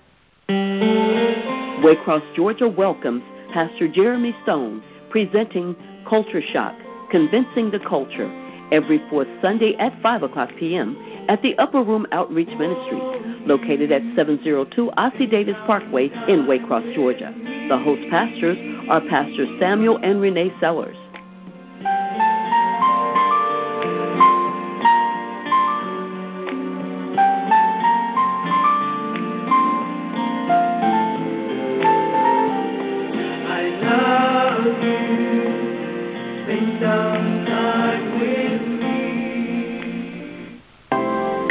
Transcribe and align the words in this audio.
Waycross, 1.84 2.36
Georgia 2.36 2.68
welcomes 2.68 3.24
Pastor 3.52 3.88
Jeremy 3.88 4.36
Stone 4.44 4.84
presenting 5.10 5.76
Culture 6.08 6.42
Shock 6.54 6.76
Convincing 7.10 7.72
the 7.72 7.80
Culture 7.80 8.30
every 8.72 9.02
fourth 9.10 9.28
Sunday 9.42 9.76
at 9.80 10.00
5 10.04 10.24
o'clock 10.24 10.50
p.m. 10.58 10.96
at 11.28 11.42
the 11.42 11.58
Upper 11.58 11.84
Room 11.84 12.06
Outreach 12.12 12.56
Ministry, 12.58 13.02
located 13.48 13.92
at 13.92 14.04
702 14.16 14.92
Ossie 14.98 15.30
Davis 15.30 15.58
Parkway 15.66 16.06
in 16.28 16.46
Waycross, 16.46 16.94
Georgia. 16.94 17.34
The 17.70 17.78
host 17.78 18.08
pastors 18.10 18.58
are 18.88 19.02
Pastors 19.02 19.50
Samuel 19.60 19.98
and 20.04 20.22
Renee 20.22 20.54
Sellers. 20.60 20.98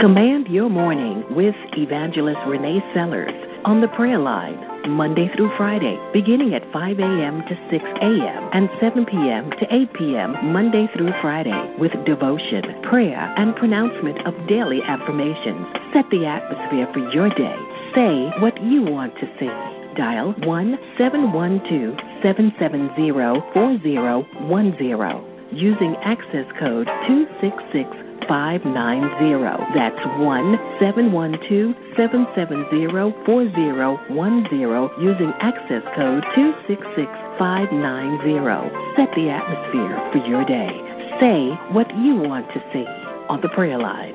Command 0.00 0.48
your 0.48 0.70
morning 0.70 1.22
with 1.36 1.54
Evangelist 1.76 2.40
Renee 2.46 2.82
Sellers 2.94 3.34
on 3.66 3.82
the 3.82 3.88
prayer 3.88 4.16
line, 4.16 4.56
Monday 4.88 5.28
through 5.36 5.54
Friday, 5.58 5.98
beginning 6.10 6.54
at 6.54 6.64
5 6.72 6.98
a.m. 6.98 7.42
to 7.42 7.54
6 7.68 7.84
a.m. 7.84 8.48
and 8.54 8.70
7 8.80 9.04
p.m. 9.04 9.50
to 9.50 9.66
8 9.68 9.92
p.m. 9.92 10.52
Monday 10.54 10.88
through 10.96 11.12
Friday 11.20 11.76
with 11.78 11.92
devotion, 12.06 12.80
prayer, 12.82 13.30
and 13.36 13.54
pronouncement 13.56 14.26
of 14.26 14.32
daily 14.48 14.82
affirmations. 14.84 15.66
Set 15.92 16.08
the 16.08 16.24
atmosphere 16.24 16.88
for 16.94 17.06
your 17.12 17.28
day. 17.28 17.58
Say 17.94 18.32
what 18.40 18.58
you 18.62 18.82
want 18.82 19.14
to 19.16 19.28
see. 19.38 19.52
Dial 19.96 20.32
1 20.32 20.78
712 20.96 21.98
770 22.22 23.10
4010 23.52 25.30
using 25.52 25.94
access 25.96 26.46
code 26.58 26.86
266 27.06 28.09
590. 28.30 29.74
That's 29.74 29.98
1 30.22 30.78
712 30.78 31.74
770 31.96 32.86
4010 33.26 35.02
using 35.02 35.34
access 35.42 35.82
code 35.98 36.22
266590. 36.38 38.70
Set 38.94 39.10
the 39.18 39.30
atmosphere 39.30 39.98
for 40.12 40.18
your 40.30 40.44
day. 40.46 40.70
Say 41.18 41.50
what 41.74 41.90
you 41.98 42.14
want 42.14 42.46
to 42.54 42.62
see 42.72 42.86
on 43.28 43.40
the 43.40 43.48
prayer 43.48 43.78
line 43.78 44.14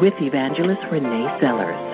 with 0.00 0.14
Evangelist 0.22 0.86
Renee 0.92 1.26
Sellers. 1.40 1.87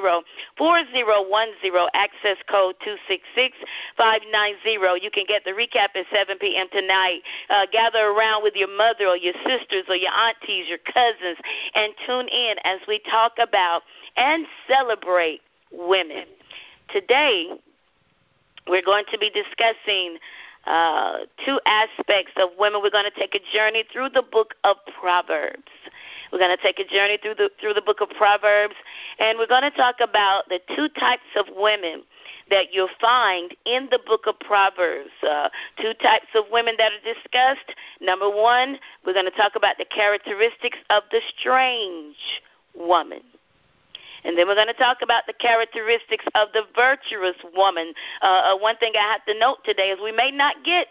4010, 0.56 1.88
access 1.94 2.36
code 2.46 2.76
266 2.86 3.58
590. 3.96 5.02
You 5.02 5.10
can 5.10 5.24
get 5.26 5.42
the 5.44 5.50
recap 5.50 5.96
at 5.98 6.06
7 6.14 6.38
p.m. 6.42 6.66
tonight. 6.72 7.20
Uh, 7.48 7.66
gather 7.70 8.10
around 8.10 8.42
with 8.42 8.54
your 8.56 8.68
mother 8.76 9.06
or 9.06 9.16
your 9.16 9.34
sisters 9.46 9.84
or 9.88 9.94
your 9.94 10.10
aunties, 10.10 10.68
your 10.68 10.82
cousins, 10.82 11.38
and 11.74 11.94
tune 12.04 12.26
in 12.28 12.56
as 12.64 12.80
we 12.88 13.00
talk 13.08 13.32
about 13.40 13.82
and 14.16 14.44
celebrate 14.66 15.40
women. 15.70 16.26
Today, 16.90 17.48
we're 18.68 18.82
going 18.82 19.04
to 19.12 19.18
be 19.18 19.30
discussing 19.30 20.18
uh, 20.64 21.18
two 21.44 21.58
aspects 21.66 22.32
of 22.36 22.50
women. 22.58 22.80
We're 22.82 22.90
going 22.90 23.10
to 23.10 23.18
take 23.18 23.34
a 23.34 23.56
journey 23.56 23.84
through 23.92 24.10
the 24.10 24.22
book 24.22 24.54
of 24.64 24.76
Proverbs. 25.00 25.72
We're 26.32 26.38
going 26.38 26.56
to 26.56 26.62
take 26.62 26.78
a 26.78 26.88
journey 26.88 27.18
through 27.22 27.34
the 27.34 27.50
through 27.60 27.74
the 27.74 27.82
book 27.82 28.00
of 28.00 28.08
Proverbs, 28.10 28.74
and 29.18 29.38
we're 29.38 29.46
going 29.46 29.68
to 29.68 29.76
talk 29.76 29.96
about 30.00 30.48
the 30.48 30.60
two 30.74 30.88
types 30.98 31.28
of 31.36 31.46
women 31.56 32.04
that 32.50 32.72
you'll 32.72 32.88
find 33.00 33.54
in 33.66 33.88
the 33.90 33.98
book 34.06 34.22
of 34.26 34.38
Proverbs. 34.40 35.10
Uh, 35.22 35.48
two 35.80 35.92
types 36.02 36.28
of 36.34 36.44
women 36.50 36.74
that 36.78 36.92
are 36.92 37.14
discussed. 37.14 37.76
Number 38.00 38.30
one, 38.30 38.78
we're 39.04 39.14
going 39.14 39.30
to 39.30 39.36
talk 39.36 39.52
about 39.56 39.76
the 39.78 39.84
characteristics 39.84 40.78
of 40.90 41.02
the 41.10 41.20
strange 41.38 42.16
woman. 42.74 43.20
And 44.24 44.38
then 44.38 44.46
we're 44.46 44.54
going 44.54 44.68
to 44.68 44.74
talk 44.74 44.98
about 45.02 45.26
the 45.26 45.32
characteristics 45.32 46.24
of 46.34 46.48
the 46.52 46.62
virtuous 46.74 47.36
woman. 47.56 47.92
Uh, 48.22 48.54
uh, 48.54 48.58
one 48.58 48.76
thing 48.76 48.92
I 48.94 49.12
have 49.12 49.24
to 49.26 49.38
note 49.38 49.58
today 49.64 49.90
is 49.90 49.98
we 50.02 50.12
may 50.12 50.30
not 50.30 50.56
get 50.64 50.86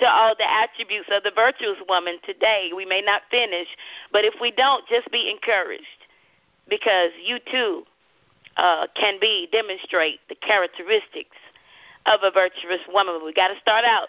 to 0.00 0.06
all 0.06 0.34
the 0.38 0.50
attributes 0.50 1.08
of 1.10 1.22
the 1.24 1.32
virtuous 1.34 1.78
woman 1.88 2.18
today. 2.24 2.70
We 2.74 2.86
may 2.86 3.02
not 3.02 3.22
finish, 3.30 3.68
but 4.12 4.24
if 4.24 4.34
we 4.40 4.50
don't, 4.50 4.86
just 4.88 5.10
be 5.10 5.30
encouraged 5.30 5.84
because 6.68 7.10
you 7.22 7.38
too 7.50 7.82
uh, 8.56 8.86
can 8.94 9.18
be 9.20 9.48
demonstrate 9.52 10.20
the 10.28 10.34
characteristics 10.36 11.36
of 12.06 12.20
a 12.22 12.30
virtuous 12.30 12.80
woman. 12.92 13.20
We 13.24 13.32
got 13.32 13.48
to 13.48 13.58
start 13.60 13.84
out 13.84 14.08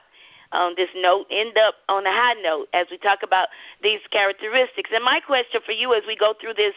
on 0.51 0.74
this 0.75 0.89
note, 0.95 1.27
end 1.30 1.57
up 1.57 1.75
on 1.89 2.06
a 2.06 2.12
high 2.12 2.33
note 2.41 2.68
as 2.74 2.88
we 2.89 2.97
talk 2.97 3.19
about 3.24 3.50
these 3.83 4.00
characteristics. 4.12 4.89
And 4.94 5.03
my 5.03 5.19
question 5.19 5.62
for 5.65 5.74
you 5.74 5.94
as 5.94 6.03
we 6.07 6.15
go 6.15 6.33
through 6.39 6.53
this 6.56 6.74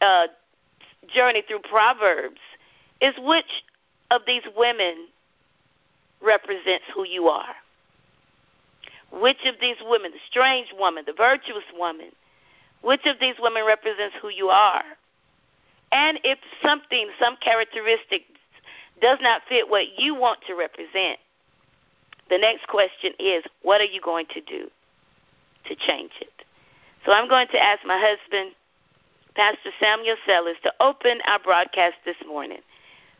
uh, 0.00 0.26
journey 1.14 1.42
through 1.46 1.60
Proverbs 1.68 2.40
is 3.00 3.14
which 3.18 3.64
of 4.10 4.22
these 4.26 4.42
women 4.56 5.08
represents 6.22 6.84
who 6.94 7.06
you 7.06 7.28
are? 7.28 7.54
Which 9.12 9.44
of 9.46 9.54
these 9.60 9.76
women, 9.82 10.10
the 10.10 10.18
strange 10.28 10.68
woman, 10.78 11.04
the 11.06 11.12
virtuous 11.12 11.64
woman, 11.78 12.10
which 12.82 13.06
of 13.06 13.16
these 13.20 13.36
women 13.40 13.64
represents 13.66 14.16
who 14.20 14.28
you 14.28 14.48
are? 14.48 14.84
And 15.92 16.18
if 16.24 16.38
something, 16.62 17.08
some 17.20 17.36
characteristic 17.42 18.22
does 19.00 19.18
not 19.20 19.42
fit 19.48 19.68
what 19.68 19.98
you 19.98 20.14
want 20.14 20.40
to 20.46 20.54
represent, 20.54 21.18
the 22.28 22.38
next 22.38 22.66
question 22.66 23.12
is, 23.18 23.44
what 23.62 23.80
are 23.80 23.84
you 23.84 24.00
going 24.00 24.26
to 24.34 24.40
do 24.40 24.68
to 25.68 25.76
change 25.76 26.10
it? 26.20 26.32
So 27.04 27.12
I'm 27.12 27.28
going 27.28 27.46
to 27.52 27.62
ask 27.62 27.86
my 27.86 27.98
husband, 27.98 28.52
Pastor 29.36 29.70
Samuel 29.78 30.16
Sellers, 30.26 30.56
to 30.62 30.72
open 30.80 31.18
our 31.28 31.38
broadcast 31.38 31.96
this 32.06 32.16
morning 32.26 32.60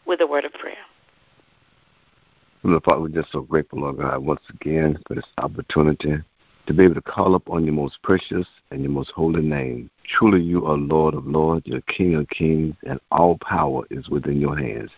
with 0.07 0.23
a 0.23 0.27
word 0.27 0.47
of 0.47 0.53
prayer. 0.55 0.77
Father, 2.63 3.01
we're 3.03 3.09
just 3.09 3.31
so 3.31 3.43
grateful, 3.43 3.81
Lord 3.81 3.99
God, 3.99 4.25
once 4.25 4.41
again 4.49 4.99
for 5.07 5.15
this 5.15 5.27
opportunity 5.39 6.15
to 6.67 6.75
be 6.75 6.85
able 6.85 6.95
to 6.95 7.03
call 7.03 7.35
upon 7.35 7.65
your 7.65 7.75
most 7.75 8.03
precious 8.03 8.47
and 8.71 8.83
your 8.83 8.91
most 8.91 9.11
holy 9.13 9.43
name. 9.43 9.89
Truly, 10.05 10.43
you 10.43 10.67
are 10.67 10.77
Lord 10.77 11.15
of 11.15 11.27
lords, 11.27 11.67
you're 11.67 11.81
King 11.83 12.17
of 12.17 12.29
kings, 12.29 12.75
and 12.87 13.01
all 13.11 13.39
power 13.39 13.83
is 13.91 14.09
within 14.09 14.41
your 14.41 14.57
hands. 14.57 14.91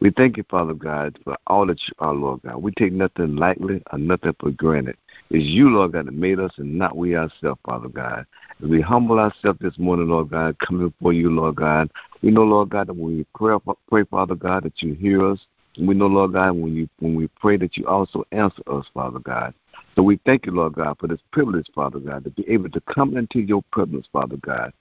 We 0.00 0.10
thank 0.10 0.36
you, 0.36 0.44
Father 0.48 0.74
God, 0.74 1.18
for 1.24 1.36
all 1.46 1.66
that 1.66 1.80
you 1.86 1.94
are, 1.98 2.14
Lord 2.14 2.42
God. 2.42 2.62
We 2.62 2.72
take 2.72 2.92
nothing 2.92 3.36
lightly 3.36 3.82
or 3.92 3.98
nothing 3.98 4.34
for 4.40 4.50
granted. 4.50 4.96
It's 5.30 5.44
you, 5.44 5.70
Lord 5.70 5.92
God, 5.92 6.06
that 6.06 6.12
made 6.14 6.38
us 6.38 6.52
and 6.58 6.78
not 6.78 6.96
we 6.96 7.16
ourselves, 7.16 7.60
Father 7.64 7.88
God. 7.88 8.26
As 8.62 8.68
we 8.68 8.80
humble 8.80 9.18
ourselves 9.18 9.58
this 9.60 9.78
morning, 9.78 10.08
Lord 10.08 10.30
God, 10.30 10.56
coming 10.60 10.88
before 10.88 11.12
you, 11.12 11.30
Lord 11.30 11.56
God, 11.56 11.90
we 12.22 12.30
know, 12.30 12.44
Lord 12.44 12.70
God, 12.70 12.88
that 12.88 12.94
when 12.94 13.18
we 13.18 13.26
pray, 13.34 13.56
pray 13.88 14.04
Father 14.04 14.34
God, 14.34 14.64
that 14.64 14.82
you 14.82 14.94
hear 14.94 15.28
us. 15.28 15.40
We 15.78 15.94
know, 15.94 16.06
Lord 16.06 16.32
God, 16.32 16.52
when 16.52 16.74
you 16.74 16.88
when 17.00 17.14
we 17.14 17.28
pray 17.28 17.56
that 17.58 17.76
you 17.76 17.86
also 17.86 18.24
answer 18.32 18.62
us, 18.66 18.86
Father 18.94 19.18
God. 19.18 19.54
So 19.94 20.02
we 20.02 20.20
thank 20.26 20.44
you, 20.46 20.52
Lord 20.52 20.74
God, 20.74 20.98
for 20.98 21.06
this 21.06 21.20
privilege, 21.32 21.68
Father 21.74 21.98
God, 21.98 22.24
to 22.24 22.30
be 22.30 22.48
able 22.50 22.68
to 22.70 22.80
come 22.82 23.16
into 23.16 23.40
your 23.40 23.62
presence, 23.72 24.06
Father 24.12 24.36
God. 24.36 24.72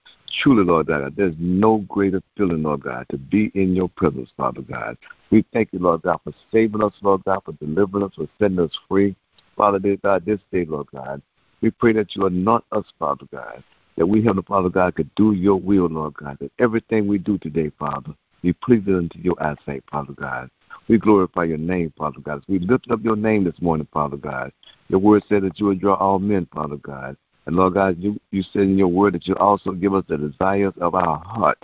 Truly, 0.41 0.65
Lord 0.65 0.87
God, 0.87 1.15
there's 1.15 1.35
no 1.39 1.77
greater 1.87 2.21
feeling, 2.35 2.63
Lord 2.63 2.83
God, 2.83 3.05
to 3.09 3.17
be 3.17 3.49
in 3.55 3.75
your 3.75 3.87
presence, 3.89 4.29
Father 4.35 4.61
God. 4.61 4.97
We 5.31 5.45
thank 5.53 5.69
you, 5.71 5.79
Lord 5.79 6.01
God, 6.01 6.19
for 6.23 6.33
saving 6.51 6.83
us, 6.83 6.93
Lord 7.01 7.23
God, 7.23 7.41
for 7.45 7.53
delivering 7.53 8.03
us, 8.03 8.11
for 8.15 8.27
setting 8.39 8.59
us 8.59 8.77
free. 8.89 9.15
Father, 9.55 9.79
God, 9.79 10.25
this 10.25 10.39
day, 10.51 10.65
Lord 10.65 10.87
God, 10.93 11.21
we 11.61 11.71
pray 11.71 11.93
that 11.93 12.15
you 12.15 12.25
anoint 12.25 12.65
us, 12.73 12.85
Father 12.99 13.25
God, 13.31 13.63
that 13.95 14.05
we, 14.05 14.21
Heavenly 14.21 14.43
Father 14.45 14.69
God, 14.69 14.95
could 14.95 15.13
do 15.15 15.31
your 15.31 15.55
will, 15.55 15.87
Lord 15.87 16.15
God, 16.15 16.37
that 16.41 16.51
everything 16.59 17.07
we 17.07 17.17
do 17.17 17.37
today, 17.37 17.71
Father, 17.79 18.13
be 18.41 18.51
pleasing 18.51 18.95
unto 18.95 19.19
your 19.19 19.41
eyesight, 19.41 19.83
Father 19.89 20.13
God. 20.13 20.49
We 20.87 20.99
glorify 20.99 21.45
your 21.45 21.57
name, 21.57 21.91
Father 21.97 22.19
God. 22.19 22.43
We 22.47 22.59
lift 22.59 22.91
up 22.91 23.03
your 23.03 23.15
name 23.15 23.43
this 23.43 23.59
morning, 23.59 23.87
Father 23.91 24.17
God. 24.17 24.51
Your 24.89 24.99
word 24.99 25.23
said 25.27 25.41
that 25.43 25.59
you 25.59 25.65
would 25.67 25.81
draw 25.81 25.95
all 25.95 26.19
men, 26.19 26.47
Father 26.53 26.77
God. 26.77 27.17
And 27.47 27.55
Lord 27.55 27.73
God, 27.73 27.97
you, 27.99 28.19
you 28.31 28.43
said 28.43 28.63
in 28.63 28.77
your 28.77 28.87
word 28.87 29.13
that 29.15 29.27
you 29.27 29.35
also 29.35 29.71
give 29.71 29.95
us 29.95 30.03
the 30.07 30.17
desires 30.17 30.73
of 30.79 30.93
our 30.93 31.17
heart. 31.19 31.63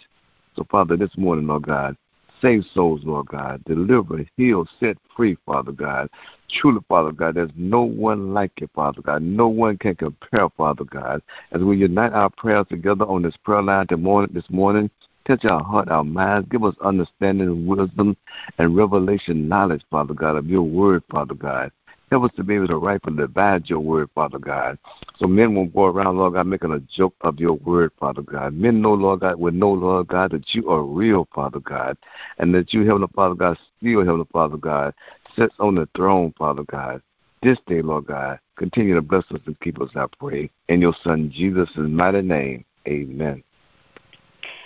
So, 0.56 0.66
Father, 0.70 0.98
this 0.98 1.16
morning, 1.18 1.48
Lord 1.48 1.64
God, 1.64 1.96
save 2.42 2.66
souls, 2.74 3.02
Lord 3.04 3.28
God. 3.28 3.64
Deliver, 3.66 4.26
heal, 4.38 4.68
set 4.80 4.98
free, 5.16 5.38
Father 5.46 5.72
God. 5.72 6.10
Truly, 6.50 6.82
Father 6.90 7.12
God, 7.12 7.36
there's 7.36 7.52
no 7.56 7.84
one 7.84 8.34
like 8.34 8.52
you, 8.60 8.70
Father 8.74 9.02
God. 9.02 9.22
No 9.22 9.48
one 9.48 9.78
can 9.78 9.96
compare, 9.96 10.50
Father 10.58 10.84
God. 10.84 11.22
As 11.52 11.62
we 11.62 11.78
unite 11.78 12.14
our 12.14 12.30
prayers 12.30 12.66
together 12.70 13.06
on 13.06 13.22
this 13.22 13.38
prayer 13.38 13.62
line 13.62 13.88
this 14.34 14.50
morning, 14.50 14.90
Touch 15.28 15.46
our 15.46 15.64
heart, 15.64 15.90
our 15.90 16.04
minds. 16.04 16.48
Give 16.50 16.64
us 16.64 16.76
understanding, 16.82 17.68
wisdom, 17.68 18.18
and 18.58 18.76
revelation 18.76 19.48
knowledge, 19.48 19.84
Father 19.92 20.14
God, 20.14 20.36
of 20.36 20.48
your 20.48 20.64
word, 20.64 21.04
Father 21.12 21.36
God. 21.36 21.72
Help 22.12 22.26
us 22.26 22.32
to 22.36 22.44
be 22.44 22.56
able 22.56 22.68
to 22.68 22.76
write 22.76 23.06
rightfully 23.06 23.16
divide 23.18 23.70
your 23.70 23.80
word, 23.80 24.10
Father 24.14 24.38
God. 24.38 24.78
So 25.18 25.28
men 25.28 25.56
won't 25.56 25.74
go 25.74 25.86
around, 25.86 26.18
Lord 26.18 26.34
God, 26.34 26.46
making 26.46 26.74
a 26.74 26.80
joke 26.80 27.16
of 27.22 27.40
your 27.40 27.54
word, 27.54 27.92
Father 27.98 28.22
God. 28.22 28.54
Men 28.54 28.82
know, 28.82 28.94
Lord 28.94 29.22
God, 29.22 29.40
will 29.40 29.54
know, 29.54 29.72
Lord 29.72 30.08
God, 30.10 30.32
that 30.32 30.54
you 30.54 30.70
are 30.70 30.84
real, 30.84 31.26
Father 31.34 31.62
God, 31.62 31.98
and 32.38 32.54
that 32.54 32.74
you, 32.74 32.82
Heavenly 32.82 33.08
Father 33.16 33.36
God, 33.36 33.58
still, 33.78 34.00
Heavenly 34.00 34.28
Father 34.34 34.58
God, 34.58 34.94
sits 35.38 35.56
on 35.60 35.76
the 35.76 35.88
throne, 35.96 36.34
Father 36.38 36.64
God. 36.64 37.02
This 37.42 37.60
day, 37.66 37.82
Lord 37.82 38.08
God, 38.08 38.40
continue 38.58 38.94
to 38.96 39.02
bless 39.02 39.24
us 39.32 39.40
and 39.46 39.58
keep 39.62 39.80
us, 39.80 39.92
I 39.96 40.08
pray. 40.20 40.52
In 40.68 40.82
your 40.82 40.94
Son, 41.06 41.32
Jesus' 41.34 41.70
mighty 41.78 42.22
name, 42.22 42.66
amen. 42.90 43.42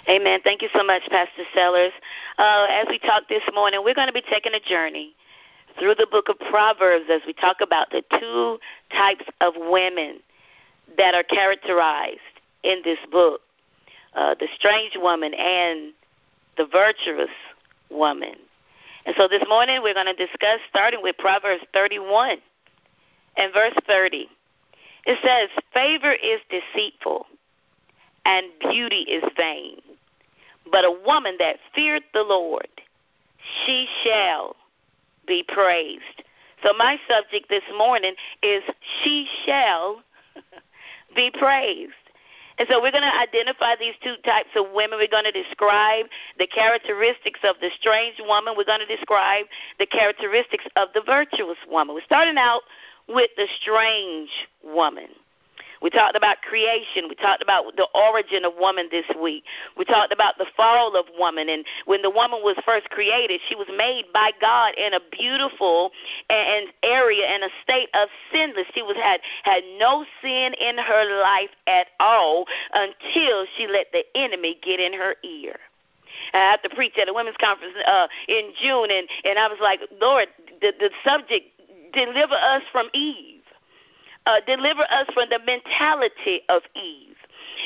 Amen. 0.07 0.39
Thank 0.43 0.61
you 0.61 0.69
so 0.75 0.83
much, 0.83 1.01
Pastor 1.09 1.43
Sellers. 1.53 1.91
Uh, 2.37 2.67
as 2.69 2.85
we 2.89 2.99
talk 2.99 3.27
this 3.27 3.43
morning, 3.53 3.81
we're 3.83 3.95
going 3.95 4.07
to 4.07 4.13
be 4.13 4.23
taking 4.29 4.53
a 4.53 4.59
journey 4.59 5.15
through 5.79 5.95
the 5.95 6.07
book 6.11 6.29
of 6.29 6.37
Proverbs 6.49 7.05
as 7.09 7.21
we 7.25 7.33
talk 7.33 7.57
about 7.61 7.89
the 7.89 8.03
two 8.19 8.59
types 8.91 9.25
of 9.41 9.53
women 9.57 10.19
that 10.97 11.15
are 11.15 11.23
characterized 11.23 12.19
in 12.63 12.81
this 12.83 12.99
book 13.11 13.41
uh, 14.15 14.33
the 14.39 14.47
strange 14.55 14.93
woman 14.95 15.33
and 15.33 15.93
the 16.57 16.65
virtuous 16.71 17.29
woman. 17.89 18.35
And 19.05 19.13
so 19.17 19.27
this 19.27 19.43
morning 19.47 19.81
we're 19.83 19.93
going 19.93 20.05
to 20.05 20.15
discuss 20.15 20.59
starting 20.69 21.01
with 21.03 21.17
Proverbs 21.17 21.63
31 21.73 22.37
and 23.37 23.53
verse 23.53 23.75
30. 23.85 24.29
It 25.05 25.19
says, 25.21 25.63
Favor 25.73 26.13
is 26.13 26.39
deceitful 26.49 27.25
and 28.25 28.47
beauty 28.61 29.01
is 29.01 29.23
vain. 29.37 29.81
But 30.71 30.85
a 30.85 30.91
woman 31.05 31.35
that 31.39 31.57
feared 31.73 32.03
the 32.13 32.23
Lord, 32.23 32.67
she 33.65 33.87
shall 34.03 34.55
be 35.27 35.43
praised. 35.47 36.23
So 36.63 36.73
my 36.77 36.97
subject 37.07 37.49
this 37.49 37.63
morning 37.77 38.13
is 38.41 38.63
she 39.03 39.27
shall 39.45 40.01
be 41.15 41.31
praised. 41.31 41.93
And 42.57 42.67
so 42.71 42.81
we're 42.81 42.91
going 42.91 43.03
to 43.03 43.19
identify 43.19 43.75
these 43.75 43.95
two 44.01 44.15
types 44.23 44.49
of 44.55 44.71
women. 44.73 44.97
We're 44.97 45.11
going 45.11 45.25
to 45.25 45.43
describe 45.43 46.05
the 46.39 46.47
characteristics 46.47 47.41
of 47.43 47.55
the 47.59 47.69
strange 47.79 48.15
woman. 48.19 48.53
We're 48.55 48.63
going 48.63 48.79
to 48.79 48.95
describe 48.95 49.45
the 49.77 49.85
characteristics 49.85 50.65
of 50.77 50.89
the 50.93 51.01
virtuous 51.05 51.57
woman. 51.69 51.95
We're 51.95 52.05
starting 52.05 52.37
out 52.37 52.61
with 53.09 53.29
the 53.35 53.47
strange 53.61 54.29
woman. 54.63 55.07
We 55.85 55.91
talked 55.91 56.17
about 56.17 56.41
creation. 56.41 57.05
We 57.07 57.13
talked 57.13 57.43
about 57.43 57.75
the 57.75 57.87
origin 57.93 58.43
of 58.43 58.53
woman 58.57 58.87
this 58.89 59.05
week. 59.21 59.43
We 59.77 59.85
talked 59.85 60.11
about 60.11 60.39
the 60.39 60.47
fall 60.57 60.97
of 60.97 61.05
woman. 61.15 61.47
And 61.47 61.63
when 61.85 62.01
the 62.01 62.09
woman 62.09 62.39
was 62.41 62.57
first 62.65 62.89
created, 62.89 63.39
she 63.47 63.53
was 63.53 63.67
made 63.77 64.05
by 64.11 64.31
God 64.41 64.73
in 64.79 64.95
a 64.95 64.99
beautiful 65.11 65.91
and 66.27 66.69
area 66.81 67.27
and 67.27 67.43
a 67.43 67.49
state 67.61 67.89
of 67.93 68.09
sinless. 68.33 68.65
She 68.73 68.81
was 68.81 68.97
had 68.97 69.21
had 69.43 69.61
no 69.77 70.05
sin 70.23 70.55
in 70.59 70.79
her 70.79 71.21
life 71.21 71.53
at 71.67 71.89
all 71.99 72.47
until 72.73 73.45
she 73.55 73.67
let 73.67 73.85
the 73.93 74.03
enemy 74.15 74.57
get 74.63 74.79
in 74.79 74.91
her 74.93 75.13
ear. 75.23 75.53
I 76.33 76.37
had 76.37 76.63
to 76.63 76.75
preach 76.75 76.97
at 76.97 77.09
a 77.09 77.13
women's 77.13 77.37
conference 77.37 77.75
uh, 77.85 78.07
in 78.27 78.53
June, 78.59 78.89
and 78.89 79.07
and 79.23 79.37
I 79.37 79.47
was 79.47 79.59
like, 79.61 79.81
Lord, 80.01 80.29
the 80.61 80.73
the 80.79 80.89
subject 81.03 81.45
deliver 81.93 82.33
us 82.33 82.63
from 82.71 82.89
Eve 82.95 83.34
uh, 84.25 84.39
deliver 84.45 84.83
us 84.83 85.07
from 85.13 85.29
the 85.29 85.39
mentality 85.45 86.41
of 86.49 86.61
Eve. 86.75 87.15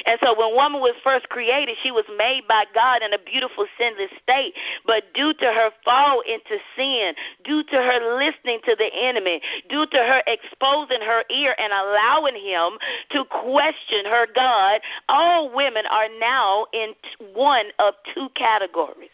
And 0.05 0.19
so 0.23 0.37
when 0.37 0.55
woman 0.55 0.81
was 0.81 0.95
first 1.03 1.29
created, 1.29 1.77
she 1.83 1.91
was 1.91 2.05
made 2.17 2.47
by 2.47 2.65
God 2.73 3.01
in 3.01 3.13
a 3.13 3.19
beautiful 3.19 3.65
sinless 3.77 4.11
state. 4.21 4.53
But 4.85 5.13
due 5.13 5.33
to 5.33 5.45
her 5.45 5.69
fall 5.85 6.21
into 6.21 6.57
sin, 6.75 7.13
due 7.43 7.63
to 7.63 7.75
her 7.75 8.17
listening 8.17 8.59
to 8.65 8.75
the 8.75 8.89
enemy, 8.93 9.41
due 9.69 9.85
to 9.85 9.97
her 9.97 10.21
exposing 10.27 11.01
her 11.01 11.23
ear 11.29 11.55
and 11.57 11.71
allowing 11.73 12.35
him 12.35 12.77
to 13.11 13.25
question 13.25 14.05
her 14.05 14.27
God, 14.33 14.81
all 15.07 15.53
women 15.53 15.83
are 15.89 16.09
now 16.19 16.65
in 16.73 16.93
one 17.33 17.67
of 17.79 17.93
two 18.13 18.29
categories 18.35 19.09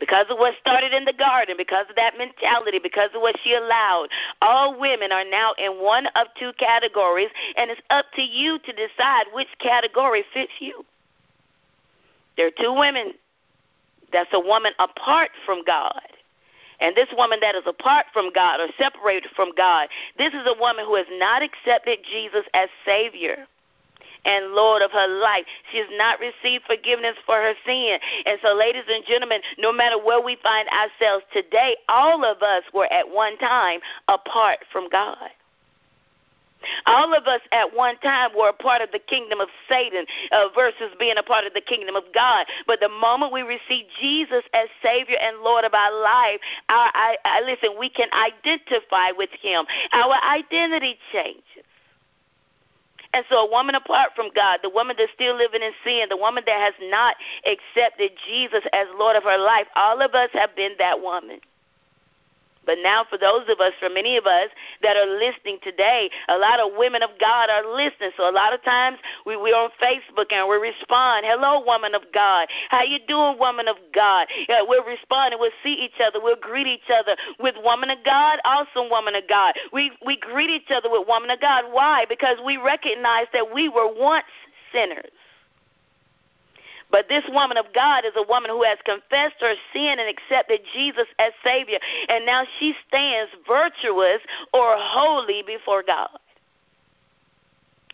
because 0.00 0.26
of 0.30 0.38
what 0.38 0.54
started 0.58 0.92
in 0.92 1.04
the 1.04 1.12
garden, 1.12 1.54
because 1.56 1.86
of 1.88 1.96
that 1.96 2.16
mentality, 2.18 2.80
because 2.82 3.10
of 3.14 3.20
what 3.20 3.36
she 3.44 3.54
allowed. 3.54 4.08
All 4.42 4.80
women 4.80 5.12
are 5.12 5.24
now 5.24 5.52
in 5.58 5.72
one 5.72 6.06
of 6.16 6.26
two 6.38 6.52
categories, 6.58 7.28
and 7.56 7.70
it's 7.70 7.82
up 7.90 8.06
to 8.16 8.22
you 8.22 8.58
to 8.58 8.72
decide 8.72 9.26
which 9.32 9.48
category 9.60 10.24
fits 10.32 10.52
you. 10.58 10.84
There 12.36 12.46
are 12.46 12.58
two 12.58 12.72
women. 12.72 13.12
That's 14.12 14.30
a 14.32 14.40
woman 14.40 14.72
apart 14.78 15.30
from 15.44 15.62
God. 15.64 16.00
And 16.80 16.96
this 16.96 17.08
woman 17.16 17.38
that 17.42 17.54
is 17.54 17.62
apart 17.66 18.06
from 18.12 18.32
God 18.34 18.58
or 18.58 18.68
separated 18.78 19.30
from 19.36 19.52
God, 19.54 19.88
this 20.16 20.32
is 20.32 20.46
a 20.46 20.58
woman 20.58 20.86
who 20.86 20.96
has 20.96 21.06
not 21.12 21.42
accepted 21.42 21.98
Jesus 22.10 22.46
as 22.54 22.70
Savior. 22.86 23.46
And 24.24 24.52
Lord 24.52 24.82
of 24.82 24.90
her 24.92 25.08
life. 25.20 25.44
She 25.70 25.78
has 25.78 25.88
not 25.92 26.18
received 26.20 26.64
forgiveness 26.66 27.16
for 27.26 27.36
her 27.36 27.54
sin. 27.64 27.98
And 28.26 28.38
so, 28.42 28.54
ladies 28.54 28.84
and 28.88 29.04
gentlemen, 29.06 29.40
no 29.58 29.72
matter 29.72 29.98
where 29.98 30.22
we 30.22 30.36
find 30.42 30.68
ourselves 30.68 31.24
today, 31.32 31.76
all 31.88 32.24
of 32.24 32.42
us 32.42 32.64
were 32.74 32.90
at 32.92 33.08
one 33.08 33.38
time 33.38 33.80
apart 34.08 34.58
from 34.72 34.88
God. 34.88 35.30
All 36.86 37.14
of 37.14 37.26
us 37.26 37.40
at 37.52 37.74
one 37.74 37.96
time 37.98 38.30
were 38.36 38.50
a 38.50 38.52
part 38.52 38.82
of 38.82 38.90
the 38.92 38.98
kingdom 38.98 39.40
of 39.40 39.48
Satan 39.68 40.04
uh, 40.32 40.48
versus 40.54 40.92
being 40.98 41.16
a 41.18 41.22
part 41.22 41.46
of 41.46 41.54
the 41.54 41.60
kingdom 41.60 41.96
of 41.96 42.04
God. 42.14 42.46
But 42.66 42.80
the 42.80 42.88
moment 42.88 43.32
we 43.32 43.42
receive 43.42 43.86
Jesus 44.00 44.44
as 44.52 44.68
Savior 44.82 45.16
and 45.20 45.40
Lord 45.40 45.64
of 45.64 45.74
our 45.74 46.02
life, 46.02 46.40
our 46.68 46.90
I, 46.92 47.16
I, 47.24 47.40
listen, 47.42 47.78
we 47.78 47.88
can 47.88 48.08
identify 48.12 49.12
with 49.16 49.30
Him. 49.40 49.64
Our 49.92 50.16
identity 50.22 50.98
changes. 51.12 51.64
And 53.12 53.24
so, 53.28 53.38
a 53.38 53.50
woman 53.50 53.74
apart 53.74 54.10
from 54.14 54.30
God, 54.34 54.60
the 54.62 54.70
woman 54.70 54.94
that's 54.96 55.12
still 55.12 55.36
living 55.36 55.62
in 55.62 55.72
sin, 55.84 56.06
the 56.08 56.16
woman 56.16 56.44
that 56.46 56.60
has 56.60 56.74
not 56.90 57.16
accepted 57.44 58.12
Jesus 58.26 58.62
as 58.72 58.86
Lord 58.98 59.16
of 59.16 59.24
her 59.24 59.38
life, 59.38 59.66
all 59.74 60.00
of 60.00 60.14
us 60.14 60.30
have 60.32 60.54
been 60.54 60.72
that 60.78 61.00
woman. 61.02 61.40
But 62.66 62.78
now, 62.82 63.04
for 63.08 63.16
those 63.16 63.48
of 63.48 63.60
us, 63.60 63.72
for 63.80 63.88
many 63.88 64.16
of 64.16 64.26
us 64.26 64.48
that 64.82 64.96
are 64.96 65.06
listening 65.06 65.58
today, 65.62 66.10
a 66.28 66.36
lot 66.36 66.60
of 66.60 66.72
women 66.76 67.02
of 67.02 67.10
God 67.18 67.48
are 67.48 67.64
listening. 67.66 68.10
So 68.16 68.28
a 68.28 68.32
lot 68.32 68.52
of 68.52 68.62
times 68.62 68.98
we, 69.24 69.36
we're 69.36 69.56
on 69.56 69.70
Facebook 69.80 70.32
and 70.32 70.48
we 70.48 70.56
respond, 70.56 71.24
"Hello, 71.26 71.64
woman 71.64 71.94
of 71.94 72.02
God. 72.12 72.48
How 72.68 72.82
you 72.82 72.98
doing, 73.08 73.38
woman 73.38 73.68
of 73.68 73.76
God?" 73.92 74.28
Yeah, 74.48 74.62
we'll 74.62 74.84
respond 74.84 75.32
and 75.32 75.40
we'll 75.40 75.56
see 75.62 75.74
each 75.74 76.00
other. 76.00 76.20
We'll 76.20 76.36
greet 76.36 76.66
each 76.66 76.90
other 76.90 77.16
with 77.38 77.56
"Woman 77.64 77.90
of 77.90 77.98
God, 78.04 78.38
awesome 78.44 78.90
woman 78.90 79.14
of 79.14 79.26
God." 79.28 79.54
We 79.72 79.92
we 80.04 80.16
greet 80.16 80.50
each 80.50 80.70
other 80.70 80.90
with 80.90 81.08
"Woman 81.08 81.30
of 81.30 81.40
God." 81.40 81.64
Why? 81.70 82.04
Because 82.08 82.38
we 82.44 82.56
recognize 82.56 83.26
that 83.32 83.52
we 83.52 83.68
were 83.68 83.92
once 83.92 84.26
sinners. 84.72 85.10
But 86.90 87.08
this 87.08 87.24
woman 87.28 87.56
of 87.56 87.66
God 87.74 88.04
is 88.04 88.12
a 88.16 88.26
woman 88.26 88.50
who 88.50 88.62
has 88.62 88.78
confessed 88.84 89.40
her 89.40 89.54
sin 89.72 89.96
and 89.98 90.08
accepted 90.08 90.60
Jesus 90.74 91.06
as 91.18 91.32
Savior. 91.44 91.78
And 92.08 92.26
now 92.26 92.44
she 92.58 92.74
stands 92.88 93.30
virtuous 93.46 94.20
or 94.52 94.76
holy 94.76 95.42
before 95.46 95.82
God. 95.82 96.18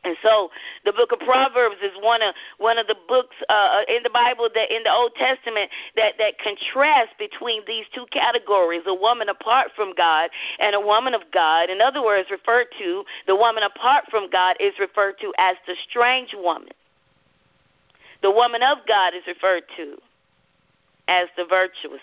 And 0.07 0.17
so, 0.23 0.51
the 0.85 0.93
book 0.93 1.11
of 1.11 1.19
Proverbs 1.19 1.77
is 1.83 1.91
one 2.01 2.23
of 2.23 2.33
one 2.59 2.79
of 2.79 2.87
the 2.87 2.95
books 3.09 3.35
uh, 3.49 3.81
in 3.89 4.05
the 4.05 4.11
Bible 4.11 4.49
that 4.55 4.71
in 4.71 4.85
the 4.85 4.93
Old 4.93 5.13
Testament 5.17 5.69
that 5.97 6.13
that 6.19 6.39
contrasts 6.39 7.13
between 7.19 7.63
these 7.67 7.87
two 7.93 8.07
categories: 8.13 8.83
a 8.87 8.95
woman 8.95 9.29
apart 9.29 9.73
from 9.75 9.95
God 9.97 10.31
and 10.61 10.77
a 10.77 10.81
woman 10.81 11.13
of 11.13 11.23
God. 11.33 11.71
In 11.71 11.81
other 11.81 12.05
words, 12.05 12.31
referred 12.31 12.69
to 12.79 13.05
the 13.27 13.35
woman 13.35 13.65
apart 13.65 14.05
from 14.09 14.31
God 14.31 14.57
is 14.61 14.75
referred 14.79 15.19
to 15.23 15.35
as 15.39 15.57
the 15.67 15.75
strange 15.91 16.37
woman. 16.39 16.71
The 18.23 18.31
woman 18.31 18.63
of 18.63 18.79
God 18.87 19.15
is 19.15 19.23
referred 19.27 19.65
to 19.77 19.97
as 21.09 21.29
the 21.37 21.45
virtuous 21.45 22.03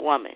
woman. 0.00 0.34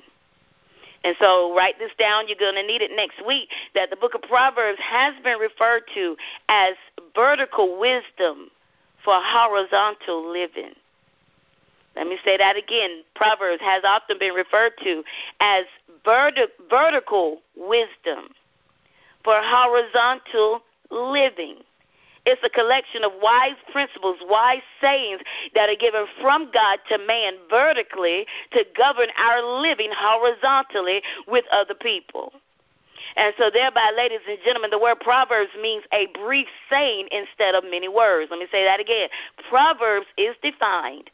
And 1.03 1.17
so 1.19 1.55
write 1.57 1.79
this 1.79 1.93
down. 1.99 2.29
You're 2.29 2.39
going 2.39 2.55
to 2.57 2.67
need 2.67 2.83
it 2.83 2.91
next 2.95 3.25
week 3.27 3.49
that 3.75 3.91
the 3.91 3.97
book 3.97 4.15
of 4.15 4.23
Proverbs 4.23 4.79
has 4.83 5.15
been 5.25 5.39
referred 5.39 5.83
to 5.95 6.17
as 6.49 6.75
vertical 7.15 7.79
wisdom 7.79 8.51
for 9.05 9.15
horizontal 9.17 10.31
living. 10.31 10.75
Let 11.97 12.07
me 12.07 12.19
say 12.25 12.37
that 12.37 12.57
again. 12.57 13.03
Proverbs 13.15 13.63
has 13.63 13.83
often 13.85 14.19
been 14.19 14.35
referred 14.35 14.73
to 14.85 15.03
as 15.41 15.65
verti- 16.07 16.53
vertical 16.69 17.41
wisdom 17.57 18.29
for 19.25 19.41
horizontal 19.43 20.63
living. 20.91 21.57
It's 22.27 22.43
a 22.45 22.51
collection 22.51 23.03
of 23.05 23.13
wise 23.23 23.57
principles, 23.73 24.17
wise 24.23 24.63
sayings 24.81 25.21
that 25.55 25.69
are 25.69 25.77
given 25.77 26.05
from 26.21 26.51
God 26.53 26.79
to 26.89 26.99
man 26.99 27.35
vertically 27.49 28.27
to 28.53 28.65
govern 28.77 29.09
our 29.17 29.43
living 29.61 29.91
horizontally 29.93 31.03
with 31.27 31.45
other 31.51 31.75
people. 31.75 32.33
And 33.17 33.35
so, 33.39 33.51
thereby, 33.53 33.93
ladies 33.97 34.21
and 34.29 34.39
gentlemen, 34.45 34.71
the 34.71 34.79
word 34.79 35.01
Proverbs 35.01 35.51
means 35.61 35.85
a 35.93 36.07
brief 36.23 36.47
saying 36.69 37.09
instead 37.11 37.55
of 37.55 37.65
many 37.65 37.89
words. 37.89 38.31
Let 38.31 38.39
me 38.39 38.47
say 38.53 38.65
that 38.65 38.79
again. 38.79 39.09
Proverbs 39.49 40.07
is 40.19 40.37
defined 40.43 41.11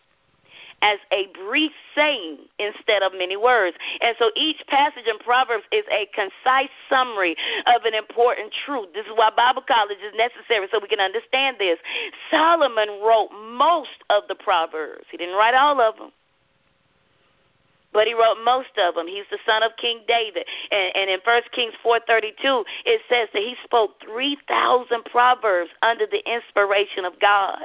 as 0.83 0.99
a 1.13 1.27
brief 1.49 1.73
saying 1.95 2.39
instead 2.59 3.03
of 3.03 3.13
many 3.13 3.37
words. 3.37 3.77
And 4.01 4.15
so 4.19 4.31
each 4.37 4.59
passage 4.69 5.07
in 5.07 5.19
Proverbs 5.19 5.65
is 5.73 5.85
a 5.91 6.07
concise 6.15 6.71
summary 6.89 7.37
of 7.67 7.85
an 7.85 7.95
important 7.95 8.53
truth. 8.65 8.89
This 8.95 9.07
is 9.07 9.13
why 9.15 9.31
Bible 9.37 9.63
college 9.67 9.99
is 9.99 10.15
necessary 10.17 10.69
so 10.71 10.79
we 10.81 10.89
can 10.89 11.01
understand 11.01 11.57
this. 11.59 11.79
Solomon 12.31 13.01
wrote 13.03 13.31
most 13.33 14.05
of 14.11 14.25
the 14.29 14.35
Proverbs, 14.35 15.07
he 15.11 15.17
didn't 15.17 15.37
write 15.37 15.55
all 15.55 15.81
of 15.81 15.97
them 15.97 16.11
but 17.97 18.07
he 18.07 18.13
wrote 18.13 18.37
most 18.45 18.77
of 18.77 18.95
them. 18.95 19.07
He's 19.07 19.25
the 19.31 19.39
son 19.47 19.63
of 19.63 19.73
King 19.81 20.01
David. 20.07 20.47
And, 20.71 20.95
and 20.95 21.11
in 21.11 21.19
1 21.25 21.43
Kings 21.53 21.73
4.32, 21.83 22.63
it 22.85 23.01
says 23.09 23.29
that 23.33 23.41
he 23.41 23.57
spoke 23.65 23.93
3,000 24.05 25.03
proverbs 25.07 25.71
under 25.81 26.05
the 26.05 26.21
inspiration 26.31 27.07
of 27.07 27.19
God. 27.21 27.65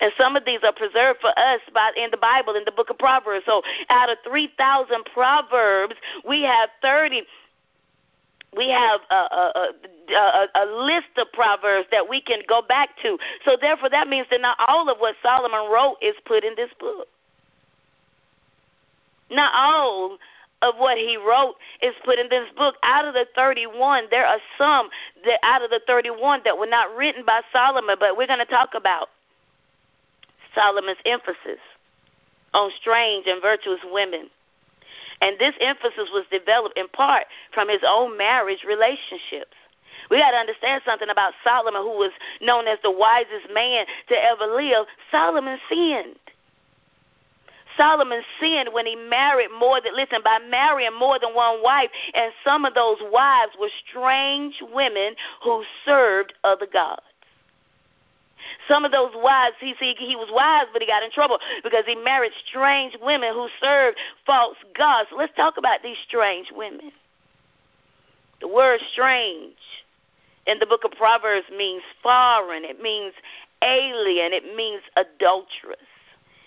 And 0.00 0.12
some 0.18 0.36
of 0.36 0.44
these 0.44 0.60
are 0.62 0.72
preserved 0.72 1.20
for 1.20 1.30
us 1.38 1.60
by, 1.72 1.92
in 1.96 2.10
the 2.10 2.16
Bible, 2.16 2.54
in 2.54 2.64
the 2.64 2.72
book 2.72 2.90
of 2.90 2.98
Proverbs. 2.98 3.44
So 3.46 3.62
out 3.88 4.10
of 4.10 4.18
3,000 4.26 5.04
Proverbs, 5.12 5.94
we 6.26 6.42
have 6.42 6.68
30 6.82 7.22
we 8.56 8.68
have 8.68 9.00
a, 9.10 9.14
a, 9.14 9.72
a, 10.14 10.46
a, 10.62 10.66
list 10.84 11.10
of 11.16 11.26
proverbs 11.32 11.88
that 11.90 12.08
we 12.08 12.20
can 12.20 12.38
go 12.48 12.62
back 12.62 12.90
to. 13.02 13.18
So 13.44 13.56
therefore, 13.60 13.90
that 13.90 14.08
means 14.08 14.26
that 14.30 14.40
not 14.40 14.56
all 14.68 14.88
of 14.88 14.98
what 14.98 15.16
Solomon 15.22 15.70
wrote 15.72 15.96
is 16.00 16.14
put 16.24 16.44
in 16.44 16.54
this 16.54 16.70
book. 16.78 17.08
Not 19.30 19.52
all 19.54 20.18
of 20.62 20.76
what 20.78 20.98
he 20.98 21.16
wrote 21.16 21.56
is 21.82 21.94
put 22.04 22.18
in 22.18 22.28
this 22.28 22.48
book. 22.56 22.76
Out 22.82 23.04
of 23.04 23.14
the 23.14 23.26
31, 23.34 24.04
there 24.10 24.26
are 24.26 24.38
some 24.56 24.88
that 25.24 25.38
out 25.42 25.62
of 25.62 25.70
the 25.70 25.80
31 25.86 26.40
that 26.44 26.56
were 26.56 26.66
not 26.66 26.94
written 26.96 27.24
by 27.24 27.40
Solomon, 27.52 27.96
but 27.98 28.16
we're 28.16 28.26
going 28.26 28.38
to 28.38 28.46
talk 28.46 28.70
about 28.74 29.08
Solomon's 30.54 30.98
emphasis 31.04 31.60
on 32.52 32.70
strange 32.80 33.26
and 33.26 33.42
virtuous 33.42 33.80
women. 33.90 34.30
And 35.20 35.38
this 35.38 35.54
emphasis 35.60 36.10
was 36.12 36.24
developed 36.30 36.78
in 36.78 36.88
part 36.88 37.24
from 37.52 37.68
his 37.68 37.80
own 37.86 38.16
marriage 38.16 38.64
relationships. 38.66 39.56
We 40.10 40.18
got 40.18 40.32
to 40.32 40.36
understand 40.36 40.82
something 40.84 41.08
about 41.08 41.32
Solomon, 41.42 41.82
who 41.82 41.96
was 41.96 42.12
known 42.40 42.66
as 42.66 42.78
the 42.82 42.90
wisest 42.90 43.52
man 43.52 43.86
to 44.08 44.14
ever 44.14 44.46
live. 44.46 44.86
Solomon 45.10 45.58
sinned. 45.68 46.16
Solomon 47.76 48.22
sinned 48.40 48.68
when 48.72 48.86
he 48.86 48.94
married 48.94 49.50
more 49.58 49.80
than, 49.80 49.96
listen, 49.96 50.20
by 50.22 50.38
marrying 50.48 50.94
more 50.98 51.18
than 51.18 51.34
one 51.34 51.62
wife, 51.62 51.90
and 52.14 52.32
some 52.44 52.64
of 52.64 52.74
those 52.74 52.98
wives 53.10 53.52
were 53.58 53.70
strange 53.88 54.62
women 54.72 55.14
who 55.42 55.64
served 55.84 56.34
other 56.44 56.66
gods. 56.66 57.02
Some 58.68 58.84
of 58.84 58.92
those 58.92 59.12
wives, 59.14 59.56
he 59.60 59.74
see, 59.78 59.94
he 59.98 60.16
was 60.16 60.28
wise, 60.32 60.66
but 60.72 60.82
he 60.82 60.88
got 60.88 61.02
in 61.02 61.10
trouble 61.10 61.38
because 61.62 61.84
he 61.86 61.94
married 61.94 62.32
strange 62.48 62.96
women 63.02 63.32
who 63.32 63.48
served 63.62 63.98
false 64.26 64.56
gods. 64.76 65.08
So 65.10 65.16
let's 65.16 65.34
talk 65.36 65.56
about 65.58 65.82
these 65.82 65.98
strange 66.06 66.52
women. 66.54 66.92
The 68.40 68.48
word 68.48 68.80
strange 68.92 69.56
in 70.46 70.58
the 70.58 70.66
book 70.66 70.84
of 70.84 70.92
Proverbs 70.92 71.46
means 71.56 71.82
foreign, 72.02 72.64
it 72.64 72.80
means 72.80 73.14
alien, 73.62 74.32
it 74.32 74.54
means 74.54 74.82
adulterous. 74.96 75.78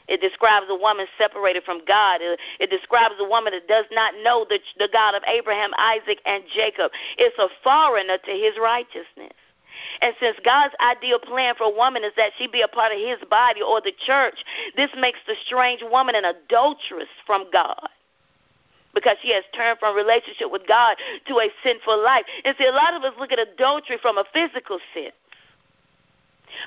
It 0.08 0.22
describes 0.22 0.68
a 0.70 0.76
woman 0.76 1.06
separated 1.18 1.64
from 1.64 1.82
God. 1.86 2.22
It, 2.22 2.40
it, 2.60 2.70
describes 2.70 3.16
a 3.20 3.28
woman 3.28 3.52
that 3.52 3.68
does 3.68 3.86
not 3.92 4.14
know 4.24 4.46
the, 4.48 4.60
the 4.78 4.88
God 4.92 5.16
of 5.16 5.24
Abraham, 5.28 5.72
Isaac, 5.78 6.22
and 6.26 6.44
Jacob. 6.56 6.92
It's 7.18 7.38
a 7.38 7.50
foreigner 7.62 8.18
to 8.18 8.32
his 8.32 8.54
righteousness. 8.62 9.36
And 10.02 10.14
since 10.20 10.38
God's 10.44 10.74
ideal 10.80 11.20
plan 11.20 11.56
for 11.56 11.66
a 11.66 11.76
woman 11.76 12.04
is 12.04 12.14
that 12.18 12.32
she 12.38 12.48
be 12.48 12.62
a 12.62 12.68
part 12.68 12.92
of 12.92 13.00
his 13.00 13.18
body 13.30 13.62
or 13.62 13.82
the 13.82 13.94
church, 14.06 14.44
this 14.76 14.92
makes 14.98 15.20
the 15.28 15.36
strange 15.46 15.84
woman 15.84 16.16
an 16.16 16.26
adulteress 16.26 17.10
from 17.26 17.46
God 17.52 17.90
because 18.94 19.18
she 19.22 19.32
has 19.34 19.44
turned 19.56 19.78
from 19.80 19.96
relationship 19.96 20.52
with 20.52 20.66
God 20.68 20.98
to 21.28 21.36
a 21.36 21.50
sinful 21.64 22.04
life. 22.04 22.26
And 22.44 22.56
see, 22.58 22.66
a 22.66 22.72
lot 22.72 22.96
of 22.96 23.04
us 23.04 23.14
look 23.20 23.32
at 23.32 23.40
adultery 23.40 23.98
from 24.02 24.18
a 24.18 24.26
physical 24.34 24.80
sense. 24.94 25.14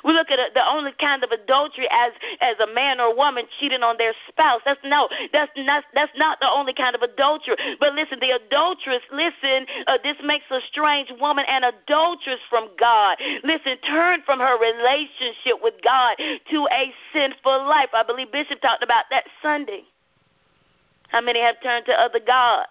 We 0.05 0.13
look 0.13 0.31
at 0.31 0.39
the 0.55 0.67
only 0.67 0.93
kind 1.01 1.25
of 1.25 1.31
adultery 1.31 1.89
as 1.91 2.13
as 2.41 2.57
a 2.61 2.73
man 2.73 3.01
or 3.01 3.15
woman 3.17 3.45
cheating 3.59 3.83
on 3.83 3.97
their 3.99 4.13
spouse. 4.29 4.61
That's 4.65 4.81
no, 4.85 5.09
that's 5.33 5.53
not 5.57 5.85
that's 5.95 6.13
not 6.17 6.41
the 6.41 6.49
only 6.49 6.75
kind 6.75 6.95
of 6.95 7.03
adultery. 7.03 7.57
But 7.79 7.95
listen, 7.95 8.19
the 8.21 8.33
adulteress, 8.33 9.03
listen, 9.13 9.67
uh, 9.87 9.99
this 10.03 10.17
makes 10.25 10.45
a 10.51 10.61
strange 10.71 11.13
woman 11.21 11.45
an 11.49 11.65
adulteress 11.65 12.41
from 12.49 12.69
God. 12.79 13.19
Listen, 13.45 13.79
turn 13.87 14.23
from 14.25 14.39
her 14.39 14.59
relationship 14.59 15.63
with 15.63 15.75
God 15.83 16.17
to 16.51 16.69
a 16.73 16.93
sinful 17.13 17.67
life. 17.69 17.91
I 17.95 18.03
believe 18.03 18.33
Bishop 18.33 18.61
talked 18.61 18.83
about 18.83 19.05
that 19.11 19.25
Sunday. 19.43 19.85
How 21.09 21.21
many 21.21 21.41
have 21.41 21.57
turned 21.63 21.87
to 21.87 21.93
other 21.93 22.21
gods? 22.21 22.69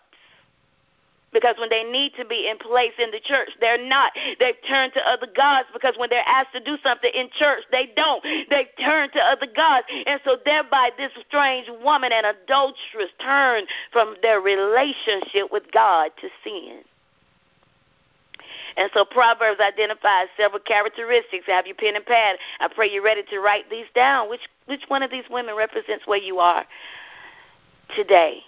Because 1.32 1.56
when 1.60 1.70
they 1.70 1.84
need 1.84 2.14
to 2.18 2.26
be 2.26 2.50
in 2.50 2.58
place 2.58 2.94
in 2.98 3.12
the 3.12 3.20
church, 3.20 3.50
they're 3.60 3.82
not. 3.82 4.12
They've 4.40 4.58
turned 4.68 4.94
to 4.94 5.02
other 5.08 5.28
gods 5.36 5.68
because 5.74 5.96
when 5.98 6.10
they're 6.10 6.28
asked 6.28 6.54
to 6.54 6.64
do 6.64 6.78
something 6.84 7.12
in 7.14 7.30
church, 7.38 7.64
they 7.72 7.90
don't. 7.96 8.24
They 8.24 8.70
turn 8.84 9.12
to 9.12 9.20
other 9.20 9.48
gods. 9.56 9.86
And 10.08 10.20
so 10.26 10.38
thereby 10.44 10.92
this 10.98 11.12
strange 11.28 11.68
woman 11.84 12.12
and 12.12 12.26
adulteress 12.26 13.12
turn 13.22 13.66
from 13.92 14.16
their 14.22 14.42
relationship 14.42 15.52
with 15.52 15.64
God 15.72 16.12
to 16.22 16.30
sin. 16.44 16.82
And 18.78 18.90
so 18.94 19.06
Proverbs 19.06 19.60
identifies 19.60 20.28
several 20.38 20.62
characteristics. 20.62 21.46
Have 21.48 21.68
your 21.68 21.76
pen 21.76 21.96
and 21.96 22.06
pad. 22.06 22.38
I 22.60 22.68
pray 22.68 22.90
you're 22.90 23.04
ready 23.04 23.24
to 23.30 23.40
write 23.40 23.70
these 23.70 23.86
down. 23.94 24.30
Which 24.30 24.42
which 24.66 24.84
one 24.88 25.04
of 25.04 25.12
these 25.12 25.26
women 25.30 25.56
represents 25.56 26.08
where 26.08 26.20
you 26.20 26.40
are 26.40 26.66
today? 27.96 28.42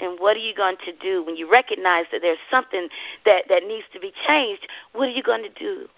And 0.00 0.18
what 0.18 0.36
are 0.36 0.40
you 0.40 0.54
going 0.54 0.76
to 0.84 0.92
do 0.96 1.24
when 1.24 1.36
you 1.36 1.50
recognize 1.50 2.06
that 2.12 2.22
there's 2.22 2.38
something 2.50 2.88
that, 3.24 3.44
that 3.48 3.64
needs 3.64 3.86
to 3.92 4.00
be 4.00 4.12
changed? 4.26 4.66
What 4.92 5.08
are 5.08 5.12
you 5.12 5.22
going 5.22 5.42
to 5.42 5.50
do 5.50 5.88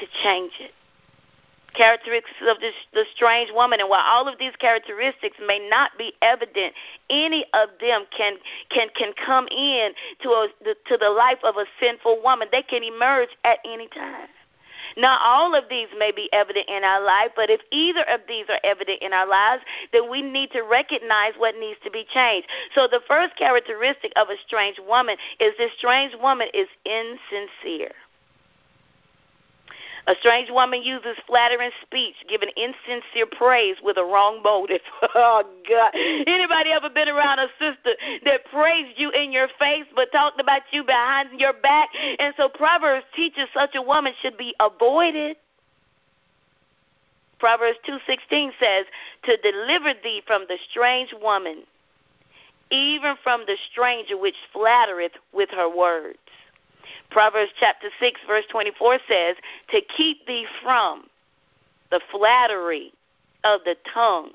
to 0.00 0.06
change 0.22 0.52
it? 0.60 0.72
Characteristics 1.74 2.34
of 2.48 2.60
this, 2.60 2.74
the 2.94 3.04
strange 3.14 3.50
woman, 3.52 3.78
and 3.78 3.88
while 3.88 4.02
all 4.04 4.26
of 4.26 4.38
these 4.38 4.56
characteristics 4.58 5.36
may 5.46 5.58
not 5.68 5.90
be 5.98 6.12
evident, 6.22 6.72
any 7.10 7.44
of 7.52 7.68
them 7.78 8.04
can 8.16 8.34
can 8.70 8.88
can 8.96 9.12
come 9.24 9.46
in 9.48 9.92
to 10.22 10.30
a, 10.30 10.48
to 10.86 10.96
the 10.96 11.10
life 11.10 11.38
of 11.44 11.56
a 11.56 11.66
sinful 11.78 12.20
woman. 12.24 12.48
They 12.50 12.62
can 12.62 12.82
emerge 12.82 13.28
at 13.44 13.58
any 13.64 13.86
time. 13.88 14.28
Not 14.96 15.20
all 15.22 15.54
of 15.54 15.68
these 15.68 15.88
may 15.96 16.12
be 16.12 16.28
evident 16.32 16.68
in 16.68 16.84
our 16.84 17.00
life, 17.00 17.30
but 17.36 17.50
if 17.50 17.60
either 17.70 18.02
of 18.08 18.20
these 18.28 18.46
are 18.48 18.60
evident 18.64 19.02
in 19.02 19.12
our 19.12 19.26
lives, 19.26 19.62
then 19.92 20.10
we 20.10 20.22
need 20.22 20.50
to 20.52 20.62
recognize 20.62 21.32
what 21.36 21.56
needs 21.56 21.78
to 21.84 21.90
be 21.90 22.06
changed. 22.12 22.48
So 22.74 22.88
the 22.88 23.00
first 23.06 23.36
characteristic 23.36 24.12
of 24.16 24.28
a 24.28 24.36
strange 24.46 24.78
woman 24.86 25.16
is 25.40 25.52
this 25.58 25.72
strange 25.78 26.14
woman 26.20 26.48
is 26.54 26.68
insincere. 26.84 27.92
A 30.08 30.14
strange 30.20 30.48
woman 30.50 30.82
uses 30.82 31.18
flattering 31.26 31.70
speech, 31.82 32.14
giving 32.30 32.48
insincere 32.56 33.26
praise 33.26 33.76
with 33.82 33.98
a 33.98 34.04
wrong 34.04 34.40
motive. 34.42 34.80
oh 35.14 35.44
God! 35.68 35.90
Anybody 35.94 36.70
ever 36.72 36.88
been 36.88 37.10
around 37.10 37.40
a 37.40 37.48
sister 37.58 37.92
that 38.24 38.46
praised 38.50 38.98
you 38.98 39.10
in 39.10 39.32
your 39.32 39.48
face 39.58 39.84
but 39.94 40.10
talked 40.10 40.40
about 40.40 40.62
you 40.70 40.82
behind 40.82 41.38
your 41.38 41.52
back? 41.52 41.90
And 42.18 42.32
so 42.38 42.48
Proverbs 42.48 43.04
teaches 43.14 43.48
such 43.52 43.74
a 43.74 43.82
woman 43.82 44.14
should 44.22 44.38
be 44.38 44.54
avoided. 44.58 45.36
Proverbs 47.38 47.78
2:16 47.86 48.54
says, 48.58 48.86
"To 49.24 49.36
deliver 49.36 49.92
thee 49.92 50.22
from 50.26 50.46
the 50.46 50.58
strange 50.70 51.12
woman, 51.12 51.66
even 52.70 53.16
from 53.16 53.44
the 53.44 53.58
stranger 53.70 54.16
which 54.16 54.36
flattereth 54.54 55.18
with 55.32 55.50
her 55.50 55.68
words." 55.68 56.18
Proverbs 57.10 57.52
chapter 57.58 57.88
6, 57.98 58.20
verse 58.26 58.44
24 58.50 58.98
says, 59.08 59.36
To 59.70 59.80
keep 59.96 60.26
thee 60.26 60.46
from 60.62 61.04
the 61.90 62.00
flattery 62.10 62.92
of 63.44 63.60
the 63.64 63.76
tongue 63.92 64.32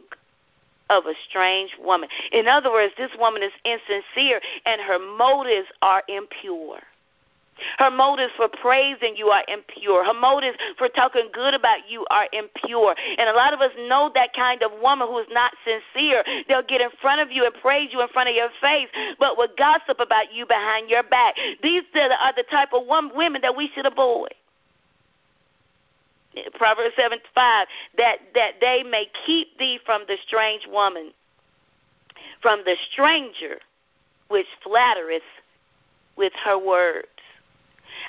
of 0.89 1.05
a 1.05 1.13
strange 1.29 1.71
woman. 1.79 2.09
In 2.31 2.47
other 2.47 2.71
words, 2.71 2.93
this 2.97 3.11
woman 3.17 3.41
is 3.43 3.51
insincere 3.65 4.41
and 4.65 4.81
her 4.81 4.99
motives 4.99 5.67
are 5.81 6.03
impure. 6.07 6.79
Her 7.77 7.91
motives 7.91 8.33
for 8.35 8.47
praising 8.47 9.15
you 9.15 9.27
are 9.27 9.43
impure. 9.47 10.03
Her 10.03 10.13
motives 10.13 10.57
for 10.77 10.89
talking 10.89 11.29
good 11.31 11.53
about 11.53 11.89
you 11.89 12.05
are 12.09 12.27
impure. 12.33 12.95
And 13.17 13.29
a 13.29 13.33
lot 13.33 13.53
of 13.53 13.61
us 13.61 13.71
know 13.87 14.11
that 14.15 14.33
kind 14.33 14.63
of 14.63 14.71
woman 14.81 15.07
who 15.07 15.19
is 15.19 15.27
not 15.31 15.53
sincere. 15.63 16.23
They'll 16.47 16.63
get 16.63 16.81
in 16.81 16.89
front 17.01 17.21
of 17.21 17.31
you 17.31 17.45
and 17.45 17.53
praise 17.61 17.89
you 17.91 18.01
in 18.01 18.07
front 18.09 18.29
of 18.29 18.35
your 18.35 18.49
face, 18.61 18.87
but 19.19 19.37
will 19.37 19.49
gossip 19.57 19.99
about 19.99 20.33
you 20.33 20.45
behind 20.45 20.89
your 20.89 21.03
back. 21.03 21.35
These 21.61 21.83
are 21.95 22.33
the 22.35 22.45
type 22.49 22.69
of 22.73 22.83
women 23.15 23.41
that 23.41 23.55
we 23.55 23.69
should 23.73 23.85
avoid. 23.85 24.33
Proverbs 26.55 26.95
7 26.95 27.19
5, 27.35 27.67
that, 27.97 28.17
that 28.33 28.53
they 28.59 28.83
may 28.83 29.05
keep 29.25 29.57
thee 29.59 29.79
from 29.85 30.03
the 30.07 30.17
strange 30.25 30.65
woman, 30.67 31.11
from 32.41 32.61
the 32.65 32.75
stranger 32.91 33.59
which 34.29 34.47
flattereth 34.63 35.21
with 36.17 36.33
her 36.43 36.57
words. 36.57 37.07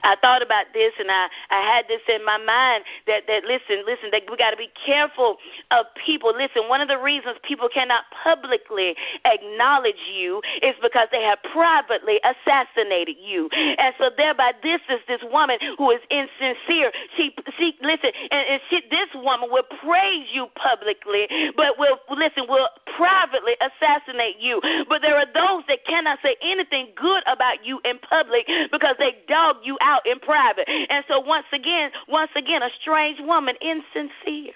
I 0.03 0.17
thought 0.17 0.43
about 0.43 0.67
this 0.73 0.93
and 0.99 1.11
I, 1.11 1.29
I 1.51 1.61
had 1.61 1.89
this 1.89 2.03
in 2.09 2.25
my 2.25 2.39
mind 2.39 2.85
that, 3.07 3.27
that 3.27 3.45
listen, 3.45 3.85
listen, 3.87 4.11
that 4.13 4.23
we 4.31 4.37
got 4.37 4.51
to 4.51 4.57
be 4.57 4.71
careful 4.87 5.37
of 5.71 5.87
people. 6.05 6.33
Listen, 6.37 6.69
one 6.69 6.81
of 6.81 6.89
the 6.89 6.99
reasons 6.99 7.37
people 7.43 7.69
cannot 7.69 8.05
publicly 8.23 8.97
acknowledge 9.25 10.01
you 10.13 10.43
is 10.63 10.75
because 10.83 11.09
they 11.13 11.23
have 11.23 11.39
privately 11.53 12.21
assassinated 12.25 13.17
you. 13.21 13.49
And 13.53 13.95
so 13.99 14.11
thereby 14.17 14.53
this 14.63 14.81
is 14.89 15.01
this 15.09 15.23
woman 15.31 15.59
who 15.79 15.91
is 15.91 16.01
insincere. 16.11 16.93
She, 17.17 17.35
she 17.59 17.77
listen, 17.83 18.11
and, 18.31 18.45
and 18.49 18.61
she, 18.71 18.83
this 18.91 19.09
woman 19.15 19.51
will 19.51 19.67
praise 19.83 20.29
you 20.33 20.47
publicly, 20.55 21.29
but 21.57 21.79
will, 21.79 21.99
listen, 22.11 22.45
will 22.49 22.69
privately 22.97 23.55
assassinate 23.61 24.39
you. 24.41 24.61
But 24.89 25.03
there 25.03 25.17
are 25.17 25.27
those 25.27 25.65
that 25.69 25.85
cannot 25.87 26.19
say 26.23 26.37
anything 26.43 26.93
good 26.97 27.23
about 27.27 27.65
you 27.65 27.81
in 27.85 27.99
public 27.99 28.47
because 28.71 28.97
they 28.99 29.17
dog 29.29 29.57
you 29.63 29.74
out 29.81 30.07
in 30.07 30.19
private. 30.21 30.69
And 30.69 31.05
so 31.09 31.21
once 31.21 31.47
again, 31.53 31.91
once 32.09 32.31
again, 32.37 32.63
a 32.63 32.71
strange 32.81 33.21
woman, 33.21 33.57
insincere. 33.61 34.55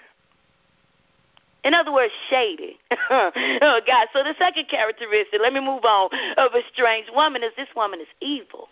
In 1.63 1.73
other 1.73 1.91
words, 1.91 2.13
shady. 2.29 2.77
oh, 3.09 3.81
God. 3.85 4.07
So 4.13 4.23
the 4.23 4.35
second 4.37 4.67
characteristic, 4.69 5.39
let 5.41 5.53
me 5.53 5.59
move 5.59 5.83
on, 5.83 6.09
of 6.37 6.53
a 6.53 6.61
strange 6.73 7.07
woman 7.13 7.43
is 7.43 7.51
this 7.57 7.67
woman 7.75 7.99
is 7.99 8.07
evil. 8.21 8.69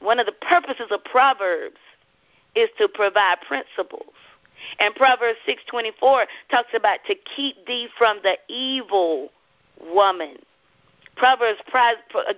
One 0.00 0.18
of 0.18 0.26
the 0.26 0.32
purposes 0.32 0.86
of 0.90 1.04
Proverbs 1.04 1.78
is 2.54 2.68
to 2.78 2.88
provide 2.88 3.36
principles. 3.46 4.12
And 4.78 4.94
Proverbs 4.94 5.38
6:24 5.46 6.26
talks 6.50 6.74
about 6.74 6.98
to 7.06 7.14
keep 7.14 7.66
thee 7.66 7.88
from 7.96 8.20
the 8.22 8.38
evil 8.48 9.30
woman. 9.80 10.38
Proverbs 11.16 11.60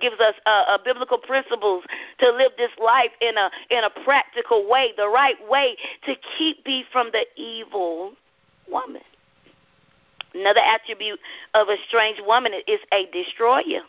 gives 0.01 0.19
us 0.19 0.35
uh, 0.45 0.63
uh, 0.67 0.77
biblical 0.83 1.17
principles 1.17 1.83
to 2.19 2.31
live 2.31 2.51
this 2.57 2.71
life 2.83 3.11
in 3.21 3.37
a 3.37 3.49
in 3.69 3.83
a 3.83 3.89
practical 4.03 4.69
way, 4.69 4.93
the 4.97 5.07
right 5.07 5.37
way 5.49 5.75
to 6.05 6.15
keep 6.37 6.63
thee 6.63 6.83
from 6.91 7.09
the 7.11 7.25
evil 7.41 8.13
woman. 8.69 9.01
Another 10.33 10.59
attribute 10.59 11.19
of 11.53 11.67
a 11.69 11.77
strange 11.87 12.19
woman 12.25 12.53
is 12.67 12.79
a 12.93 13.07
destroyer. 13.11 13.81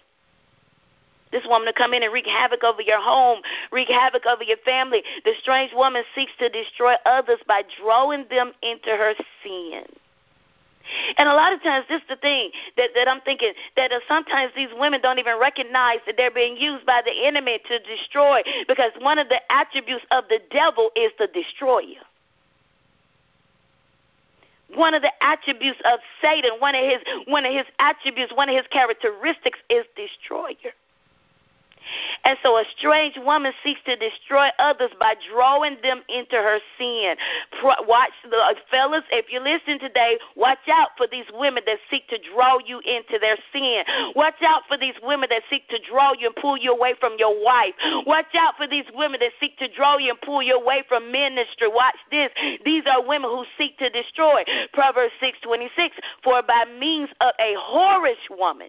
This 1.31 1.45
woman 1.47 1.67
to 1.67 1.75
come 1.75 1.93
in 1.93 2.03
and 2.03 2.13
wreak 2.13 2.27
havoc 2.27 2.65
over 2.65 2.81
your 2.81 3.03
home, 3.03 3.43
wreak 3.71 3.89
havoc 3.89 4.25
over 4.25 4.43
your 4.43 4.57
family. 4.65 5.03
The 5.25 5.33
strange 5.43 5.73
woman 5.75 6.03
seeks 6.15 6.33
to 6.39 6.49
destroy 6.49 6.95
others 7.05 7.39
by 7.47 7.63
drawing 7.79 8.25
them 8.31 8.53
into 8.63 8.89
her 8.89 9.13
sin. 9.43 9.85
And 11.17 11.29
a 11.29 11.35
lot 11.35 11.53
of 11.53 11.63
times, 11.63 11.87
this 11.89 12.03
is 12.03 12.09
the 12.09 12.17
thing 12.17 12.51
that, 12.77 12.91
that 12.95 13.09
I'm 13.09 13.21
thinking 13.23 13.53
that 13.77 13.93
uh, 13.93 14.01
sometimes 14.09 14.53
these 14.55 14.71
women 14.79 15.01
don't 15.01 15.19
even 15.19 15.39
recognize 15.41 15.99
that 16.07 16.17
they're 16.17 16.31
being 16.31 16.57
used 16.57 16.87
by 16.87 17.03
the 17.05 17.27
enemy 17.27 17.61
to 17.67 17.79
destroy 17.81 18.43
because 18.67 18.93
one 19.01 19.19
of 19.19 19.29
the 19.29 19.41
attributes 19.51 20.05
of 20.11 20.25
the 20.29 20.41
devil 20.51 20.91
is 20.97 21.13
the 21.19 21.29
destroyer. 21.29 22.03
One 24.75 24.93
of 24.93 25.01
the 25.03 25.13
attributes 25.23 25.81
of 25.85 26.01
Satan, 26.21 26.51
one 26.59 26.75
of 26.75 26.85
his 26.85 26.99
one 27.27 27.47
of 27.47 27.53
his 27.53 27.65
attributes, 27.79 28.33
one 28.35 28.51
of 28.51 28.57
his 28.57 28.67
characteristics 28.71 29.59
is 29.71 29.87
destroyer. 29.97 30.75
And 32.25 32.39
so 32.43 32.57
a 32.57 32.65
strange 32.77 33.17
woman 33.17 33.53
seeks 33.65 33.81
to 33.87 33.97
destroy 33.97 34.49
others 34.59 34.91
by 34.99 35.15
drawing 35.31 35.77
them 35.83 36.03
into 36.09 36.37
her 36.37 36.59
sin. 36.79 37.17
Watch 37.63 38.13
the 38.29 38.37
uh, 38.37 38.55
fellas, 38.71 39.05
if 39.11 39.33
you 39.33 39.41
listen 39.41 39.79
today, 39.79 40.19
watch 40.37 40.59
out 40.71 40.91
for 40.97 41.07
these 41.07 41.25
women 41.35 41.63
that 41.67 41.79
seek 41.91 42.09
to 42.09 42.19
draw 42.33 42.59
you 42.65 42.81
into 42.81 43.19
their 43.21 43.37
sin. 43.53 43.83
Watch 44.15 44.43
out 44.43 44.63
for 44.69 44.77
these 44.77 44.95
women 45.03 45.29
that 45.31 45.43
seek 45.51 45.69
to 45.69 45.79
draw 45.89 46.13
you 46.19 46.27
and 46.27 46.37
pull 46.37 46.57
you 46.57 46.73
away 46.73 46.95
from 47.01 47.17
your 47.19 47.43
wife. 47.45 47.75
Watch 48.07 48.35
out 48.35 48.55
for 48.57 48.67
these 48.67 48.85
women 48.95 49.21
that 49.21 49.33
seek 49.41 49.59
to 49.59 49.73
draw 49.73 49.97
you 49.99 50.11
and 50.11 50.21
pull 50.21 50.43
you 50.43 50.55
away 50.55 50.85
from 50.89 51.11
ministry. 51.11 51.69
Watch 51.69 51.97
this. 52.11 52.31
These 52.65 52.85
are 52.87 53.07
women 53.07 53.31
who 53.31 53.45
seek 53.57 53.79
to 53.79 53.91
destroy. 53.91 54.45
Proverbs 54.73 55.13
6:26 55.21 55.91
For 56.23 56.43
by 56.43 56.65
means 56.79 57.09
of 57.21 57.33
a 57.39 57.55
whorish 57.73 58.29
woman 58.31 58.69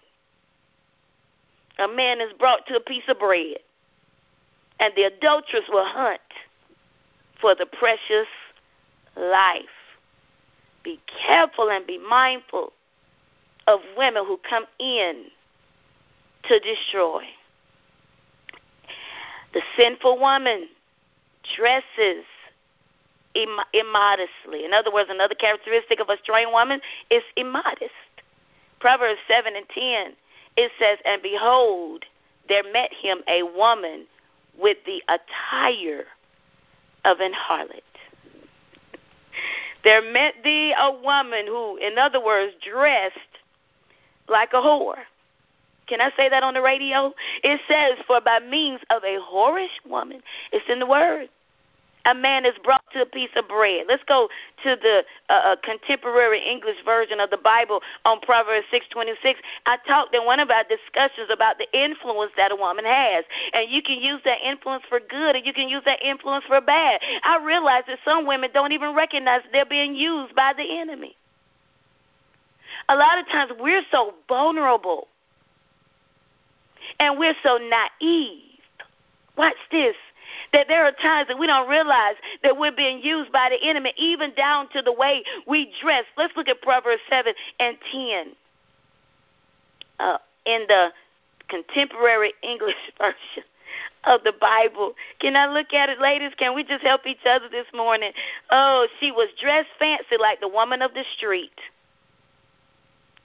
a 1.80 1.88
man 1.88 2.22
is 2.22 2.34
brought 2.38 2.66
to 2.68 2.76
a 2.76 2.80
piece 2.80 3.04
of 3.08 3.20
bread, 3.20 3.58
and 4.80 4.94
the 4.96 5.04
adulteress 5.04 5.64
will 5.70 5.86
hunt 5.86 6.20
for 7.42 7.56
the 7.56 7.66
precious 7.66 8.28
life. 9.16 9.64
Be 10.84 11.00
careful 11.26 11.70
and 11.70 11.86
be 11.88 11.98
mindful 11.98 12.74
of 13.68 13.80
women 13.98 14.26
who 14.26 14.40
come 14.50 14.66
in 14.80 15.26
to 16.48 16.60
destroy. 16.60 17.24
The 19.54 19.62
sinful 19.78 20.20
woman 20.20 20.68
dresses 21.56 22.26
immodestly. 23.36 24.66
In 24.66 24.74
other 24.74 24.92
words, 24.92 25.10
another 25.10 25.36
characteristic 25.36 26.00
of 26.00 26.10
a 26.10 26.18
strange 26.24 26.50
woman 26.52 26.82
is 27.10 27.24
immodest. 27.36 27.92
Proverbs 28.80 29.20
7 29.28 29.56
and 29.56 29.66
10 29.70 30.14
it 30.60 30.72
says, 30.78 31.00
And 31.06 31.22
behold, 31.22 32.04
there 32.50 32.64
met 32.74 32.92
him 32.94 33.20
a 33.28 33.44
woman 33.44 34.06
with 34.60 34.78
the 34.86 35.02
attire 35.08 36.06
of 37.06 37.22
an 37.22 37.32
harlot. 37.34 37.82
There 39.86 40.02
met 40.02 40.34
thee 40.44 40.76
a 40.78 40.92
woman 40.92 41.48
who, 41.48 41.78
in 41.78 41.98
other 41.98 42.24
words, 42.24 42.54
dressed 42.62 43.18
like 44.28 44.50
a 44.52 44.58
whore. 44.58 44.98
Can 45.88 46.02
I 46.02 46.12
say 46.18 46.28
that 46.28 46.44
on 46.44 46.54
the 46.54 46.62
radio? 46.62 47.14
It 47.42 47.62
says, 47.68 47.98
For 48.06 48.20
by 48.20 48.40
means 48.40 48.82
of 48.90 49.02
a 49.04 49.18
whorish 49.32 49.80
woman, 49.88 50.22
it's 50.52 50.70
in 50.70 50.80
the 50.80 50.86
word 50.86 51.30
a 52.06 52.14
man 52.14 52.46
is 52.46 52.54
brought 52.64 52.84
to 52.94 53.02
a 53.02 53.06
piece 53.06 53.30
of 53.36 53.48
bread. 53.48 53.86
Let's 53.88 54.04
go 54.04 54.30
to 54.64 54.76
the 54.76 55.04
uh, 55.30 55.34
uh 55.34 55.56
contemporary 55.64 56.40
English 56.40 56.78
version 56.86 57.20
of 57.20 57.30
the 57.30 57.38
Bible 57.38 57.82
on 58.06 58.20
Proverbs 58.22 58.66
6:26. 58.72 59.36
I 59.66 59.78
talked 59.88 60.16
in 60.16 60.26
one 60.26 60.40
of 60.40 60.50
our 60.50 60.64
discussions 60.64 61.30
about 61.32 61.58
the 61.58 61.68
influence 61.78 62.32
that 62.38 62.52
a 62.52 62.56
woman 62.56 62.86
has, 62.86 63.26
and 63.54 63.70
you 63.70 63.82
can 63.82 64.00
use 64.00 64.22
that 64.26 64.40
influence 64.44 64.84
for 64.88 65.00
good, 65.00 65.36
and 65.36 65.46
you 65.46 65.54
can 65.54 65.68
use 65.70 65.84
that 65.86 66.02
influence 66.02 66.46
for 66.46 66.62
bad. 66.62 67.02
I 67.24 67.44
realize 67.44 67.84
that 67.88 68.00
some 68.06 68.26
women 68.26 68.50
don't 68.54 68.72
even 68.72 68.96
recognize 68.96 69.42
they're 69.52 69.66
being 69.66 69.96
used 69.96 70.36
by 70.36 70.54
the 70.56 70.80
enemy. 70.80 71.16
A 72.88 72.96
lot 72.96 73.20
of 73.20 73.28
times 73.28 73.52
we're 73.60 73.84
so 73.92 74.14
vulnerable, 74.28 75.08
and 77.00 77.20
we're 77.20 77.36
so 77.44 77.58
naive. 77.58 78.44
Watch 79.38 79.56
this 79.72 79.96
that 80.54 80.68
there 80.68 80.86
are 80.86 80.92
times 80.92 81.28
that 81.28 81.38
we 81.38 81.48
don't 81.48 81.70
realize 81.70 82.16
that 82.44 82.58
we're 82.58 82.76
being 82.76 83.02
used 83.02 83.32
by 83.32 83.50
the 83.50 83.68
enemy, 83.68 83.94
even 83.98 84.34
down 84.36 84.70
to 84.70 84.82
the 84.82 84.94
way 84.94 85.24
we 85.48 85.72
dress. 85.82 86.06
Let's 86.18 86.36
look 86.36 86.48
at 86.48 86.62
Proverbs 86.62 87.02
7 87.10 87.34
and 87.60 87.78
10 87.92 88.36
uh, 90.00 90.18
in 90.46 90.66
the 90.68 90.90
contemporary 91.48 92.34
English 92.44 92.76
version 92.98 93.44
of 94.06 94.24
the 94.24 94.34
Bible. 94.40 94.94
Can 95.20 95.36
I 95.36 95.48
look 95.48 95.74
at 95.74 95.90
it, 95.90 96.00
ladies? 96.00 96.32
Can 96.38 96.56
we 96.56 96.64
just 96.64 96.84
help 96.84 97.06
each 97.06 97.26
other 97.30 97.50
this 97.50 97.68
morning? 97.74 98.12
Oh, 98.50 98.88
she 99.00 99.12
was 99.12 99.30
dressed 99.40 99.70
fancy 99.78 100.16
like 100.20 100.40
the 100.40 100.48
woman 100.48 100.82
of 100.82 100.94
the 100.94 101.04
street 101.18 101.52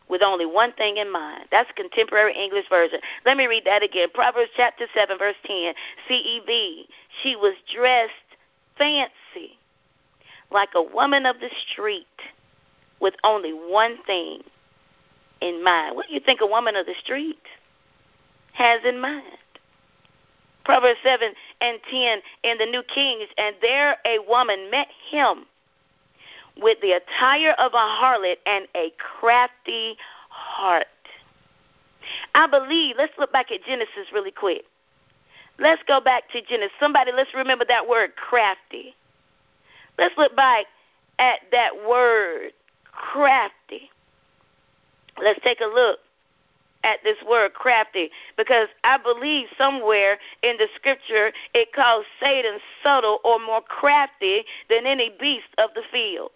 with 0.09 0.23
only 0.23 0.47
one 0.47 0.73
thing 0.73 0.97
in 0.97 1.11
mind. 1.11 1.45
That's 1.51 1.71
contemporary 1.73 2.35
English 2.35 2.69
version. 2.69 3.01
Let 3.25 3.37
me 3.37 3.47
read 3.47 3.65
that 3.65 3.83
again. 3.83 4.09
Proverbs 4.13 4.51
chapter 4.57 4.87
7 4.95 5.19
verse 5.19 5.37
10. 5.47 5.75
CEV. 6.09 6.87
She 7.23 7.37
was 7.37 7.55
dressed 7.75 8.13
fancy 8.77 9.59
like 10.51 10.71
a 10.75 10.83
woman 10.83 11.27
of 11.27 11.41
the 11.41 11.51
street 11.71 12.07
with 13.01 13.15
only 13.25 13.53
one 13.53 13.97
thing 14.07 14.41
in 15.41 15.63
mind. 15.63 15.97
What 15.97 16.07
do 16.09 16.15
you 16.15 16.21
think 16.21 16.41
a 16.41 16.47
woman 16.47 16.77
of 16.77 16.87
the 16.87 16.95
street 17.03 17.43
has 18.53 18.81
in 18.85 19.01
mind? 19.01 19.39
Proverbs 20.65 20.99
7 21.03 21.29
and 21.61 21.79
10 21.91 22.19
in 22.45 22.59
the 22.59 22.67
New 22.67 22.83
Kings, 22.83 23.29
and 23.37 23.55
there 23.61 23.97
a 24.07 24.19
woman 24.27 24.71
met 24.71 24.89
him 25.11 25.45
with 26.61 26.79
the 26.81 26.93
attire 26.93 27.53
of 27.59 27.73
a 27.73 27.77
harlot 27.77 28.37
and 28.47 28.67
a 28.75 28.93
crafty 28.99 29.97
heart. 30.29 30.87
I 32.35 32.47
believe, 32.47 32.97
let's 32.99 33.13
look 33.19 33.33
back 33.33 33.51
at 33.51 33.65
Genesis 33.65 34.13
really 34.13 34.31
quick. 34.31 34.65
Let's 35.59 35.83
go 35.87 36.01
back 36.01 36.29
to 36.31 36.43
Genesis. 36.43 36.73
Somebody, 36.81 37.13
let's 37.13 37.33
remember 37.35 37.65
that 37.69 37.89
word 37.89 38.17
crafty. 38.17 38.95
Let's 39.99 40.17
look 40.19 40.35
back 40.35 40.67
at 41.19 41.41
that 41.53 41.71
word 41.89 42.53
crafty. 42.93 43.91
Let's 45.23 45.41
take 45.45 45.61
a 45.61 45.67
look 45.67 46.01
at 46.85 47.03
this 47.03 47.17
word 47.29 47.55
crafty 47.55 48.11
because 48.37 48.69
I 48.85 48.99
believe 48.99 49.49
somewhere 49.59 50.19
in 50.43 50.57
the 50.59 50.69
scripture 50.77 51.33
it 51.55 51.73
calls 51.73 52.05
Satan 52.21 52.59
subtle 52.83 53.21
or 53.25 53.41
more 53.41 53.63
crafty 53.63 54.45
than 54.69 54.87
any 54.87 55.11
beast 55.19 55.49
of 55.59 55.71
the 55.75 55.83
field. 55.91 56.31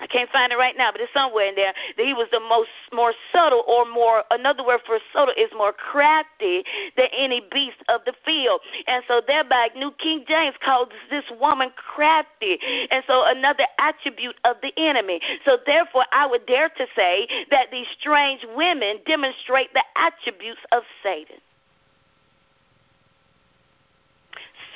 I 0.00 0.06
can't 0.06 0.30
find 0.30 0.50
it 0.50 0.56
right 0.56 0.76
now, 0.76 0.90
but 0.90 1.00
it's 1.00 1.12
somewhere 1.12 1.46
in 1.46 1.54
there 1.54 1.74
that 1.96 2.06
he 2.06 2.14
was 2.14 2.26
the 2.32 2.40
most 2.40 2.70
more 2.92 3.12
subtle 3.32 3.62
or 3.68 3.84
more 3.84 4.24
another 4.30 4.64
word 4.64 4.80
for 4.86 4.98
subtle 5.12 5.34
is 5.36 5.50
more 5.54 5.72
crafty 5.72 6.64
than 6.96 7.06
any 7.16 7.42
beast 7.52 7.76
of 7.88 8.00
the 8.06 8.14
field. 8.24 8.60
And 8.86 9.04
so 9.06 9.20
thereby 9.26 9.68
New 9.76 9.92
King 9.92 10.24
James 10.26 10.56
calls 10.64 10.88
this 11.10 11.24
woman 11.38 11.70
crafty. 11.76 12.58
And 12.90 13.04
so 13.06 13.24
another 13.26 13.64
attribute 13.78 14.36
of 14.44 14.56
the 14.62 14.72
enemy. 14.78 15.20
So 15.44 15.58
therefore 15.66 16.04
I 16.12 16.26
would 16.26 16.46
dare 16.46 16.70
to 16.70 16.86
say 16.96 17.28
that 17.50 17.70
these 17.70 17.86
strange 18.00 18.44
women 18.56 19.00
demonstrate 19.06 19.72
the 19.74 19.84
attributes 19.96 20.60
of 20.72 20.82
Satan. 21.02 21.36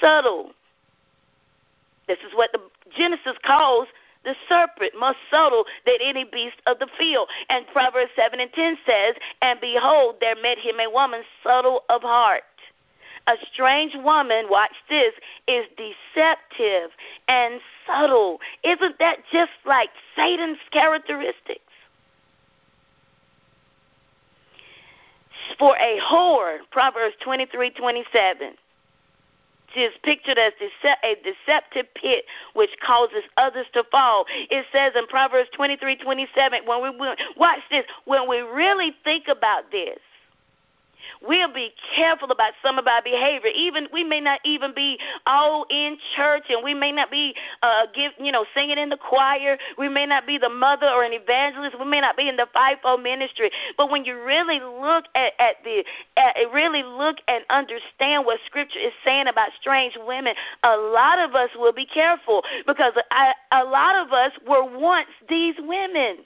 Subtle. 0.01 0.51
This 2.07 2.19
is 2.19 2.35
what 2.35 2.53
the 2.53 2.61
Genesis 2.95 3.39
calls 3.47 3.89
the 4.25 4.35
serpent 4.49 4.93
more 4.99 5.15
subtle 5.31 5.65
than 5.87 5.97
any 6.03 6.25
beast 6.25 6.57
of 6.67 6.79
the 6.79 6.89
field. 6.99 7.29
And 7.49 7.67
Proverbs 7.73 8.11
7 8.17 8.41
and 8.41 8.53
10 8.53 8.79
says, 8.87 9.15
And 9.43 9.61
behold, 9.61 10.17
there 10.21 10.37
met 10.37 10.59
him 10.59 10.81
a 10.81 10.91
woman 10.91 11.23
subtle 11.43 11.83
of 11.89 12.03
heart. 12.03 12.43
A 13.27 13.35
strange 13.53 13.95
woman, 13.95 14.47
watch 14.51 14.75
this, 14.91 15.15
is 15.49 15.65
deceptive 15.77 16.91
and 17.27 17.61
subtle. 17.87 18.39
Isn't 18.63 18.99
that 18.99 19.19
just 19.33 19.53
like 19.65 19.89
Satan's 20.15 20.59
characteristics? 20.71 21.61
For 25.59 25.77
a 25.77 25.99
whore, 26.01 26.59
Proverbs 26.71 27.15
23 27.23 27.71
27 27.71 28.55
is 29.77 29.93
pictured 30.03 30.39
as 30.39 30.53
a 31.05 31.17
deceptive 31.23 31.87
pit 31.95 32.25
which 32.55 32.71
causes 32.85 33.25
others 33.37 33.67
to 33.73 33.85
fall. 33.91 34.27
It 34.51 34.65
says 34.73 34.93
in 34.97 35.07
Proverbs 35.07 35.49
23 35.55 35.97
27, 35.97 36.61
when 36.67 36.83
we 36.83 37.15
watch 37.37 37.61
this, 37.71 37.85
when 38.05 38.29
we 38.29 38.41
really 38.41 38.95
think 39.05 39.29
about 39.29 39.71
this, 39.71 39.99
We'll 41.23 41.53
be 41.53 41.73
careful 41.97 42.31
about 42.31 42.53
some 42.63 42.79
of 42.79 42.87
our 42.87 43.03
behavior. 43.03 43.51
Even 43.55 43.89
we 43.93 44.05
may 44.05 44.21
not 44.21 44.41
even 44.45 44.75
be 44.75 44.99
all 45.27 45.67
in 45.71 45.99
church, 46.17 46.45
and 46.49 46.63
we 46.63 46.75
may 46.75 46.93
not 46.93 47.11
be 47.11 47.35
uh, 47.63 47.87
give 47.95 48.13
you 48.19 48.33
know 48.33 48.45
singing 48.55 48.79
in 48.79 48.89
the 48.89 48.97
choir. 48.97 49.59
We 49.79 49.89
may 49.89 50.07
not 50.07 50.27
be 50.27 50.39
the 50.39 50.49
mother 50.49 50.89
or 50.89 51.05
an 51.05 51.13
evangelist. 51.13 51.79
We 51.79 51.87
may 51.87 52.01
not 52.01 52.17
be 52.17 52.29
in 52.29 52.37
the 52.37 52.47
fivefold 52.53 53.03
ministry. 53.03 53.51
But 53.77 53.91
when 53.91 54.05
you 54.05 54.23
really 54.23 54.61
look 54.61 55.05
at, 55.15 55.33
at 55.39 55.57
the 55.65 55.85
at, 56.17 56.37
really 56.53 56.83
look 56.83 57.19
and 57.29 57.45
understand 57.51 58.25
what 58.25 58.41
Scripture 58.47 58.79
is 58.79 58.93
saying 59.05 59.27
about 59.27 59.49
strange 59.61 59.97
women, 60.07 60.35
a 60.63 60.77
lot 60.77 61.19
of 61.19 61.35
us 61.35 61.51
will 61.57 61.73
be 61.73 61.87
careful 61.87 62.43
because 62.67 62.93
I, 63.11 63.33
a 63.53 63.65
lot 63.65 63.97
of 63.97 64.13
us 64.13 64.33
were 64.47 64.65
once 64.79 65.09
these 65.29 65.55
women 65.59 66.19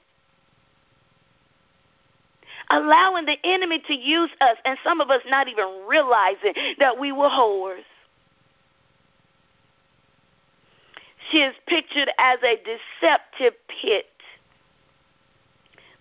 allowing 2.71 3.27
the 3.27 3.37
enemy 3.45 3.83
to 3.87 3.95
use 3.95 4.31
us, 4.41 4.57
and 4.65 4.79
some 4.85 5.01
of 5.01 5.11
us 5.11 5.23
not 5.29 5.49
even 5.49 5.85
realizing 5.89 6.55
that 6.79 6.99
we 6.99 7.13
were 7.13 7.29
whores. 7.29 7.85
She 11.31 11.39
is 11.39 11.55
pictured 11.67 12.11
as 12.19 12.39
a 12.43 12.57
deceptive 12.57 13.55
pit 13.69 14.07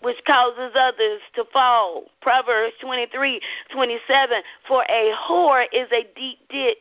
which 0.01 0.17
causes 0.25 0.71
others 0.75 1.21
to 1.35 1.43
fall. 1.51 2.03
Proverbs 2.21 2.73
23 2.81 3.41
27 3.71 4.41
For 4.67 4.83
a 4.83 5.13
whore 5.27 5.65
is 5.73 5.87
a 5.91 6.07
deep 6.15 6.39
ditch, 6.49 6.77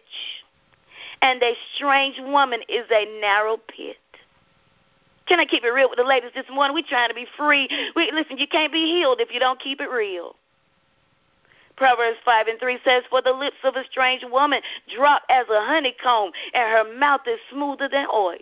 and 1.22 1.42
a 1.42 1.54
strange 1.74 2.20
woman 2.20 2.60
is 2.68 2.84
a 2.90 3.20
narrow 3.20 3.56
pit. 3.56 3.96
Can 5.26 5.40
I 5.40 5.44
keep 5.44 5.64
it 5.64 5.70
real 5.70 5.88
with 5.88 5.98
the 5.98 6.04
ladies 6.04 6.30
this 6.34 6.46
morning? 6.50 6.74
We 6.74 6.82
trying 6.82 7.08
to 7.08 7.14
be 7.14 7.26
free. 7.36 7.68
We 7.96 8.10
listen, 8.12 8.38
you 8.38 8.46
can't 8.46 8.72
be 8.72 8.86
healed 8.86 9.20
if 9.20 9.32
you 9.32 9.40
don't 9.40 9.60
keep 9.60 9.80
it 9.80 9.90
real. 9.90 10.36
Proverbs 11.76 12.18
5 12.24 12.46
and 12.46 12.58
3 12.58 12.78
says, 12.84 13.02
For 13.10 13.20
the 13.20 13.32
lips 13.32 13.56
of 13.64 13.76
a 13.76 13.84
strange 13.90 14.24
woman 14.24 14.60
drop 14.94 15.22
as 15.28 15.46
a 15.50 15.60
honeycomb, 15.60 16.32
and 16.54 16.70
her 16.70 16.98
mouth 16.98 17.20
is 17.26 17.38
smoother 17.50 17.88
than 17.88 18.06
oil. 18.12 18.38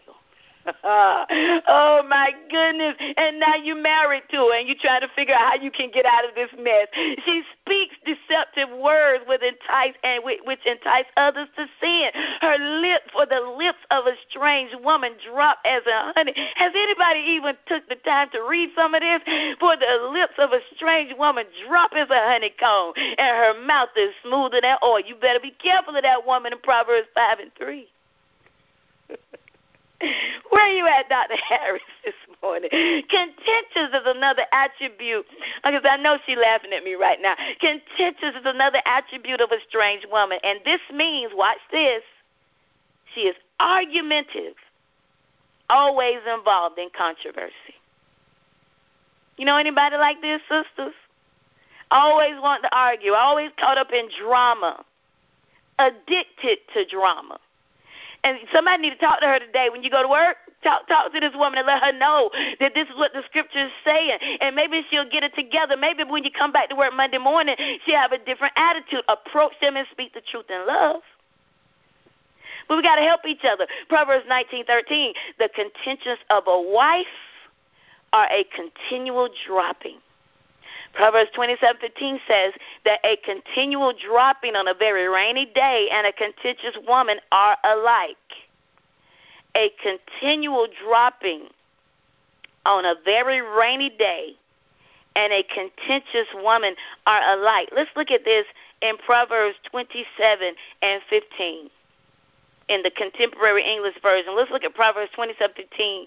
oh 0.84 2.02
my 2.08 2.32
goodness. 2.50 2.94
And 3.16 3.38
now 3.40 3.56
you're 3.56 3.80
married 3.80 4.22
to 4.30 4.36
her 4.36 4.58
and 4.58 4.66
you're 4.66 4.80
trying 4.80 5.02
to 5.02 5.08
figure 5.14 5.34
out 5.34 5.52
how 5.52 5.62
you 5.62 5.70
can 5.70 5.90
get 5.90 6.06
out 6.06 6.28
of 6.28 6.34
this 6.34 6.50
mess. 6.58 6.88
She 7.24 7.42
speaks 7.60 7.96
deceptive 8.04 8.70
words 8.78 9.24
with 9.28 9.42
entice 9.42 9.94
and 10.02 10.24
which 10.24 10.64
entice 10.64 11.04
others 11.16 11.48
to 11.56 11.66
sin. 11.80 12.10
Her 12.40 12.56
lips 12.80 13.12
for 13.12 13.26
the 13.26 13.40
lips 13.58 13.84
of 13.90 14.06
a 14.06 14.14
strange 14.30 14.70
woman 14.82 15.12
drop 15.28 15.58
as 15.64 15.82
a 15.86 16.12
honey. 16.16 16.32
Has 16.56 16.72
anybody 16.74 17.20
even 17.36 17.56
took 17.66 17.86
the 17.88 17.96
time 17.96 18.30
to 18.32 18.40
read 18.48 18.70
some 18.74 18.94
of 18.94 19.02
this? 19.02 19.20
For 19.60 19.76
the 19.76 20.08
lips 20.12 20.34
of 20.38 20.52
a 20.52 20.60
strange 20.76 21.12
woman 21.18 21.44
drop 21.68 21.92
as 21.94 22.08
a 22.08 22.20
honeycomb 22.24 22.94
and 22.96 23.18
her 23.36 23.66
mouth 23.66 23.90
is 23.96 24.14
smoother 24.22 24.60
than 24.62 24.76
oil. 24.82 25.00
You 25.00 25.14
better 25.16 25.40
be 25.40 25.50
careful 25.50 25.96
of 25.96 26.02
that 26.02 26.26
woman 26.26 26.52
in 26.52 26.58
Proverbs 26.60 27.08
5 27.14 27.38
and 27.38 27.50
3. 27.58 27.88
Where 30.50 30.62
are 30.62 30.72
you 30.72 30.86
at, 30.86 31.08
Dr. 31.08 31.36
Harris, 31.48 31.82
this 32.04 32.14
morning? 32.42 32.70
Contentious 32.70 33.94
is 33.94 34.06
another 34.06 34.42
attribute. 34.52 35.26
Because 35.64 35.82
I 35.84 35.96
know 35.96 36.18
she's 36.26 36.38
laughing 36.38 36.72
at 36.72 36.84
me 36.84 36.94
right 36.94 37.18
now. 37.20 37.34
Contentious 37.60 38.36
is 38.36 38.44
another 38.44 38.78
attribute 38.86 39.40
of 39.40 39.50
a 39.50 39.58
strange 39.68 40.04
woman. 40.10 40.38
And 40.42 40.60
this 40.64 40.80
means, 40.92 41.32
watch 41.34 41.58
this, 41.70 42.02
she 43.14 43.22
is 43.22 43.36
argumentative, 43.60 44.56
always 45.70 46.18
involved 46.32 46.78
in 46.78 46.88
controversy. 46.96 47.52
You 49.36 49.46
know 49.46 49.56
anybody 49.56 49.96
like 49.96 50.20
this, 50.20 50.40
sisters? 50.42 50.94
Always 51.90 52.34
want 52.40 52.62
to 52.62 52.76
argue, 52.76 53.12
always 53.12 53.50
caught 53.58 53.78
up 53.78 53.92
in 53.92 54.08
drama, 54.20 54.84
addicted 55.78 56.58
to 56.72 56.84
drama. 56.86 57.38
And 58.24 58.38
somebody 58.52 58.82
need 58.82 58.90
to 58.90 58.96
talk 58.96 59.20
to 59.20 59.26
her 59.26 59.38
today 59.38 59.68
when 59.70 59.82
you 59.82 59.90
go 59.90 60.02
to 60.02 60.08
work. 60.08 60.36
Talk, 60.64 60.88
talk 60.88 61.12
to 61.12 61.20
this 61.20 61.34
woman 61.34 61.58
and 61.58 61.66
let 61.66 61.82
her 61.82 61.92
know 61.92 62.30
that 62.58 62.72
this 62.74 62.88
is 62.88 62.96
what 62.96 63.12
the 63.12 63.22
scripture 63.26 63.66
is 63.66 63.72
saying. 63.84 64.18
And 64.40 64.56
maybe 64.56 64.80
she'll 64.90 65.08
get 65.08 65.22
it 65.22 65.34
together. 65.34 65.76
Maybe 65.76 66.04
when 66.04 66.24
you 66.24 66.30
come 66.30 66.52
back 66.52 66.70
to 66.70 66.74
work 66.74 66.94
Monday 66.94 67.18
morning, 67.18 67.54
she'll 67.84 68.00
have 68.00 68.12
a 68.12 68.18
different 68.24 68.54
attitude. 68.56 69.04
Approach 69.08 69.52
them 69.60 69.76
and 69.76 69.86
speak 69.92 70.14
the 70.14 70.22
truth 70.22 70.46
in 70.48 70.66
love. 70.66 71.02
But 72.66 72.76
we 72.76 72.82
got 72.82 72.96
to 72.96 73.02
help 73.02 73.20
each 73.26 73.44
other. 73.44 73.66
Proverbs 73.90 74.24
19:13, 74.26 75.12
the 75.38 75.50
contentions 75.54 76.18
of 76.30 76.44
a 76.46 76.60
wife 76.60 77.06
are 78.14 78.28
a 78.30 78.44
continual 78.56 79.28
dropping. 79.46 79.98
Proverbs 80.94 81.30
27:15 81.36 82.20
says 82.26 82.54
that 82.84 83.00
a 83.04 83.16
continual 83.24 83.92
dropping 83.92 84.56
on 84.56 84.68
a 84.68 84.74
very 84.74 85.08
rainy 85.08 85.46
day 85.46 85.88
and 85.90 86.06
a 86.06 86.12
contentious 86.12 86.76
woman 86.86 87.18
are 87.32 87.56
alike. 87.64 88.16
A 89.56 89.70
continual 89.82 90.66
dropping 90.82 91.48
on 92.66 92.84
a 92.84 92.94
very 93.04 93.40
rainy 93.40 93.90
day 93.90 94.36
and 95.16 95.32
a 95.32 95.44
contentious 95.44 96.28
woman 96.34 96.74
are 97.06 97.38
alike. 97.38 97.68
Let's 97.74 97.90
look 97.96 98.10
at 98.10 98.24
this 98.24 98.46
in 98.82 98.96
Proverbs 98.98 99.56
27 99.70 100.54
and 100.82 101.02
15 101.08 101.70
in 102.68 102.82
the 102.82 102.90
contemporary 102.90 103.64
English 103.64 103.94
version. 104.02 104.34
Let's 104.36 104.50
look 104.50 104.64
at 104.64 104.74
Proverbs 104.74 105.10
27:15 105.16 106.06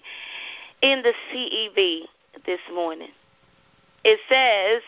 in 0.82 1.02
the 1.02 1.14
CEV 1.32 2.08
this 2.44 2.60
morning. 2.72 3.10
It 4.10 4.20
says, 4.26 4.82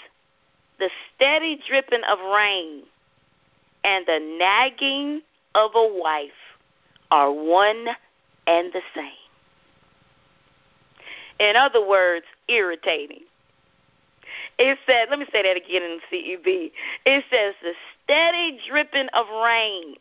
"The 0.78 0.90
steady 1.14 1.56
dripping 1.68 2.04
of 2.04 2.18
rain 2.20 2.84
and 3.84 4.06
the 4.06 4.18
nagging 4.18 5.20
of 5.54 5.72
a 5.74 5.86
wife 5.86 6.56
are 7.10 7.30
one 7.30 7.88
and 8.46 8.72
the 8.72 8.80
same." 8.94 9.28
In 11.38 11.54
other 11.54 11.86
words, 11.86 12.24
irritating. 12.48 13.24
It 14.58 14.78
says, 14.86 15.08
let 15.10 15.18
me 15.18 15.26
say 15.30 15.42
that 15.42 15.54
again 15.54 15.82
in 15.82 16.00
CEV. 16.10 16.72
It 17.04 17.24
says, 17.30 17.54
the 17.60 17.74
steady 18.02 18.58
dripping 18.66 19.08
of 19.08 19.28
rain 19.28 19.96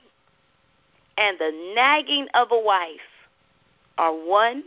and 1.18 1.38
the 1.38 1.74
nagging 1.76 2.30
of 2.36 2.54
a 2.54 2.60
wife 2.60 3.28
are 3.98 4.14
one 4.14 4.64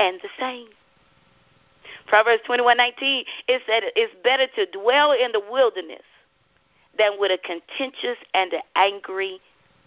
and 0.00 0.20
the 0.22 0.28
same. 0.40 0.70
Proverbs 2.06 2.42
21:19 2.48 3.24
it 3.48 3.62
said 3.66 3.84
it's 3.96 4.14
better 4.22 4.46
to 4.56 4.66
dwell 4.66 5.12
in 5.12 5.32
the 5.32 5.40
wilderness 5.40 6.02
than 6.98 7.18
with 7.18 7.30
a 7.30 7.38
contentious 7.38 8.18
and 8.34 8.52
an 8.52 8.62
angry 8.74 9.40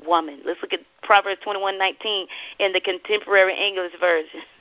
woman. 0.05 0.41
Let's 0.45 0.62
look 0.62 0.73
at 0.73 0.81
Proverbs 1.03 1.41
21:19 1.45 2.27
in 2.59 2.73
the 2.73 2.81
contemporary 2.81 3.55
English 3.55 3.93
version. 3.99 4.41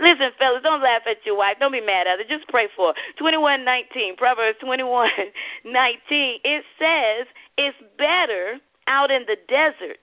Listen, 0.00 0.30
fellas, 0.38 0.62
don't 0.62 0.82
laugh 0.82 1.02
at 1.06 1.24
your 1.24 1.36
wife. 1.36 1.58
Don't 1.60 1.72
be 1.72 1.80
mad 1.80 2.06
at 2.06 2.18
her. 2.18 2.24
Just 2.24 2.48
pray 2.48 2.68
for 2.74 2.94
her. 2.94 3.00
21:19, 3.20 4.16
Proverbs 4.16 4.58
21:19. 4.62 5.32
It 6.44 6.64
says 6.78 7.26
it's 7.56 7.76
better 7.98 8.58
out 8.86 9.10
in 9.10 9.24
the 9.26 9.36
desert 9.48 10.00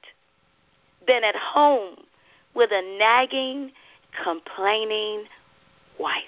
than 1.07 1.23
at 1.23 1.35
home 1.35 1.95
with 2.53 2.71
a 2.71 2.97
nagging, 2.97 3.71
complaining 4.23 5.25
wife. 5.99 6.23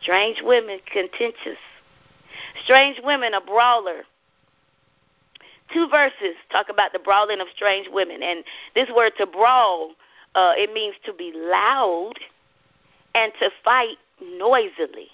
Strange 0.00 0.42
women, 0.42 0.78
contentious. 0.90 1.58
Strange 2.64 3.00
women, 3.02 3.34
a 3.34 3.40
brawler. 3.40 4.02
Two 5.72 5.88
verses 5.88 6.36
talk 6.50 6.68
about 6.68 6.92
the 6.92 6.98
brawling 6.98 7.40
of 7.40 7.46
strange 7.54 7.88
women, 7.90 8.22
and 8.22 8.44
this 8.74 8.88
word 8.94 9.12
to 9.18 9.26
brawl 9.26 9.92
uh, 10.34 10.52
it 10.56 10.72
means 10.72 10.94
to 11.04 11.12
be 11.12 11.32
loud 11.34 12.14
and 13.14 13.32
to 13.38 13.50
fight 13.64 13.96
noisily. 14.20 15.08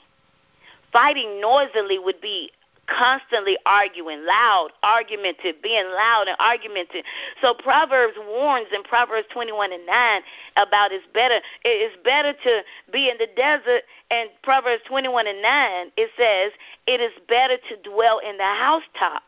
Fighting 0.93 1.41
noisily 1.41 1.99
would 1.99 2.21
be 2.21 2.51
constantly 2.89 3.57
arguing, 3.67 4.25
loud, 4.25 4.71
argumentative, 4.83 5.63
being 5.63 5.85
loud 5.87 6.27
and 6.27 6.37
argumentative. 6.41 7.05
So 7.41 7.55
Proverbs 7.55 8.15
warns 8.19 8.69
in 8.75 8.83
Proverbs 8.83 9.29
21 9.33 9.73
and 9.73 9.87
9 9.87 10.23
about 10.57 10.93
it's 10.93 11.05
better 11.13 11.41
it's 11.65 11.97
better 12.03 12.33
to 12.33 12.63
be 12.93 13.11
in 13.11 13.19
the 13.19 13.29
desert 13.37 13.83
and 14.11 14.31
Proverbs 14.43 14.83
21 14.89 15.27
and 15.27 15.43
9 15.43 15.93
it 15.97 16.11
says 16.17 16.53
it 16.87 17.01
is 17.01 17.13
better 17.29 17.57
to 17.69 17.91
dwell 17.91 18.19
in 18.19 18.37
the 18.39 18.45
housetop 18.45 19.23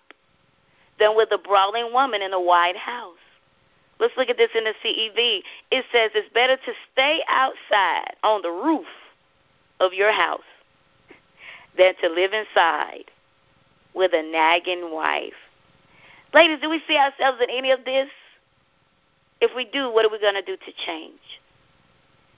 than 0.98 1.16
with 1.16 1.28
a 1.32 1.38
brawling 1.38 1.92
woman 1.92 2.22
in 2.22 2.32
a 2.32 2.40
wide 2.40 2.76
house. 2.76 3.16
Let's 3.98 4.16
look 4.16 4.30
at 4.30 4.38
this 4.38 4.50
in 4.56 4.64
the 4.64 4.74
CEV. 4.82 5.42
It 5.70 5.84
says 5.92 6.10
it's 6.14 6.32
better 6.32 6.56
to 6.56 6.72
stay 6.92 7.20
outside 7.28 8.16
on 8.22 8.40
the 8.42 8.50
roof 8.50 8.86
of 9.78 9.92
your 9.92 10.12
house 10.12 10.40
than 11.76 11.94
to 12.02 12.08
live 12.08 12.32
inside 12.32 13.04
with 13.94 14.12
a 14.14 14.22
nagging 14.22 14.92
wife. 14.92 15.34
Ladies, 16.32 16.58
do 16.60 16.70
we 16.70 16.80
see 16.86 16.96
ourselves 16.96 17.38
in 17.42 17.50
any 17.50 17.70
of 17.70 17.84
this? 17.84 18.08
If 19.40 19.50
we 19.56 19.64
do, 19.64 19.92
what 19.92 20.04
are 20.04 20.10
we 20.10 20.20
going 20.20 20.34
to 20.34 20.42
do 20.42 20.56
to 20.56 20.72
change? 20.86 21.20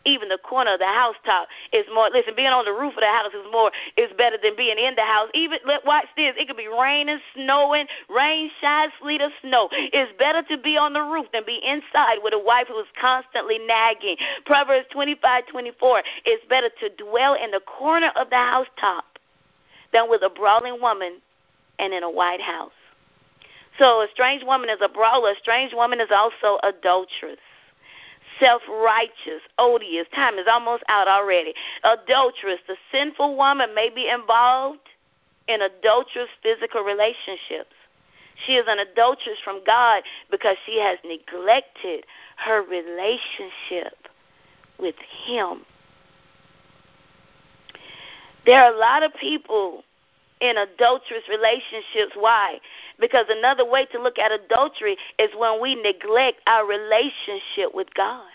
even 0.05 0.29
the 0.29 0.39
corner 0.39 0.75
of 0.75 0.79
the 0.79 0.87
housetop 0.87 1.49
is 1.73 1.85
more. 1.93 2.09
Listen, 2.11 2.35
being 2.37 2.49
on 2.49 2.65
the 2.65 2.73
roof 2.73 2.95
of 2.95 3.01
the 3.01 3.07
house 3.07 3.33
is 3.35 3.47
more 3.51 3.71
is 3.97 4.11
better 4.17 4.37
than 4.43 4.57
being 4.57 4.79
in 4.79 4.95
the 4.95 5.03
house. 5.03 5.29
Even 5.35 5.59
watch 5.85 6.07
this. 6.17 6.35
It 6.37 6.49
could 6.49 6.57
be 6.57 6.69
raining, 6.69 7.19
snowing, 7.35 7.87
rain, 8.09 8.51
shine, 8.61 8.91
sleet, 9.01 9.23
or 9.23 9.31
snow. 9.43 9.69
It's 9.73 10.13
better 10.19 10.43
to 10.51 10.59
be 10.59 10.77
on 10.77 10.93
the 10.93 11.03
roof 11.03 11.27
than 11.33 11.45
be 11.47 11.61
inside 11.65 12.19
with 12.23 12.35
a 12.35 12.39
wife 12.39 12.69
who 12.69 12.79
is 12.81 12.91
constantly 13.01 13.59
nagging. 13.59 14.17
Proverbs 14.47 14.87
twenty 14.91 15.17
five 15.21 15.47
twenty 15.47 15.73
four. 15.79 16.03
It's 16.25 16.45
better 16.49 16.71
to 16.81 16.89
dwell 17.03 17.35
in 17.35 17.51
the 17.51 17.61
corner 17.61 18.11
of 18.17 18.31
the 18.31 18.37
housetop 18.37 19.05
than 19.93 20.09
with 20.09 20.23
a 20.23 20.31
brawling 20.31 20.81
woman 20.81 21.21
and 21.83 21.93
in 21.93 22.03
a 22.03 22.11
white 22.11 22.41
house. 22.41 22.73
So 23.79 24.01
a 24.01 24.07
strange 24.13 24.45
woman 24.45 24.71
is 24.71 24.79
a 24.81 24.89
brawler. 24.89 25.33
A 25.33 25.37
strange 25.37 25.75
woman 25.75 26.01
is 26.01 26.09
also 26.11 26.59
adulterous 26.63 27.39
self 28.39 28.63
righteous, 28.69 29.43
odious. 29.59 30.07
Time 30.15 30.35
is 30.35 30.47
almost 30.51 30.83
out 30.89 31.09
already. 31.09 31.55
Adulterous. 31.85 32.61
The 32.67 32.77
sinful 32.91 33.37
woman 33.37 33.75
may 33.75 33.91
be 33.91 34.09
involved 34.09 34.89
in 35.49 35.61
adulterous 35.61 36.31
physical 36.43 36.83
relationships. 36.83 37.75
She 38.47 38.53
is 38.53 38.65
an 38.69 38.79
adulteress 38.79 39.39
from 39.45 39.63
God 39.65 40.03
because 40.31 40.57
she 40.65 40.81
has 40.81 40.99
neglected 41.05 42.05
her 42.37 42.63
relationship 42.63 44.09
with 44.79 44.97
Him. 45.27 45.65
There 48.47 48.61
are 48.61 48.73
a 48.73 48.79
lot 48.79 49.03
of 49.03 49.13
people 49.21 49.85
in 50.43 50.59
adulterous 50.59 51.23
relationships. 51.31 52.13
Why? 52.19 52.59
Because 52.99 53.27
another 53.31 53.65
way 53.65 53.87
to 53.87 54.03
look 54.03 54.19
at 54.19 54.33
adultery 54.33 54.97
is 55.19 55.31
when 55.39 55.63
we 55.63 55.77
neglect 55.77 56.41
our 56.47 56.67
relationship 56.67 57.73
with 57.73 57.87
God. 57.95 58.27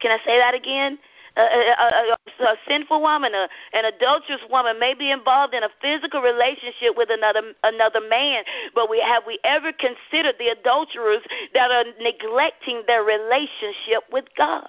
Can 0.00 0.10
I 0.10 0.18
say 0.24 0.38
that 0.38 0.54
again? 0.54 0.98
A, 1.34 1.40
a, 1.40 2.16
a, 2.42 2.44
a 2.44 2.56
sinful 2.68 3.00
woman, 3.00 3.32
an 3.72 3.84
adulterous 3.86 4.42
woman, 4.50 4.78
may 4.78 4.92
be 4.92 5.10
involved 5.10 5.54
in 5.54 5.62
a 5.62 5.70
physical 5.80 6.20
relationship 6.20 6.94
with 6.94 7.08
another 7.10 7.40
another 7.64 8.00
man. 8.06 8.44
But 8.74 8.90
we 8.90 9.00
have 9.00 9.22
we 9.26 9.38
ever 9.42 9.72
considered 9.72 10.34
the 10.38 10.48
adulterers 10.48 11.22
that 11.54 11.70
are 11.70 11.84
neglecting 11.98 12.82
their 12.86 13.02
relationship 13.02 14.04
with 14.12 14.26
God? 14.36 14.68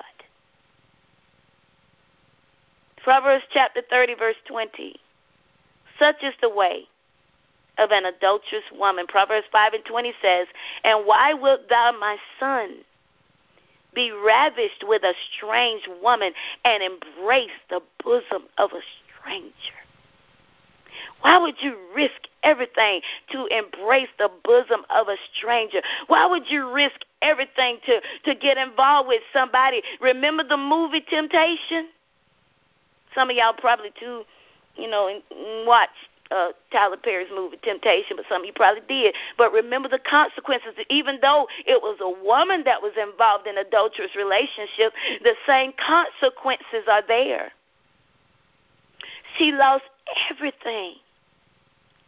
Proverbs 3.04 3.44
chapter 3.52 3.82
30, 3.90 4.16
verse 4.16 4.36
20. 4.48 4.96
Such 6.00 6.24
is 6.24 6.34
the 6.42 6.50
way 6.50 6.84
of 7.78 7.92
an 7.92 8.06
adulterous 8.06 8.64
woman. 8.72 9.08
Proverbs 9.08 9.46
5 9.52 9.74
and 9.74 9.86
20 9.86 10.14
says, 10.22 10.48
And 10.86 11.06
why 11.06 11.34
wilt 11.34 11.68
thou, 11.70 11.92
my 12.00 12.16
son, 12.40 12.78
be 13.94 14.12
ravished 14.12 14.86
with 14.88 15.04
a 15.04 15.14
strange 15.36 15.84
woman 16.02 16.32
and 16.64 16.82
embrace 16.82 17.52
the 17.70 17.82
bosom 18.04 18.44
of 18.58 18.72
a 18.72 18.82
stranger? 19.20 19.52
Why 21.22 21.38
would 21.40 21.56
you 21.60 21.76
risk 21.94 22.30
everything 22.44 23.02
to 23.32 23.48
embrace 23.48 24.10
the 24.18 24.30
bosom 24.46 24.86
of 24.90 25.10
a 25.10 25.18
stranger? 25.36 25.82
Why 26.08 26.26
would 26.26 26.50
you 26.50 26.72
risk 26.72 27.02
everything 27.22 27.80
to, 27.86 28.00
to 28.26 28.36
get 28.40 28.58
involved 28.58 29.10
with 29.10 29.24
somebody? 29.34 29.82
Remember 30.00 30.44
the 30.48 30.58
movie 30.58 31.02
Temptation? 31.02 31.90
Some 33.16 33.30
of 33.30 33.36
y'all 33.36 33.54
probably 33.54 33.92
too, 34.00 34.24
you 34.76 34.90
know, 34.90 35.20
watch 35.66 35.90
uh, 36.32 36.50
Tyler 36.72 36.98
Perry's 36.98 37.30
movie 37.34 37.58
Temptation, 37.64 38.16
but 38.16 38.26
some 38.28 38.42
of 38.42 38.46
you 38.46 38.54
probably 38.54 38.82
did. 38.88 39.16
But 39.38 39.52
remember 39.52 39.88
the 39.90 40.00
consequences. 40.00 40.74
Even 40.90 41.20
though 41.22 41.48
it 41.66 41.82
was 41.82 41.98
a 42.02 42.26
woman 42.26 42.64
that 42.66 42.82
was 42.82 42.94
involved 43.02 43.48
in 43.48 43.58
adulterous 43.58 44.16
relationship, 44.16 44.94
the 45.24 45.36
same 45.46 45.74
consequences 45.78 46.88
are 46.90 47.04
there. 47.08 47.52
She 49.38 49.52
lost 49.52 49.84
everything, 50.32 50.96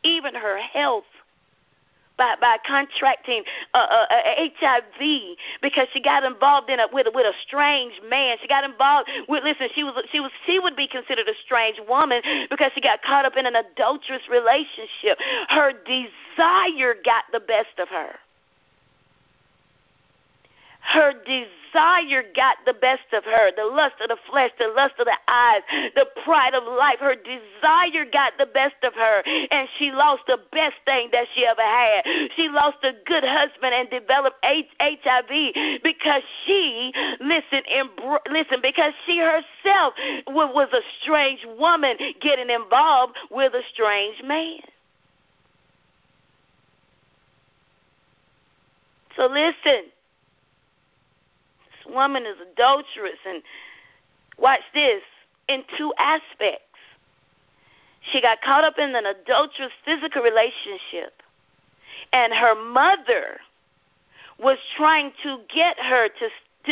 even 0.04 0.36
her 0.36 0.58
health 0.58 1.06
by 2.18 2.36
by 2.40 2.58
contracting 2.66 3.44
uh, 3.74 3.78
uh, 3.78 4.06
HIV 4.38 5.38
because 5.62 5.88
she 5.94 6.02
got 6.02 6.24
involved 6.24 6.70
in 6.70 6.80
a 6.80 6.88
with 6.92 7.08
a, 7.08 7.12
with 7.14 7.26
a 7.26 7.34
strange 7.46 7.94
man. 8.10 8.38
She 8.42 8.48
got 8.48 8.64
involved 8.64 9.10
with 9.28 9.44
listen. 9.44 9.68
She 9.76 9.84
was 9.84 10.04
she 10.12 10.20
was 10.20 10.32
she 10.46 10.60
would 10.60 10.76
be 10.76 10.88
considered 10.88 11.28
a 11.28 11.36
strange 11.46 11.80
woman 11.88 12.22
because 12.50 12.72
she 12.74 12.82
got 12.82 13.02
caught 13.02 13.26
up 13.26 13.36
in 13.38 13.46
an 13.46 13.56
adulterous 13.56 14.24
relationship. 14.30 15.20
Her 15.50 15.74
desire 15.86 16.96
got 17.04 17.26
the 17.32 17.40
best 17.40 17.80
of 17.80 17.90
her. 17.90 18.16
Her 20.86 21.14
desire 21.14 22.24
got 22.36 22.58
the 22.66 22.74
best 22.74 23.12
of 23.12 23.24
her. 23.26 23.52
The 23.56 23.66
lust 23.66 23.96
of 24.02 24.10
the 24.10 24.18
flesh, 24.30 24.52
the 24.60 24.68
lust 24.68 24.94
of 25.00 25.06
the 25.06 25.18
eyes, 25.28 25.62
the 25.96 26.06
pride 26.24 26.54
of 26.54 26.64
life. 26.64 27.00
Her 27.00 27.16
desire 27.16 28.06
got 28.06 28.34
the 28.38 28.46
best 28.46 28.76
of 28.84 28.94
her. 28.94 29.24
And 29.52 29.68
she 29.78 29.92
lost 29.92 30.24
the 30.28 30.38
best 30.52 30.76
thing 30.86 31.10
that 31.12 31.26
she 31.34 31.46
ever 31.46 31.62
had. 31.62 32.06
She 32.36 32.50
lost 32.50 32.78
a 32.84 32.94
good 33.06 33.24
husband 33.26 33.74
and 33.74 33.90
developed 33.90 34.38
HIV 34.44 35.82
because 35.84 36.22
she, 36.46 36.94
listen, 37.20 37.64
embr- 37.74 38.20
listen, 38.30 38.60
because 38.62 38.94
she 39.06 39.18
herself 39.18 39.94
was 40.28 40.70
a 40.72 40.82
strange 41.02 41.46
woman 41.58 41.98
getting 42.22 42.50
involved 42.50 43.18
with 43.32 43.54
a 43.54 43.62
strange 43.74 44.22
man. 44.24 44.60
So 49.16 49.28
listen, 49.28 49.92
woman 51.90 52.26
is 52.26 52.36
adulterous. 52.52 53.20
And 53.28 53.42
watch 54.38 54.62
this 54.74 55.02
in 55.48 55.64
two 55.78 55.94
aspects. 55.98 56.62
She 58.12 58.22
got 58.22 58.42
caught 58.42 58.64
up 58.64 58.78
in 58.78 58.96
an 58.96 59.06
adulterous 59.06 59.72
physical 59.84 60.22
relationship, 60.22 61.24
and 62.14 62.34
her 62.34 62.54
mother 62.54 63.40
was 64.40 64.58
trying 64.78 65.12
to 65.24 65.40
get 65.54 65.80
her 65.80 66.10
to 66.10 66.30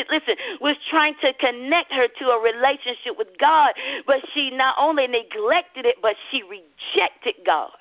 listen, 0.09 0.35
was 0.61 0.75
trying 0.89 1.15
to 1.21 1.33
connect 1.33 1.91
her 1.91 2.07
to 2.19 2.25
a 2.25 2.41
relationship 2.41 3.17
with 3.17 3.29
God, 3.39 3.73
but 4.05 4.17
she 4.33 4.51
not 4.51 4.75
only 4.77 5.07
neglected 5.07 5.85
it, 5.85 5.97
but 6.01 6.15
she 6.29 6.43
rejected 6.43 7.35
God. 7.45 7.71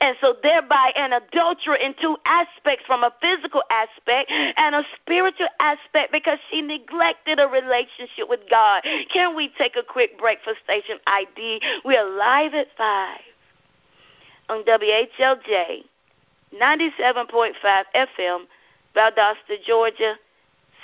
And 0.00 0.16
so, 0.20 0.34
thereby, 0.42 0.92
an 0.96 1.12
adulterer 1.12 1.76
in 1.76 1.94
two 2.00 2.16
aspects 2.24 2.84
from 2.86 3.04
a 3.04 3.12
physical 3.20 3.62
aspect 3.70 4.30
and 4.30 4.74
a 4.74 4.82
spiritual 5.00 5.48
aspect 5.60 6.12
because 6.12 6.38
she 6.50 6.62
neglected 6.62 7.38
a 7.38 7.46
relationship 7.46 8.28
with 8.28 8.40
God. 8.48 8.82
Can 9.12 9.36
we 9.36 9.52
take 9.58 9.76
a 9.76 9.82
quick 9.82 10.18
break 10.18 10.38
for 10.42 10.54
station 10.64 10.98
ID? 11.06 11.60
We 11.84 11.96
are 11.96 12.08
live 12.08 12.54
at 12.54 12.68
5 12.76 13.18
on 14.48 14.64
WHLJ 14.64 15.84
97.5 16.60 17.52
FM, 17.94 18.44
Valdosta, 18.94 19.62
Georgia. 19.66 20.14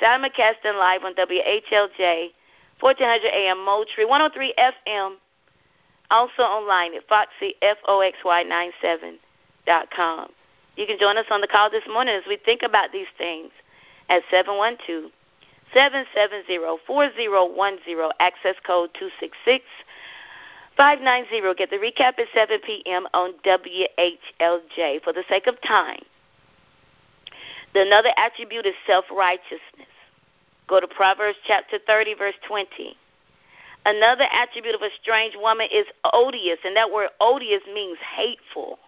Simulcasting 0.00 0.76
live 0.78 1.04
on 1.04 1.14
WHLJ 1.14 2.30
1400 2.80 3.28
AM 3.28 3.64
Moultrie, 3.64 4.04
103 4.04 4.54
FM 4.58 5.14
also 6.12 6.42
online 6.42 6.94
at 6.94 7.08
Foxy, 7.08 7.54
F-O-X-Y 7.62 8.44
97.com. 8.44 10.28
You 10.76 10.86
can 10.86 10.98
join 11.00 11.16
us 11.16 11.26
on 11.30 11.40
the 11.40 11.48
call 11.48 11.70
this 11.70 11.84
morning 11.88 12.14
as 12.14 12.22
we 12.28 12.36
think 12.36 12.62
about 12.62 12.92
these 12.92 13.08
things 13.18 13.50
at 14.08 14.22
712 14.30 15.10
770 15.72 16.78
4010, 16.86 18.10
access 18.20 18.56
code 18.64 18.90
266 18.94 19.64
590. 20.76 21.54
Get 21.56 21.70
the 21.70 21.76
recap 21.76 22.18
at 22.18 22.28
7 22.34 22.60
p.m. 22.64 23.06
on 23.14 23.32
WHLJ. 23.44 25.02
For 25.02 25.12
the 25.12 25.24
sake 25.28 25.46
of 25.46 25.60
time, 25.62 26.02
the 27.74 27.82
another 27.82 28.10
attribute 28.16 28.66
is 28.66 28.74
self 28.86 29.06
righteousness. 29.10 29.88
Go 30.68 30.80
to 30.80 30.88
Proverbs 30.88 31.38
chapter 31.46 31.78
30, 31.86 32.14
verse 32.14 32.34
20. 32.46 32.96
Another 33.84 34.24
attribute 34.32 34.74
of 34.74 34.82
a 34.82 34.90
strange 35.00 35.34
woman 35.36 35.66
is 35.72 35.86
odious, 36.12 36.58
and 36.64 36.76
that 36.76 36.92
word 36.92 37.10
odious 37.20 37.62
means 37.74 37.98
hateful. 37.98 38.78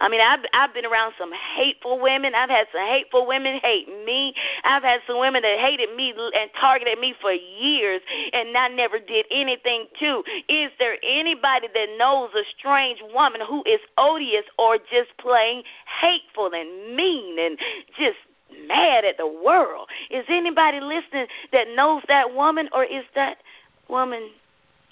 I 0.00 0.08
mean, 0.08 0.20
I've 0.20 0.40
I've 0.52 0.74
been 0.74 0.86
around 0.86 1.14
some 1.18 1.32
hateful 1.32 2.00
women. 2.00 2.34
I've 2.34 2.50
had 2.50 2.66
some 2.72 2.86
hateful 2.86 3.26
women 3.26 3.60
hate 3.62 3.88
me. 4.04 4.34
I've 4.64 4.82
had 4.82 5.00
some 5.06 5.18
women 5.18 5.42
that 5.42 5.58
hated 5.58 5.94
me 5.94 6.12
and 6.12 6.50
targeted 6.60 6.98
me 6.98 7.14
for 7.20 7.32
years, 7.32 8.00
and 8.32 8.56
I 8.56 8.68
never 8.68 8.98
did 8.98 9.26
anything 9.30 9.86
to. 10.00 10.22
Is 10.48 10.70
there 10.78 10.96
anybody 11.02 11.68
that 11.72 11.88
knows 11.98 12.30
a 12.34 12.42
strange 12.58 13.02
woman 13.12 13.40
who 13.46 13.62
is 13.64 13.80
odious 13.98 14.44
or 14.58 14.78
just 14.78 15.16
plain 15.18 15.62
hateful 16.00 16.50
and 16.52 16.96
mean 16.96 17.38
and 17.38 17.58
just 17.98 18.18
mad 18.66 19.04
at 19.04 19.16
the 19.16 19.26
world? 19.26 19.88
Is 20.10 20.24
anybody 20.28 20.80
listening 20.80 21.26
that 21.52 21.68
knows 21.74 22.02
that 22.08 22.34
woman, 22.34 22.68
or 22.72 22.84
is 22.84 23.04
that 23.14 23.38
woman, 23.88 24.30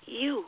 you. 0.04 0.44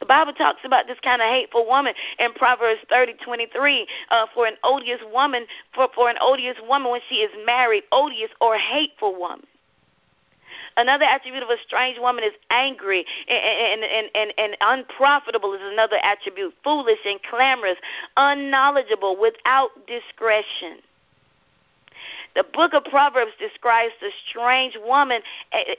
The 0.00 0.06
Bible 0.06 0.32
talks 0.32 0.60
about 0.64 0.86
this 0.86 0.98
kind 1.04 1.20
of 1.20 1.28
hateful 1.28 1.66
woman 1.66 1.92
in 2.18 2.32
Proverbs 2.32 2.80
thirty 2.88 3.14
twenty 3.22 3.46
three. 3.54 3.86
Uh, 4.10 4.26
for 4.34 4.46
an 4.46 4.54
odious 4.64 5.00
woman, 5.12 5.46
for, 5.74 5.88
for 5.94 6.08
an 6.08 6.16
odious 6.20 6.56
woman 6.66 6.90
when 6.90 7.00
she 7.08 7.16
is 7.16 7.30
married, 7.44 7.84
odious 7.92 8.30
or 8.40 8.56
hateful 8.56 9.18
woman. 9.18 9.46
Another 10.76 11.04
attribute 11.04 11.42
of 11.42 11.50
a 11.50 11.56
strange 11.66 11.98
woman 11.98 12.24
is 12.24 12.32
angry 12.50 13.04
and, 13.28 13.82
and, 13.84 14.10
and, 14.14 14.34
and, 14.36 14.56
unprofitable 14.60 15.52
is 15.54 15.60
another 15.62 15.96
attribute. 16.02 16.54
Foolish 16.64 16.98
and 17.04 17.20
clamorous, 17.22 17.76
unknowledgeable, 18.16 19.16
without 19.20 19.70
discretion. 19.86 20.78
The 22.34 22.44
book 22.44 22.74
of 22.74 22.84
Proverbs 22.84 23.32
describes 23.38 23.92
the 24.00 24.10
strange 24.28 24.76
woman 24.84 25.22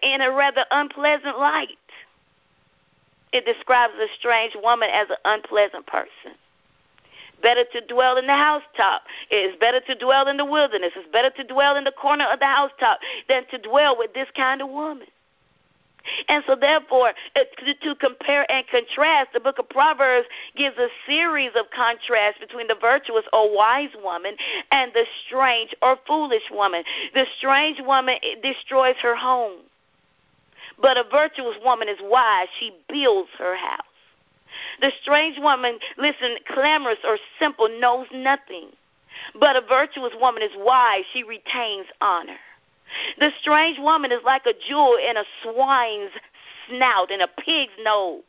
in 0.03 0.21
a 0.21 0.31
rather 0.31 0.65
unpleasant 0.71 1.39
light. 1.39 1.77
It 3.31 3.45
describes 3.45 3.93
the 3.97 4.07
strange 4.19 4.55
woman 4.61 4.89
as 4.91 5.09
an 5.09 5.17
unpleasant 5.23 5.87
person. 5.87 6.37
Better 7.41 7.63
to 7.71 7.81
dwell 7.87 8.17
in 8.17 8.27
the 8.27 8.35
housetop. 8.35 9.03
It 9.31 9.51
is 9.51 9.55
better 9.59 9.79
to 9.79 9.95
dwell 9.95 10.27
in 10.27 10.37
the 10.37 10.45
wilderness. 10.45 10.91
It's 10.95 11.11
better 11.11 11.31
to 11.31 11.43
dwell 11.43 11.75
in 11.75 11.85
the 11.85 11.91
corner 11.91 12.25
of 12.25 12.39
the 12.39 12.45
housetop 12.45 12.99
than 13.27 13.45
to 13.47 13.57
dwell 13.57 13.97
with 13.97 14.13
this 14.13 14.27
kind 14.35 14.61
of 14.61 14.69
woman. 14.69 15.07
And 16.27 16.43
so, 16.47 16.55
therefore, 16.55 17.13
uh, 17.35 17.39
to 17.83 17.95
compare 17.95 18.49
and 18.51 18.65
contrast, 18.67 19.33
the 19.33 19.39
book 19.39 19.59
of 19.59 19.69
Proverbs 19.69 20.27
gives 20.55 20.77
a 20.77 20.87
series 21.07 21.51
of 21.55 21.69
contrasts 21.75 22.39
between 22.39 22.67
the 22.67 22.75
virtuous 22.79 23.25
or 23.33 23.55
wise 23.55 23.91
woman 24.03 24.35
and 24.71 24.91
the 24.93 25.05
strange 25.25 25.75
or 25.81 25.97
foolish 26.07 26.49
woman. 26.51 26.83
The 27.13 27.25
strange 27.37 27.79
woman 27.81 28.17
destroys 28.41 28.95
her 29.01 29.15
home, 29.15 29.59
but 30.81 30.97
a 30.97 31.03
virtuous 31.09 31.57
woman 31.63 31.87
is 31.87 31.99
wise. 32.01 32.47
She 32.59 32.71
builds 32.89 33.29
her 33.37 33.55
house. 33.55 33.85
The 34.81 34.91
strange 35.01 35.37
woman, 35.39 35.79
listen, 35.97 36.35
clamorous 36.47 36.99
or 37.05 37.17
simple, 37.39 37.69
knows 37.79 38.07
nothing. 38.13 38.69
But 39.39 39.55
a 39.55 39.61
virtuous 39.61 40.13
woman 40.19 40.41
is 40.41 40.51
wise. 40.57 41.03
She 41.13 41.23
retains 41.23 41.87
honor. 42.01 42.37
The 43.19 43.31
strange 43.41 43.79
woman 43.79 44.11
is 44.11 44.21
like 44.25 44.45
a 44.45 44.53
jewel 44.67 44.97
in 44.97 45.17
a 45.17 45.23
swine's 45.43 46.11
snout 46.67 47.11
and 47.11 47.21
a 47.21 47.27
pig's 47.27 47.73
nose. 47.83 48.23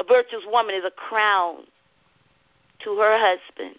A 0.00 0.04
virtuous 0.04 0.44
woman 0.46 0.74
is 0.74 0.84
a 0.84 0.90
crown 0.90 1.64
to 2.84 2.96
her 2.98 3.18
husband. 3.18 3.78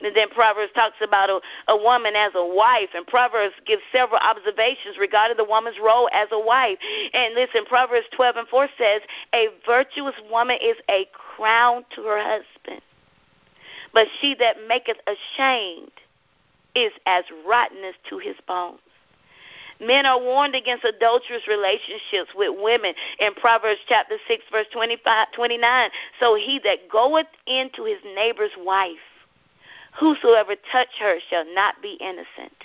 And 0.00 0.14
then 0.14 0.28
Proverbs 0.28 0.70
talks 0.74 0.96
about 1.02 1.28
a, 1.28 1.40
a 1.72 1.76
woman 1.76 2.14
as 2.14 2.32
a 2.36 2.46
wife, 2.46 2.90
and 2.94 3.04
Proverbs 3.06 3.54
gives 3.66 3.82
several 3.90 4.20
observations 4.20 4.96
regarding 4.98 5.36
the 5.36 5.44
woman's 5.44 5.78
role 5.82 6.08
as 6.12 6.28
a 6.30 6.38
wife. 6.38 6.78
And 7.12 7.34
listen, 7.34 7.64
Proverbs 7.64 8.06
12 8.14 8.36
and 8.36 8.48
4 8.48 8.68
says, 8.78 9.02
A 9.34 9.48
virtuous 9.66 10.14
woman 10.30 10.58
is 10.62 10.76
a 10.88 11.08
crown 11.12 11.84
to 11.96 12.02
her 12.04 12.20
husband, 12.20 12.82
but 13.92 14.06
she 14.20 14.36
that 14.38 14.56
maketh 14.68 14.98
ashamed 15.06 15.90
is 16.84 16.92
as 17.06 17.24
rottenness 17.46 17.96
to 18.08 18.18
his 18.18 18.36
bones. 18.46 18.80
Men 19.80 20.06
are 20.06 20.20
warned 20.20 20.54
against 20.54 20.84
adulterous 20.84 21.46
relationships 21.46 22.30
with 22.34 22.58
women 22.58 22.94
in 23.20 23.34
Proverbs 23.34 23.80
chapter 23.88 24.16
6, 24.26 24.44
verse 24.50 24.66
25, 24.72 25.32
29. 25.32 25.90
So 26.18 26.34
he 26.34 26.60
that 26.64 26.88
goeth 26.90 27.26
into 27.46 27.84
his 27.84 27.98
neighbor's 28.16 28.50
wife, 28.58 28.98
whosoever 29.98 30.56
touch 30.72 30.88
her 30.98 31.18
shall 31.30 31.44
not 31.54 31.80
be 31.80 31.92
innocent. 32.00 32.56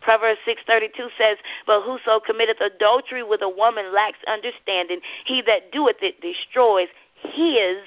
Proverbs 0.00 0.40
6:32 0.46 1.10
says, 1.18 1.38
"But 1.66 1.82
whoso 1.82 2.20
committeth 2.20 2.60
adultery 2.60 3.22
with 3.22 3.42
a 3.42 3.48
woman 3.48 3.92
lacks 3.92 4.22
understanding; 4.26 5.00
he 5.24 5.42
that 5.42 5.72
doeth 5.72 6.02
it 6.02 6.20
destroys 6.20 6.88
his 7.16 7.78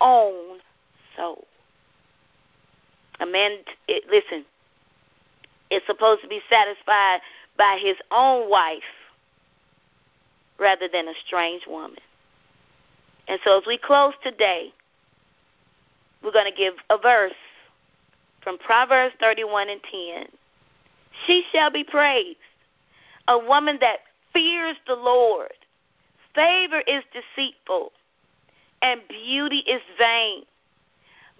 own 0.00 0.62
soul." 1.16 1.46
A 3.20 3.26
man, 3.26 3.64
it, 3.88 4.08
listen, 4.08 4.44
is 5.70 5.82
supposed 5.86 6.22
to 6.22 6.28
be 6.28 6.40
satisfied 6.48 7.20
by 7.56 7.78
his 7.82 7.96
own 8.10 8.50
wife 8.50 8.82
rather 10.58 10.88
than 10.92 11.08
a 11.08 11.14
strange 11.26 11.66
woman. 11.66 11.98
And 13.28 13.40
so, 13.44 13.58
as 13.58 13.64
we 13.66 13.78
close 13.78 14.14
today, 14.22 14.72
we're 16.22 16.32
going 16.32 16.50
to 16.50 16.56
give 16.56 16.74
a 16.90 16.98
verse 16.98 17.32
from 18.42 18.58
Proverbs 18.58 19.14
31 19.20 19.68
and 19.68 19.80
10. 19.82 20.26
She 21.26 21.44
shall 21.52 21.70
be 21.70 21.82
praised, 21.82 22.38
a 23.26 23.38
woman 23.38 23.78
that 23.80 23.98
fears 24.32 24.76
the 24.86 24.94
Lord. 24.94 25.52
Favor 26.34 26.80
is 26.86 27.02
deceitful, 27.12 27.92
and 28.82 29.00
beauty 29.08 29.58
is 29.58 29.80
vain. 29.98 30.42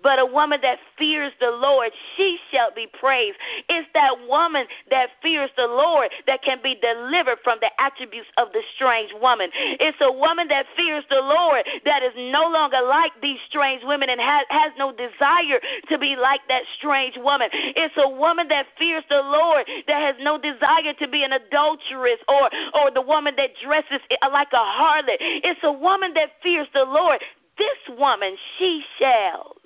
But 0.07 0.21
a 0.21 0.25
woman 0.25 0.61
that 0.63 0.79
fears 0.97 1.33
the 1.41 1.51
Lord, 1.51 1.91
she 2.15 2.39
shall 2.53 2.71
be 2.73 2.87
praised. 2.87 3.39
It's 3.69 3.89
that 3.93 4.15
woman 4.29 4.65
that 4.89 5.11
fears 5.21 5.51
the 5.57 5.67
Lord 5.67 6.13
that 6.29 6.45
can 6.45 6.61
be 6.63 6.77
delivered 6.77 7.39
from 7.43 7.59
the 7.61 7.73
attributes 7.83 8.29
of 8.39 8.53
the 8.53 8.63
strange 8.77 9.11
woman. 9.21 9.51
It's 9.53 9.99
a 10.01 10.13
woman 10.13 10.47
that 10.47 10.67
fears 10.77 11.03
the 11.11 11.21
Lord 11.21 11.67
that 11.85 12.05
is 12.05 12.13
no 12.17 12.47
longer 12.47 12.83
like 12.87 13.11
these 13.21 13.41
strange 13.49 13.83
women 13.83 14.09
and 14.09 14.21
has, 14.21 14.47
has 14.49 14.71
no 14.79 14.93
desire 14.93 15.59
to 15.89 15.99
be 15.99 16.15
like 16.15 16.43
that 16.47 16.63
strange 16.79 17.17
woman. 17.17 17.49
It's 17.53 17.99
a 17.99 18.09
woman 18.09 18.47
that 18.47 18.67
fears 18.79 19.03
the 19.11 19.23
Lord 19.23 19.67
that 19.89 20.01
has 20.03 20.15
no 20.21 20.39
desire 20.39 20.95
to 21.01 21.09
be 21.09 21.25
an 21.25 21.33
adulteress 21.33 22.23
or, 22.29 22.49
or 22.79 22.93
the 22.95 23.03
woman 23.03 23.35
that 23.39 23.59
dresses 23.61 24.07
like 24.23 24.53
a 24.53 24.57
harlot. 24.57 25.19
It's 25.19 25.65
a 25.65 25.73
woman 25.73 26.15
that 26.15 26.31
fears 26.45 26.69
the 26.73 26.85
Lord. 26.85 27.19
This 27.59 27.99
woman, 27.99 28.37
she 28.57 28.85
shall 29.01 29.57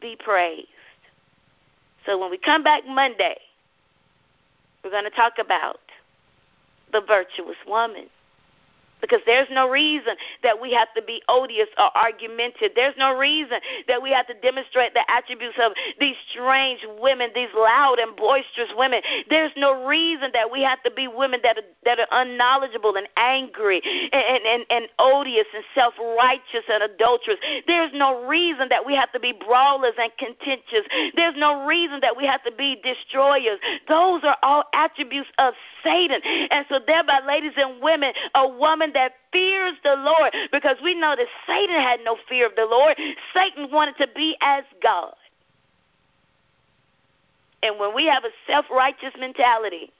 be 0.00 0.16
praised. 0.18 0.68
So 2.04 2.18
when 2.18 2.30
we 2.30 2.38
come 2.38 2.62
back 2.62 2.86
Monday, 2.86 3.36
we're 4.82 4.90
going 4.90 5.04
to 5.04 5.10
talk 5.10 5.34
about 5.38 5.80
the 6.92 7.00
virtuous 7.00 7.56
woman 7.66 8.06
because 9.00 9.20
there's 9.26 9.48
no 9.50 9.68
reason 9.68 10.16
that 10.42 10.60
we 10.60 10.72
have 10.72 10.88
to 10.94 11.02
be 11.02 11.22
odious 11.28 11.68
or 11.78 11.90
argumentative. 11.96 12.72
There's 12.74 12.94
no 12.98 13.16
reason 13.16 13.58
that 13.88 14.02
we 14.02 14.10
have 14.10 14.26
to 14.28 14.34
demonstrate 14.40 14.94
the 14.94 15.04
attributes 15.10 15.56
of 15.62 15.72
these 16.00 16.16
strange 16.30 16.80
women, 16.98 17.30
these 17.34 17.52
loud 17.54 17.98
and 17.98 18.16
boisterous 18.16 18.70
women. 18.76 19.02
There's 19.28 19.52
no 19.56 19.86
reason 19.86 20.30
that 20.34 20.50
we 20.50 20.62
have 20.62 20.82
to 20.84 20.90
be 20.90 21.08
women 21.08 21.40
that 21.42 21.58
are, 21.58 21.68
that 21.84 21.98
are 22.00 22.08
unknowledgeable 22.10 22.96
and 22.96 23.08
angry 23.16 23.80
and, 23.84 24.42
and, 24.44 24.66
and 24.70 24.88
odious 24.98 25.46
and 25.54 25.64
self 25.74 25.94
righteous 25.98 26.64
and 26.68 26.82
adulterous. 26.82 27.38
There's 27.66 27.92
no 27.94 28.26
reason 28.26 28.68
that 28.70 28.84
we 28.84 28.94
have 28.94 29.12
to 29.12 29.20
be 29.20 29.32
brawlers 29.32 29.94
and 29.98 30.10
contentious. 30.18 30.86
There's 31.14 31.36
no 31.36 31.66
reason 31.66 32.00
that 32.00 32.16
we 32.16 32.26
have 32.26 32.42
to 32.44 32.52
be 32.52 32.80
destroyers. 32.82 33.58
Those 33.88 34.22
are 34.24 34.36
all 34.42 34.64
attributes 34.72 35.28
of 35.38 35.54
Satan. 35.82 36.20
And 36.50 36.66
so, 36.68 36.80
thereby, 36.84 37.20
ladies 37.26 37.52
and 37.56 37.80
women, 37.80 38.12
a 38.34 38.48
woman 38.48 38.85
that 38.94 39.12
fears 39.32 39.74
the 39.82 39.94
Lord, 39.96 40.34
because 40.52 40.76
we 40.82 40.94
know 40.94 41.14
that 41.16 41.26
Satan 41.46 41.76
had 41.76 42.00
no 42.04 42.16
fear 42.28 42.46
of 42.46 42.56
the 42.56 42.66
Lord. 42.66 42.96
Satan 43.34 43.68
wanted 43.70 43.96
to 43.98 44.08
be 44.14 44.36
as 44.40 44.64
God. 44.82 45.14
And 47.62 47.78
when 47.78 47.94
we 47.94 48.06
have 48.06 48.24
a 48.24 48.30
self 48.46 48.66
righteous 48.70 49.12
mentality, 49.18 49.90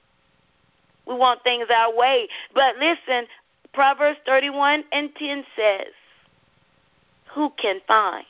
we 1.05 1.15
want 1.15 1.43
things 1.43 1.67
our 1.75 1.95
way. 1.95 2.27
But 2.53 2.75
listen, 2.77 3.27
Proverbs 3.73 4.19
31 4.25 4.83
and 4.91 5.09
10 5.15 5.43
says, 5.55 5.93
Who 7.33 7.51
can 7.61 7.79
find 7.87 8.25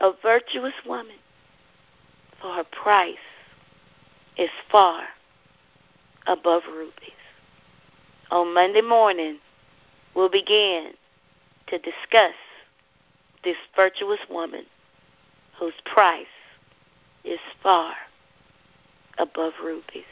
a 0.00 0.12
virtuous 0.22 0.74
woman? 0.86 1.16
For 2.40 2.54
her 2.54 2.64
price 2.64 3.16
is 4.38 4.50
far 4.70 5.04
above 6.26 6.62
rubies 6.72 7.19
on 8.30 8.54
Monday 8.54 8.80
morning, 8.80 9.38
we'll 10.14 10.30
begin 10.30 10.92
to 11.68 11.78
discuss 11.78 12.34
this 13.44 13.56
virtuous 13.74 14.20
woman 14.30 14.64
whose 15.58 15.74
price 15.84 16.26
is 17.24 17.38
far 17.62 17.94
above 19.18 19.52
rubies. 19.62 20.04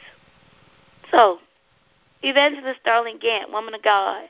So, 1.11 1.39
Evangelist 2.21 2.81
Darlene 2.85 3.19
Gant, 3.19 3.51
woman 3.51 3.73
of 3.73 3.81
God, 3.81 4.29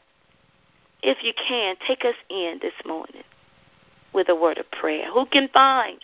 if 1.02 1.24
you 1.24 1.34
can, 1.48 1.76
take 1.88 2.06
us 2.06 2.16
in 2.30 2.60
this 2.62 2.74
morning 2.86 3.24
with 4.14 4.30
a 4.30 4.36
word 4.36 4.58
of 4.58 4.70
prayer. 4.72 5.12
Who 5.12 5.26
can 5.26 5.50
find 5.50 6.00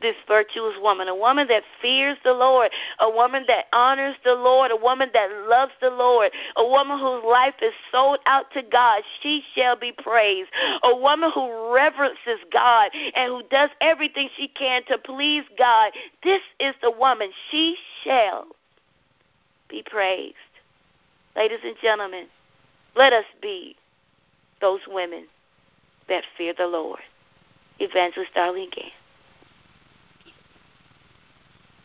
this 0.00 0.16
virtuous 0.26 0.74
woman, 0.80 1.08
a 1.08 1.14
woman 1.14 1.48
that 1.48 1.62
fears 1.82 2.16
the 2.24 2.32
Lord, 2.32 2.70
a 3.00 3.10
woman 3.10 3.44
that 3.48 3.66
honors 3.72 4.16
the 4.24 4.34
Lord, 4.34 4.70
a 4.70 4.76
woman 4.76 5.10
that 5.12 5.28
loves 5.48 5.72
the 5.80 5.90
Lord, 5.90 6.30
a 6.56 6.66
woman 6.66 6.98
whose 6.98 7.24
life 7.24 7.54
is 7.62 7.72
sold 7.90 8.18
out 8.26 8.50
to 8.52 8.62
God. 8.62 9.02
She 9.22 9.42
shall 9.54 9.76
be 9.76 9.92
praised. 9.92 10.50
A 10.82 10.96
woman 10.96 11.30
who 11.34 11.72
reverences 11.72 12.40
God 12.52 12.90
and 13.14 13.32
who 13.32 13.42
does 13.50 13.70
everything 13.80 14.28
she 14.36 14.48
can 14.48 14.84
to 14.86 14.98
please 14.98 15.44
God. 15.58 15.92
This 16.22 16.42
is 16.60 16.74
the 16.82 16.90
woman. 16.90 17.30
She 17.50 17.76
shall 18.04 18.46
be 19.68 19.82
praised. 19.84 20.36
Ladies 21.36 21.60
and 21.64 21.76
gentlemen, 21.82 22.26
let 22.96 23.12
us 23.12 23.24
be 23.42 23.76
those 24.60 24.80
women 24.88 25.26
that 26.08 26.24
fear 26.36 26.54
the 26.56 26.66
Lord. 26.66 27.00
Evangelist 27.78 28.32
Darlene 28.34 28.72
Gant. 28.72 28.92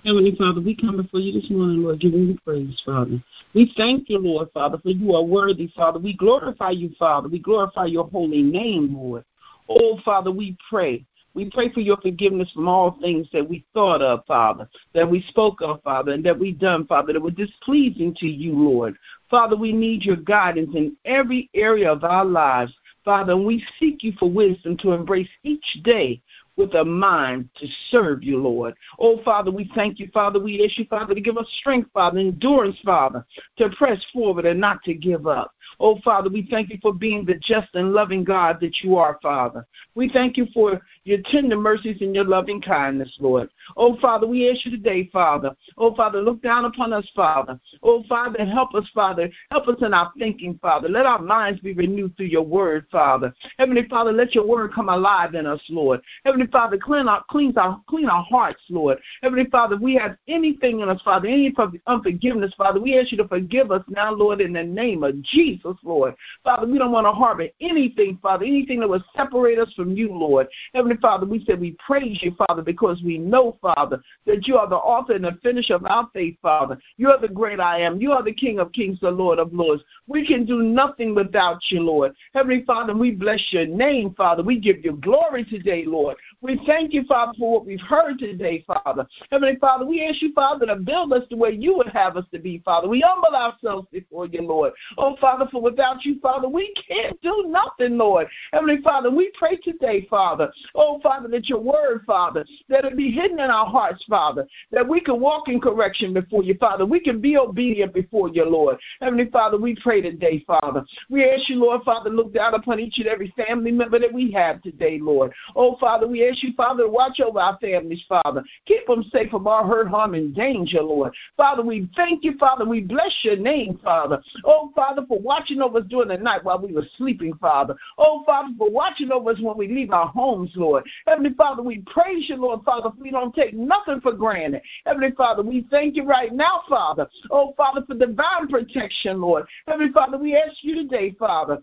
Heavenly 0.06 0.36
Father, 0.36 0.60
we 0.60 0.76
come 0.76 0.98
before 0.98 1.22
you 1.22 1.40
this 1.40 1.50
morning, 1.50 1.82
Lord, 1.82 2.02
giving 2.02 2.28
you 2.28 2.38
praise, 2.44 2.82
Father. 2.86 3.24
We 3.54 3.74
thank 3.78 4.10
you, 4.10 4.20
Lord, 4.20 4.50
Father, 4.54 4.78
for 4.78 4.90
you 4.90 5.16
are 5.16 5.24
worthy, 5.24 5.72
Father. 5.74 5.98
We 5.98 6.14
glorify 6.14 6.72
you, 6.72 6.92
Father. 7.00 7.30
We 7.30 7.40
glorify 7.40 7.86
your 7.86 8.10
holy 8.10 8.42
name, 8.42 8.98
Lord. 8.98 9.24
Oh, 9.70 9.98
Father, 10.04 10.30
we 10.30 10.58
pray. 10.70 11.06
We 11.36 11.50
pray 11.50 11.72
for 11.72 11.80
your 11.80 11.96
forgiveness 12.02 12.52
from 12.52 12.68
all 12.68 12.98
things 13.00 13.28
that 13.32 13.48
we 13.48 13.64
thought 13.74 14.02
of, 14.02 14.26
Father, 14.26 14.68
that 14.94 15.10
we 15.10 15.22
spoke 15.30 15.62
of, 15.62 15.82
Father, 15.84 16.12
and 16.12 16.26
that 16.26 16.38
we 16.38 16.52
done, 16.52 16.86
Father, 16.86 17.14
that 17.14 17.22
were 17.22 17.32
displeasing 17.32 18.14
to 18.16 18.28
you, 18.28 18.60
Lord. 18.60 18.98
Father, 19.30 19.56
we 19.56 19.72
need 19.72 20.04
your 20.04 20.18
guidance 20.18 20.76
in 20.76 20.98
every 21.06 21.50
area 21.54 21.90
of 21.90 22.04
our 22.04 22.26
lives. 22.26 22.74
Father, 23.06 23.34
and 23.34 23.46
we 23.46 23.66
seek 23.80 24.04
you 24.04 24.14
for 24.20 24.30
wisdom 24.30 24.78
to 24.78 24.92
embrace 24.92 25.30
each 25.44 25.80
day 25.84 26.22
with 26.56 26.74
a 26.76 26.86
mind 26.86 27.50
to 27.58 27.68
serve 27.90 28.24
you, 28.24 28.38
Lord. 28.38 28.76
Oh, 29.00 29.22
Father, 29.24 29.52
we 29.52 29.72
thank 29.76 30.00
you, 30.00 30.10
Father. 30.14 30.40
We 30.40 30.64
ask 30.64 30.78
you, 30.78 30.86
Father, 30.86 31.16
to 31.16 31.22
give 31.22 31.38
us 31.38 31.48
strength, 31.60 31.90
Father, 31.94 32.20
endurance, 32.20 32.78
Father, 32.86 33.26
to 33.58 33.70
press 33.70 34.04
forward 34.14 34.46
and 34.46 34.60
not 34.60 34.84
to 34.84 34.94
give 34.94 35.28
up. 35.28 35.52
Oh, 35.80 36.00
Father, 36.04 36.30
we 36.30 36.48
thank 36.50 36.70
you 36.70 36.78
for 36.82 36.94
being 36.94 37.26
the 37.26 37.36
just 37.36 37.70
and 37.74 37.94
loving 37.94 38.24
God 38.24 38.60
that 38.62 38.78
you 38.84 38.98
are, 38.98 39.18
Father. 39.22 39.66
We 39.96 40.10
thank 40.10 40.38
you 40.38 40.48
for 40.54 40.82
your 41.04 41.20
tender 41.26 41.58
mercies 41.58 41.98
and 42.02 42.16
your 42.16 42.26
loving 42.26 42.62
kindness, 42.62 43.16
Lord. 43.20 43.50
Oh, 43.76 43.98
Father, 44.00 44.28
we 44.28 44.50
ask 44.50 44.66
you 44.66 44.72
today, 44.72 45.10
Father. 45.12 45.56
Oh, 45.78 45.96
Father, 45.96 46.22
look 46.22 46.42
down 46.42 46.66
upon 46.66 46.94
us, 46.94 47.10
Father. 47.16 47.60
Oh, 47.82 48.04
Father, 48.08 48.46
help 48.46 48.76
us, 48.76 48.88
Father. 48.94 49.30
Help 49.52 49.68
us 49.68 49.78
in 49.82 49.94
our 49.94 50.12
thinking, 50.18 50.60
Father. 50.62 50.88
Let 50.88 51.06
our 51.06 51.22
minds 51.22 51.60
be 51.62 51.74
renewed 51.74 52.16
through 52.16 52.28
your 52.28 52.44
word, 52.44 52.86
Father. 52.92 53.34
Heavenly 53.58 53.88
Father, 53.90 54.12
let 54.12 54.36
your 54.36 54.46
word 54.46 54.74
come 54.74 54.90
alive 54.90 55.36
in 55.36 55.46
us, 55.46 55.62
Lord. 55.70 56.02
Heavenly 56.26 56.43
Father, 56.48 56.78
clean 56.78 57.08
our, 57.08 57.24
clean 57.30 57.58
our, 57.58 57.82
clean 57.88 58.08
our 58.08 58.24
hearts, 58.24 58.62
Lord. 58.70 59.00
Heavenly 59.22 59.46
Father, 59.50 59.78
we 59.78 59.96
have 59.96 60.18
anything 60.28 60.82
in 60.82 60.90
us, 60.90 61.02
Father, 61.02 61.28
any 61.28 61.54
unforgiveness, 61.88 62.54
Father, 62.58 62.80
we 62.80 63.00
ask 63.00 63.12
you 63.12 63.18
to 63.18 63.28
forgive 63.28 63.72
us 63.72 63.84
now, 63.88 64.14
Lord, 64.14 64.42
in 64.42 64.54
the 64.54 64.64
name 64.64 65.04
of 65.04 65.22
Jesus, 65.22 65.76
Lord. 65.84 66.16
Father, 66.44 66.68
we 66.68 66.78
don't 66.78 66.92
want 66.92 67.06
to 67.06 67.12
harbor 67.12 67.48
anything, 67.62 68.18
Father, 68.22 68.46
anything 68.46 68.80
that 68.80 68.90
would 68.90 69.04
separate 69.16 69.60
us 69.60 69.72
from 69.74 69.96
you, 69.96 70.14
Lord. 70.14 70.48
Heavenly 70.74 70.98
Father, 70.98 71.26
we 71.26 71.44
said 71.46 71.60
we 71.60 71.78
praise 71.86 72.20
you, 72.22 72.36
Father, 72.48 72.62
because 72.62 73.02
we 73.04 73.18
know, 73.18 73.58
Father, 73.62 74.02
that 74.26 74.48
you 74.48 74.58
are 74.58 74.68
the 74.68 74.76
author 74.76 75.14
and 75.14 75.26
the 75.26 75.38
finisher 75.44 75.76
of 75.76 75.86
our 75.86 76.10
faith, 76.14 76.38
Father. 76.42 76.78
You 76.98 77.12
are 77.12 77.20
the 77.20 77.28
great 77.28 77.60
I 77.60 77.80
am. 77.80 78.00
You 78.00 78.12
are 78.12 78.24
the 78.24 78.34
King 78.34 78.60
of 78.60 78.72
kings, 78.72 79.00
the 79.00 79.12
Lord 79.12 79.40
of 79.40 79.54
lords. 79.54 79.84
We 80.08 80.26
can 80.26 80.46
do 80.46 80.64
nothing 80.64 81.16
without 81.16 81.60
you, 81.70 81.82
Lord. 81.82 82.14
Heavenly 82.34 82.64
Father, 82.66 82.96
we 82.96 83.12
bless 83.12 83.42
your 83.52 83.66
name, 83.66 84.14
Father. 84.16 84.44
We 84.44 84.60
give 84.60 84.84
you 84.84 84.94
glory 84.94 85.44
today, 85.46 85.84
Lord. 85.86 86.18
We 86.44 86.60
thank 86.68 86.92
you, 86.92 87.06
Father, 87.06 87.32
for 87.40 87.54
what 87.54 87.66
we've 87.66 87.80
heard 87.80 88.20
today, 88.20 88.66
Father. 88.68 89.08
Heavenly 89.32 89.56
Father, 89.62 89.86
we 89.86 90.04
ask 90.04 90.22
you, 90.22 90.34
Father, 90.34 90.66
to 90.66 90.76
build 90.76 91.14
us 91.14 91.24
the 91.30 91.38
way 91.38 91.52
you 91.52 91.78
would 91.78 91.88
have 91.88 92.18
us 92.18 92.26
to 92.34 92.40
be, 92.40 92.62
Father. 92.66 92.90
We 92.90 93.00
humble 93.00 93.34
ourselves 93.34 93.88
before 93.94 94.26
you, 94.26 94.42
Lord. 94.42 94.74
Oh, 94.98 95.16
Father, 95.22 95.48
for 95.50 95.62
without 95.62 96.04
you, 96.04 96.20
Father, 96.20 96.50
we 96.50 96.74
can't 96.86 97.20
do 97.22 97.46
nothing, 97.48 97.98
Lord. 97.98 98.28
Heavenly 98.52 98.82
Father, 98.84 99.10
we 99.10 99.32
pray 99.40 99.56
today, 99.56 100.06
Father. 100.10 100.52
Oh, 100.76 101.00
Father, 101.02 101.30
that 101.30 101.48
your 101.48 101.62
word, 101.62 102.04
Father, 102.06 102.46
that 102.68 102.84
it 102.84 102.98
be 102.98 103.10
hidden 103.10 103.40
in 103.40 103.50
our 103.50 103.66
hearts, 103.66 104.04
Father, 104.10 104.46
that 104.72 104.86
we 104.86 105.00
can 105.00 105.22
walk 105.22 105.48
in 105.48 105.62
correction 105.62 106.14
before 106.14 106.44
you, 106.44 106.56
Father. 106.56 106.86
We 106.86 107.00
can 107.00 107.22
be 107.22 107.38
obedient 107.38 107.94
before 107.94 108.28
you, 108.28 108.44
Lord. 108.44 108.78
Heavenly 109.00 109.30
Father, 109.30 109.58
we 109.58 109.78
pray 109.82 110.02
today, 110.02 110.44
Father. 110.46 110.84
We 111.10 111.24
ask 111.24 111.48
you, 111.48 111.64
Lord, 111.64 111.84
Father, 111.84 112.10
look 112.10 112.34
down 112.34 112.54
upon 112.54 112.82
each 112.82 112.98
and 112.98 113.08
every 113.08 113.34
family 113.38 113.72
member 113.72 113.98
that 113.98 114.12
we 114.12 114.30
have 114.32 114.62
today, 114.62 115.00
Lord. 115.02 115.32
Oh, 115.56 115.78
Father, 115.80 116.06
we 116.06 116.28
ask 116.28 116.33
you, 116.42 116.54
Father, 116.56 116.90
watch 116.90 117.20
over 117.20 117.40
our 117.40 117.58
families, 117.60 118.04
Father. 118.08 118.44
Keep 118.66 118.88
them 118.88 119.04
safe 119.12 119.30
from 119.30 119.48
all 119.48 119.68
hurt, 119.68 119.88
harm, 119.88 120.14
and 120.14 120.34
danger, 120.34 120.82
Lord. 120.82 121.14
Father, 121.38 121.62
we 121.62 121.90
thank 121.96 122.24
you, 122.24 122.38
Father. 122.38 122.66
We 122.66 122.82
bless 122.82 123.14
your 123.24 123.36
name, 123.36 123.80
Father. 123.84 124.22
Oh, 124.46 124.72
Father, 124.76 125.06
for 125.08 125.20
watching 125.20 125.62
over 125.62 125.80
us 125.80 125.86
during 125.90 126.08
the 126.08 126.18
night 126.18 126.44
while 126.44 126.60
we 126.60 126.74
were 126.74 126.86
sleeping, 126.98 127.34
Father. 127.36 127.76
Oh, 127.98 128.24
Father, 128.26 128.54
for 128.58 128.70
watching 128.70 129.12
over 129.12 129.32
us 129.32 129.42
when 129.42 129.58
we 129.58 129.68
leave 129.68 129.92
our 129.92 130.08
homes, 130.08 130.52
Lord. 130.56 130.86
Heavenly 131.06 131.34
Father, 131.34 131.62
we 131.62 131.80
praise 131.80 132.30
you, 132.30 132.38
Lord, 132.38 132.64
Father. 132.64 132.90
We 132.98 133.12
don't 133.12 133.36
take 133.36 133.54
nothing 133.54 134.02
for 134.02 134.14
granted. 134.14 134.62
Heavenly 134.86 135.12
Father, 135.12 135.44
we 135.44 135.68
thank 135.70 135.96
you 135.96 136.06
right 136.06 136.34
now, 136.34 136.64
Father. 136.70 137.08
Oh, 137.30 137.54
Father, 137.58 137.84
for 137.86 137.96
divine 137.96 138.48
protection, 138.50 139.22
Lord. 139.22 139.46
Heavenly 139.68 139.92
Father, 139.92 140.18
we 140.18 140.36
ask 140.36 140.56
you 140.62 140.76
today, 140.76 141.16
Father. 141.20 141.62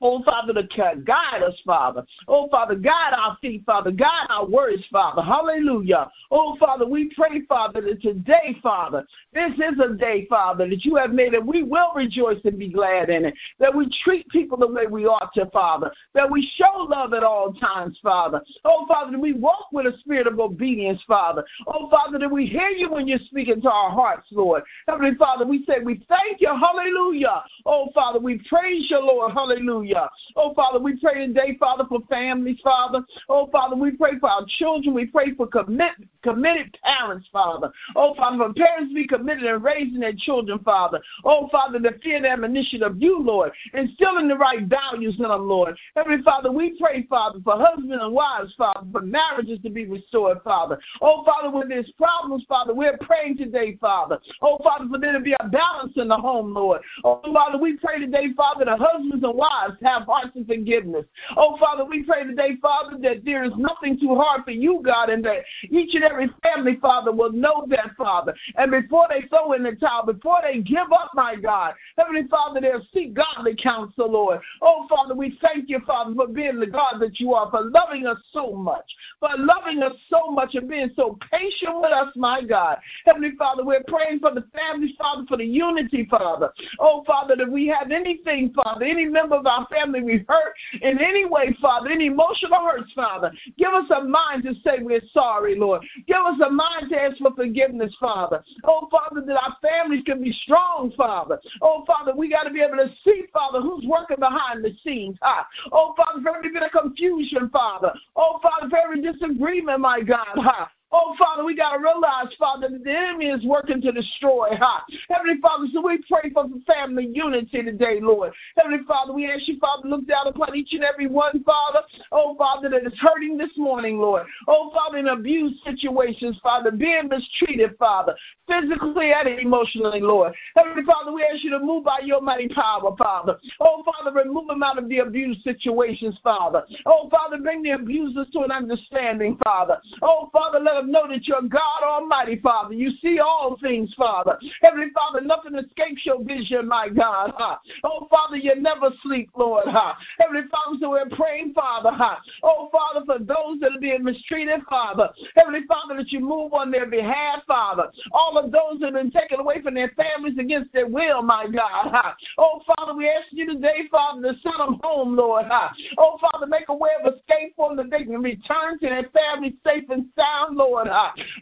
Oh, 0.00 0.22
Father, 0.22 0.52
to 0.54 0.94
guide 1.04 1.42
us, 1.42 1.60
Father. 1.66 2.04
Oh, 2.28 2.48
Father, 2.50 2.76
guide 2.76 3.14
our 3.16 3.36
feet, 3.40 3.64
Father. 3.66 3.90
Guide 3.90 4.26
our 4.30 4.46
words, 4.46 4.84
Father. 4.92 5.22
Hallelujah. 5.22 6.10
Oh, 6.30 6.56
Father, 6.58 6.86
we 6.86 7.12
pray, 7.14 7.42
Father, 7.48 7.80
that 7.80 8.00
today, 8.00 8.56
Father, 8.62 9.04
this 9.32 9.52
is 9.54 9.78
a 9.84 9.94
day, 9.94 10.26
Father, 10.28 10.68
that 10.68 10.84
you 10.84 10.96
have 10.96 11.10
made 11.10 11.34
and 11.34 11.46
we 11.46 11.62
will 11.64 11.92
rejoice 11.94 12.38
and 12.44 12.58
be 12.58 12.68
glad 12.68 13.10
in 13.10 13.24
it. 13.24 13.34
That 13.58 13.74
we 13.74 13.90
treat 14.04 14.28
people 14.28 14.56
the 14.56 14.68
way 14.68 14.86
we 14.86 15.06
ought 15.06 15.32
to, 15.34 15.46
Father. 15.46 15.90
That 16.14 16.30
we 16.30 16.48
show 16.56 16.86
love 16.88 17.12
at 17.12 17.24
all 17.24 17.52
times, 17.54 17.98
Father. 18.02 18.40
Oh, 18.64 18.86
Father, 18.86 19.12
that 19.12 19.20
we 19.20 19.32
walk 19.32 19.66
with 19.72 19.86
a 19.86 19.98
spirit 19.98 20.28
of 20.28 20.38
obedience, 20.38 21.02
Father. 21.08 21.44
Oh, 21.66 21.90
Father, 21.90 22.18
that 22.18 22.30
we 22.30 22.46
hear 22.46 22.68
you 22.68 22.90
when 22.90 23.08
you're 23.08 23.18
speaking 23.26 23.60
to 23.62 23.70
our 23.70 23.90
hearts, 23.90 24.28
Lord. 24.30 24.62
Heavenly 24.86 25.16
Father, 25.16 25.44
we 25.44 25.64
say 25.64 25.80
we 25.84 26.04
thank 26.08 26.40
you. 26.40 26.48
Hallelujah. 26.48 27.42
Oh, 27.66 27.88
Father, 27.94 28.20
we 28.20 28.40
praise 28.48 28.86
you, 28.90 29.00
Lord. 29.00 29.32
Hallelujah. 29.32 29.87
Hallelujah. 29.88 30.10
Oh, 30.36 30.54
Father, 30.54 30.78
we 30.78 30.96
pray 30.96 31.26
today, 31.26 31.56
Father, 31.58 31.84
for 31.88 32.00
families, 32.08 32.58
Father. 32.62 33.02
Oh, 33.28 33.48
Father, 33.50 33.76
we 33.76 33.92
pray 33.92 34.18
for 34.18 34.28
our 34.28 34.44
children. 34.58 34.94
We 34.94 35.06
pray 35.06 35.34
for 35.34 35.46
commit, 35.46 35.92
committed 36.22 36.76
parents, 36.82 37.28
Father. 37.32 37.70
Oh, 37.96 38.14
Father, 38.14 38.36
for 38.38 38.52
parents 38.54 38.92
be 38.94 39.06
committed 39.06 39.44
in 39.44 39.62
raising 39.62 40.00
their 40.00 40.12
children, 40.16 40.58
Father. 40.60 41.00
Oh, 41.24 41.48
Father, 41.50 41.78
the 41.78 41.98
fear 42.02 42.16
and 42.16 42.26
admonition 42.26 42.82
of 42.82 43.00
you, 43.00 43.20
Lord, 43.20 43.52
instilling 43.74 44.28
the 44.28 44.36
right 44.36 44.62
values 44.62 45.16
in 45.18 45.22
them, 45.22 45.48
Lord. 45.48 45.76
Heavenly 45.96 46.22
Father, 46.22 46.52
we 46.52 46.78
pray, 46.78 47.06
Father, 47.08 47.40
for 47.42 47.56
husbands 47.56 47.96
and 48.00 48.12
wives, 48.12 48.54
Father, 48.56 48.86
for 48.92 49.00
marriages 49.00 49.60
to 49.62 49.70
be 49.70 49.86
restored, 49.86 50.38
Father. 50.44 50.78
Oh, 51.00 51.24
Father, 51.24 51.50
when 51.50 51.68
there's 51.68 51.90
problems, 51.92 52.44
Father, 52.48 52.74
we're 52.74 52.98
praying 52.98 53.38
today, 53.38 53.76
Father. 53.80 54.18
Oh, 54.42 54.58
Father, 54.62 54.86
for 54.90 54.98
there 54.98 55.12
to 55.12 55.20
be 55.20 55.34
a 55.38 55.48
balance 55.48 55.92
in 55.96 56.08
the 56.08 56.16
home, 56.16 56.52
Lord. 56.52 56.82
Oh, 57.04 57.20
Father, 57.32 57.58
we 57.58 57.76
pray 57.76 57.98
today, 57.98 58.32
Father, 58.36 58.64
that 58.64 58.78
husbands 58.78 59.24
and 59.24 59.34
wives 59.34 59.77
have 59.82 60.04
hearts 60.04 60.36
of 60.36 60.46
forgiveness. 60.46 61.04
Oh, 61.36 61.56
Father, 61.58 61.84
we 61.84 62.02
pray 62.02 62.24
today, 62.24 62.56
Father, 62.60 62.98
that 63.02 63.24
there 63.24 63.44
is 63.44 63.52
nothing 63.56 63.98
too 63.98 64.14
hard 64.14 64.44
for 64.44 64.50
you, 64.50 64.80
God, 64.84 65.10
and 65.10 65.24
that 65.24 65.44
each 65.70 65.94
and 65.94 66.04
every 66.04 66.28
family, 66.42 66.78
Father, 66.80 67.12
will 67.12 67.32
know 67.32 67.66
that, 67.68 67.96
Father. 67.96 68.34
And 68.56 68.70
before 68.70 69.06
they 69.08 69.26
throw 69.28 69.52
in 69.52 69.62
the 69.62 69.72
towel, 69.72 70.06
before 70.06 70.38
they 70.42 70.60
give 70.60 70.92
up, 70.92 71.10
my 71.14 71.36
God, 71.36 71.74
Heavenly 71.96 72.26
Father, 72.28 72.60
they'll 72.60 72.86
seek 72.92 73.14
godly 73.14 73.56
counsel, 73.56 74.10
Lord. 74.10 74.40
Oh, 74.62 74.86
Father, 74.88 75.14
we 75.14 75.38
thank 75.40 75.68
you, 75.68 75.80
Father, 75.86 76.14
for 76.14 76.28
being 76.28 76.60
the 76.60 76.66
God 76.66 76.96
that 77.00 77.20
you 77.20 77.34
are, 77.34 77.50
for 77.50 77.62
loving 77.62 78.06
us 78.06 78.18
so 78.32 78.52
much, 78.52 78.84
for 79.20 79.30
loving 79.36 79.82
us 79.82 79.94
so 80.10 80.30
much 80.30 80.54
and 80.54 80.68
being 80.68 80.90
so 80.96 81.18
patient 81.30 81.80
with 81.80 81.92
us, 81.92 82.12
my 82.16 82.42
God. 82.42 82.78
Heavenly 83.04 83.32
Father, 83.38 83.64
we're 83.64 83.84
praying 83.86 84.20
for 84.20 84.34
the 84.34 84.44
families, 84.54 84.94
Father, 84.98 85.24
for 85.28 85.36
the 85.36 85.44
unity, 85.44 86.06
Father. 86.10 86.52
Oh, 86.78 87.04
Father, 87.06 87.36
that 87.36 87.50
we 87.50 87.66
have 87.66 87.90
anything, 87.90 88.52
Father, 88.52 88.84
any 88.84 89.06
member 89.06 89.36
of 89.36 89.46
our 89.46 89.66
family 89.70 90.02
we 90.02 90.24
hurt 90.28 90.54
in 90.80 90.98
any 90.98 91.24
way, 91.24 91.56
Father, 91.60 91.90
any 91.90 92.06
emotional 92.06 92.60
hurts, 92.60 92.92
Father. 92.92 93.32
Give 93.56 93.72
us 93.72 93.90
a 93.90 94.04
mind 94.04 94.44
to 94.44 94.54
say 94.64 94.78
we're 94.80 95.02
sorry, 95.12 95.58
Lord. 95.58 95.82
Give 96.06 96.16
us 96.16 96.40
a 96.44 96.50
mind 96.50 96.90
to 96.90 97.00
ask 97.00 97.18
for 97.18 97.32
forgiveness, 97.34 97.94
Father. 98.00 98.42
Oh, 98.64 98.88
Father, 98.90 99.20
that 99.26 99.36
our 99.36 99.56
families 99.62 100.04
can 100.04 100.22
be 100.22 100.32
strong, 100.32 100.92
Father. 100.96 101.38
Oh, 101.62 101.84
Father, 101.86 102.14
we 102.14 102.30
got 102.30 102.44
to 102.44 102.50
be 102.50 102.60
able 102.60 102.76
to 102.76 102.90
see, 103.04 103.24
Father, 103.32 103.60
who's 103.60 103.84
working 103.86 104.18
behind 104.18 104.64
the 104.64 104.74
scenes. 104.82 105.16
Huh? 105.22 105.44
Oh, 105.72 105.94
Father, 105.96 106.20
for 106.22 106.36
every 106.36 106.52
bit 106.52 106.62
of 106.62 106.72
confusion, 106.72 107.48
Father. 107.50 107.92
Oh, 108.16 108.40
Father, 108.42 108.68
for 108.68 108.78
every 108.78 109.02
disagreement, 109.02 109.80
my 109.80 110.00
God. 110.00 110.26
Huh? 110.34 110.66
Oh, 110.90 111.14
Father, 111.18 111.44
we 111.44 111.54
got 111.54 111.76
to 111.76 111.78
realize, 111.78 112.34
Father, 112.38 112.68
that 112.70 112.82
the 112.82 112.96
enemy 112.96 113.26
is 113.26 113.44
working 113.44 113.80
to 113.82 113.92
destroy. 113.92 114.48
Huh? 114.58 114.80
Heavenly 115.10 115.38
Father, 115.40 115.66
so 115.72 115.82
we 115.82 115.98
pray 116.08 116.30
for 116.32 116.48
the 116.48 116.62
family 116.66 117.10
unity 117.12 117.62
today, 117.62 117.98
Lord. 118.00 118.32
Heavenly 118.56 118.84
Father, 118.86 119.12
we 119.12 119.30
ask 119.30 119.46
you, 119.48 119.58
Father, 119.58 119.86
look 119.86 120.06
down 120.06 120.28
upon 120.28 120.56
each 120.56 120.72
and 120.72 120.84
every 120.84 121.06
one, 121.06 121.44
Father. 121.44 121.80
Oh, 122.10 122.34
Father, 122.36 122.70
that 122.70 122.86
is 122.86 122.98
hurting 123.00 123.36
this 123.36 123.50
morning, 123.58 123.98
Lord. 123.98 124.26
Oh, 124.46 124.70
Father, 124.72 124.96
in 124.96 125.08
abuse 125.08 125.60
situations, 125.64 126.38
Father, 126.42 126.70
being 126.70 127.08
mistreated, 127.08 127.76
Father, 127.78 128.16
physically 128.46 129.12
and 129.12 129.28
emotionally, 129.28 130.00
Lord. 130.00 130.32
Heavenly 130.56 130.84
Father, 130.84 131.12
we 131.12 131.22
ask 131.22 131.44
you 131.44 131.50
to 131.50 131.60
move 131.60 131.84
by 131.84 132.00
your 132.02 132.22
mighty 132.22 132.48
power, 132.48 132.96
Father. 132.96 133.36
Oh, 133.60 133.84
Father, 133.84 134.16
remove 134.24 134.48
them 134.48 134.62
out 134.62 134.78
of 134.78 134.88
the 134.88 134.98
abuse 134.98 135.36
situations, 135.44 136.18
Father. 136.24 136.64
Oh, 136.86 137.10
Father, 137.10 137.36
bring 137.36 137.62
the 137.62 137.70
abusers 137.70 138.26
to 138.32 138.40
an 138.40 138.50
understanding, 138.50 139.36
Father. 139.44 139.78
Oh, 140.00 140.30
Father, 140.32 140.58
let 140.58 140.77
them 140.78 140.92
know 140.92 141.08
that 141.08 141.26
you're 141.26 141.42
God 141.42 141.82
Almighty, 141.82 142.36
Father. 142.40 142.74
You 142.74 142.90
see 143.02 143.18
all 143.18 143.56
things, 143.60 143.92
Father. 143.96 144.38
Heavenly 144.62 144.88
Father, 144.94 145.20
nothing 145.20 145.54
escapes 145.54 146.04
your 146.04 146.22
vision, 146.22 146.68
my 146.68 146.88
God. 146.88 147.32
Huh? 147.36 147.56
Oh, 147.84 148.06
Father, 148.10 148.36
you 148.36 148.54
never 148.56 148.90
sleep, 149.02 149.30
Lord. 149.36 149.64
Huh? 149.66 149.94
Heavenly 150.18 150.42
Father, 150.50 150.78
so 150.80 150.90
we're 150.90 151.08
praying, 151.16 151.52
Father. 151.54 151.90
Huh? 151.92 152.16
Oh, 152.42 152.70
Father, 152.72 153.04
for 153.04 153.18
those 153.18 153.60
that 153.60 153.76
are 153.76 153.80
being 153.80 154.04
mistreated, 154.04 154.60
Father. 154.68 155.10
Heavenly 155.36 155.66
Father, 155.66 155.96
that 155.96 156.10
you 156.12 156.20
move 156.20 156.52
on 156.54 156.70
their 156.70 156.86
behalf, 156.86 157.42
Father. 157.46 157.90
All 158.12 158.38
of 158.38 158.52
those 158.52 158.80
that 158.80 158.94
have 158.94 158.94
been 158.94 159.10
taken 159.10 159.40
away 159.40 159.62
from 159.62 159.74
their 159.74 159.92
families 159.96 160.38
against 160.38 160.72
their 160.72 160.86
will, 160.86 161.22
my 161.22 161.46
God. 161.46 161.90
Huh? 161.90 162.12
Oh, 162.38 162.62
Father, 162.66 162.94
we 162.94 163.08
ask 163.08 163.26
you 163.30 163.46
today, 163.46 163.88
Father, 163.90 164.22
to 164.22 164.38
send 164.40 164.58
them 164.58 164.80
home, 164.82 165.16
Lord. 165.16 165.46
Huh? 165.48 165.70
Oh, 165.98 166.18
Father, 166.20 166.46
make 166.46 166.68
a 166.68 166.74
way 166.74 166.90
of 167.02 167.12
escape 167.12 167.54
for 167.56 167.74
them 167.74 167.76
that 167.76 167.90
they 167.90 168.04
can 168.04 168.22
return 168.22 168.78
to 168.78 168.86
their 168.86 169.08
family 169.12 169.56
safe 169.64 169.84
and 169.90 170.06
sound, 170.16 170.56
Lord. 170.56 170.67
Lord. 170.68 170.88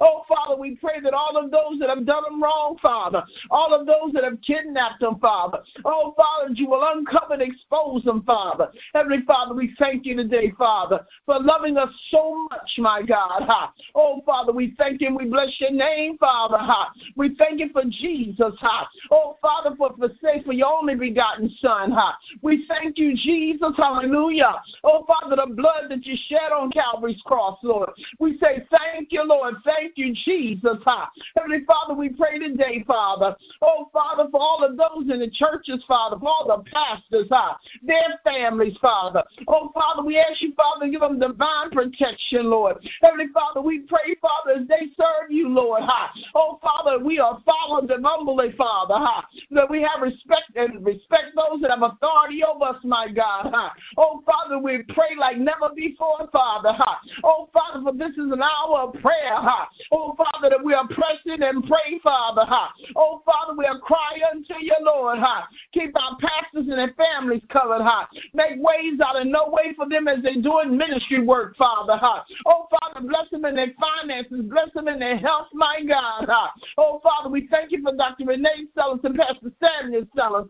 Oh, 0.00 0.24
Father, 0.28 0.60
we 0.60 0.76
pray 0.76 1.00
that 1.02 1.14
all 1.14 1.36
of 1.36 1.50
those 1.50 1.78
that 1.80 1.88
have 1.88 2.06
done 2.06 2.22
them 2.24 2.42
wrong, 2.42 2.76
Father, 2.80 3.22
all 3.50 3.74
of 3.74 3.86
those 3.86 4.12
that 4.14 4.24
have 4.24 4.40
kidnapped 4.40 5.00
them, 5.00 5.18
Father, 5.18 5.58
oh, 5.84 6.14
Father, 6.16 6.52
you 6.54 6.68
will 6.68 6.82
uncover 6.84 7.34
and 7.34 7.42
expose 7.42 8.04
them, 8.04 8.22
Father. 8.22 8.68
Heavenly 8.94 9.22
Father, 9.26 9.54
we 9.54 9.74
thank 9.78 10.06
you 10.06 10.16
today, 10.16 10.52
Father, 10.56 11.06
for 11.24 11.40
loving 11.40 11.76
us 11.76 11.90
so 12.10 12.46
much, 12.50 12.70
my 12.78 13.02
God. 13.02 13.42
Oh, 13.94 14.22
Father, 14.24 14.52
we 14.52 14.74
thank 14.78 15.00
you 15.00 15.16
we 15.16 15.26
bless 15.26 15.54
your 15.60 15.70
name, 15.70 16.18
Father. 16.18 16.58
We 17.16 17.34
thank 17.36 17.60
you 17.60 17.70
for 17.72 17.82
Jesus. 17.84 18.54
Oh, 19.10 19.38
Father, 19.40 19.74
for, 19.76 19.94
for 19.96 20.08
sake 20.22 20.44
for 20.44 20.52
your 20.52 20.72
only 20.72 20.94
begotten 20.94 21.54
Son. 21.60 21.96
We 22.42 22.66
thank 22.68 22.98
you, 22.98 23.14
Jesus. 23.16 23.72
Hallelujah. 23.76 24.60
Oh, 24.84 25.04
Father, 25.06 25.36
the 25.36 25.54
blood 25.54 25.84
that 25.90 26.04
you 26.04 26.16
shed 26.28 26.52
on 26.52 26.70
Calvary's 26.70 27.22
cross, 27.24 27.58
Lord. 27.62 27.90
We 28.18 28.38
say 28.38 28.66
thank 28.70 29.12
you, 29.12 29.15
Lord. 29.24 29.54
Thank 29.64 29.92
you, 29.96 30.14
Jesus. 30.24 30.78
Ha. 30.84 31.10
Heavenly 31.36 31.64
Father, 31.66 31.94
we 31.94 32.08
pray 32.10 32.38
today, 32.38 32.84
Father. 32.86 33.36
Oh, 33.62 33.88
Father, 33.92 34.28
for 34.30 34.40
all 34.40 34.64
of 34.64 34.76
those 34.76 35.10
in 35.12 35.20
the 35.20 35.30
churches, 35.30 35.84
Father, 35.86 36.18
for 36.18 36.28
all 36.28 36.46
the 36.46 36.70
pastors, 36.70 37.28
their 37.82 38.20
families, 38.24 38.76
Father. 38.80 39.22
Oh, 39.48 39.70
Father, 39.74 40.02
we 40.02 40.18
ask 40.18 40.42
you, 40.42 40.52
Father, 40.54 40.88
give 40.88 41.00
them 41.00 41.18
divine 41.18 41.70
protection, 41.70 42.50
Lord. 42.50 42.76
Heavenly 43.02 43.26
Father, 43.32 43.60
we 43.60 43.80
pray, 43.80 44.16
Father, 44.20 44.60
as 44.60 44.68
they 44.68 44.86
serve 44.96 45.30
you, 45.30 45.48
Lord. 45.48 45.82
Ha. 45.82 46.12
Oh, 46.34 46.58
Father, 46.62 47.02
we 47.02 47.18
are 47.18 47.42
following 47.44 47.86
them 47.86 48.04
humbly, 48.04 48.52
Father, 48.56 48.94
Ha. 48.94 49.26
that 49.52 49.70
we 49.70 49.82
have 49.82 50.02
respect 50.02 50.56
and 50.56 50.84
respect 50.84 51.34
those 51.34 51.60
that 51.60 51.70
have 51.70 51.82
authority 51.82 52.42
over 52.44 52.64
us, 52.64 52.84
my 52.84 53.08
God. 53.10 53.52
Oh, 53.96 54.22
Father, 54.26 54.58
we 54.58 54.82
pray 54.88 55.16
like 55.18 55.38
never 55.38 55.70
before, 55.74 56.28
Father. 56.32 56.72
Ha. 56.72 57.00
Oh, 57.24 57.48
Father, 57.52 57.82
for 57.82 57.92
this 57.92 58.12
is 58.12 58.32
an 58.32 58.42
hour 58.42 58.80
of 58.80 58.94
prayer. 59.06 59.38
Oh, 59.92 60.16
Father, 60.16 60.50
that 60.50 60.64
we 60.64 60.74
are 60.74 60.86
pressing 60.88 61.42
and 61.42 61.64
pray, 61.64 62.00
Father. 62.02 62.42
Oh, 62.96 63.22
Father, 63.24 63.54
we 63.56 63.64
are 63.66 63.78
crying 63.78 64.22
unto 64.30 64.54
you, 64.60 64.74
Lord. 64.80 65.18
Keep 65.72 65.94
our 65.96 66.16
pastors 66.18 66.66
and 66.68 66.78
their 66.78 66.94
families 66.96 67.42
covered. 67.50 67.82
Make 68.34 68.58
ways 68.58 68.98
out 69.04 69.20
of 69.20 69.26
no 69.26 69.48
way 69.48 69.74
for 69.76 69.88
them 69.88 70.08
as 70.08 70.22
they're 70.22 70.42
doing 70.42 70.76
ministry 70.76 71.22
work, 71.22 71.56
Father. 71.56 72.00
Oh, 72.46 72.66
Father, 72.70 73.06
bless 73.06 73.30
them 73.30 73.44
in 73.44 73.54
their 73.54 73.72
finances. 73.78 74.40
Bless 74.48 74.72
them 74.74 74.88
in 74.88 74.98
their 74.98 75.16
health, 75.16 75.48
my 75.52 75.82
God. 75.86 76.28
Oh, 76.76 77.00
Father, 77.02 77.28
we 77.28 77.46
thank 77.48 77.70
you 77.72 77.82
for 77.82 77.94
Dr. 77.96 78.24
Renee 78.26 78.66
Sellers 78.74 79.00
and 79.04 79.16
Pastor 79.16 79.52
Samuel 79.60 80.06
Sellers 80.16 80.48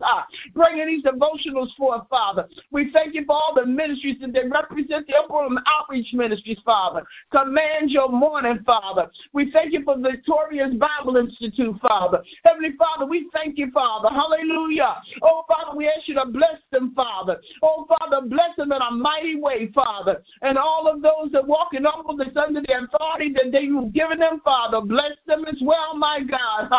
bringing 0.53 0.87
these 0.87 1.03
devotionals 1.03 1.75
forth, 1.75 2.03
Father. 2.09 2.47
We 2.71 2.91
thank 2.91 3.13
you 3.13 3.25
for 3.25 3.33
all 3.33 3.53
the 3.55 3.65
ministries 3.65 4.17
that 4.21 4.33
they 4.33 4.47
represent, 4.47 5.07
the 5.07 5.13
Open 5.29 5.59
Outreach 5.67 6.13
Ministries, 6.13 6.59
Father. 6.65 7.03
Command 7.31 7.91
your 7.91 8.09
morning, 8.09 8.46
Father. 8.65 9.09
We 9.33 9.51
thank 9.51 9.73
you 9.73 9.83
for 9.83 9.97
Victorious 9.97 10.73
Bible 10.75 11.17
Institute, 11.17 11.75
Father. 11.81 12.23
Heavenly 12.43 12.73
Father, 12.77 13.05
we 13.05 13.29
thank 13.33 13.57
you, 13.57 13.71
Father. 13.71 14.09
Hallelujah. 14.09 14.95
Oh, 15.21 15.43
Father, 15.47 15.77
we 15.77 15.87
ask 15.87 16.07
you 16.07 16.15
to 16.15 16.25
bless 16.25 16.57
them, 16.71 16.93
Father. 16.95 17.39
Oh, 17.61 17.87
Father, 17.87 18.25
bless 18.27 18.55
them 18.55 18.71
in 18.71 18.81
a 18.81 18.91
mighty 18.91 19.35
way, 19.39 19.69
Father. 19.73 20.21
And 20.41 20.57
all 20.57 20.87
of 20.87 21.01
those 21.01 21.31
that 21.31 21.45
walk 21.47 21.73
in 21.73 21.83
humbleness 21.83 22.35
under 22.35 22.61
the 22.61 22.77
authority 22.83 23.33
that 23.33 23.51
they 23.51 23.65
have 23.67 23.93
given 23.93 24.19
them, 24.19 24.41
Father, 24.43 24.81
bless 24.81 25.13
them 25.25 25.45
as 25.45 25.59
well, 25.61 25.95
my 25.95 26.19
God. 26.21 26.69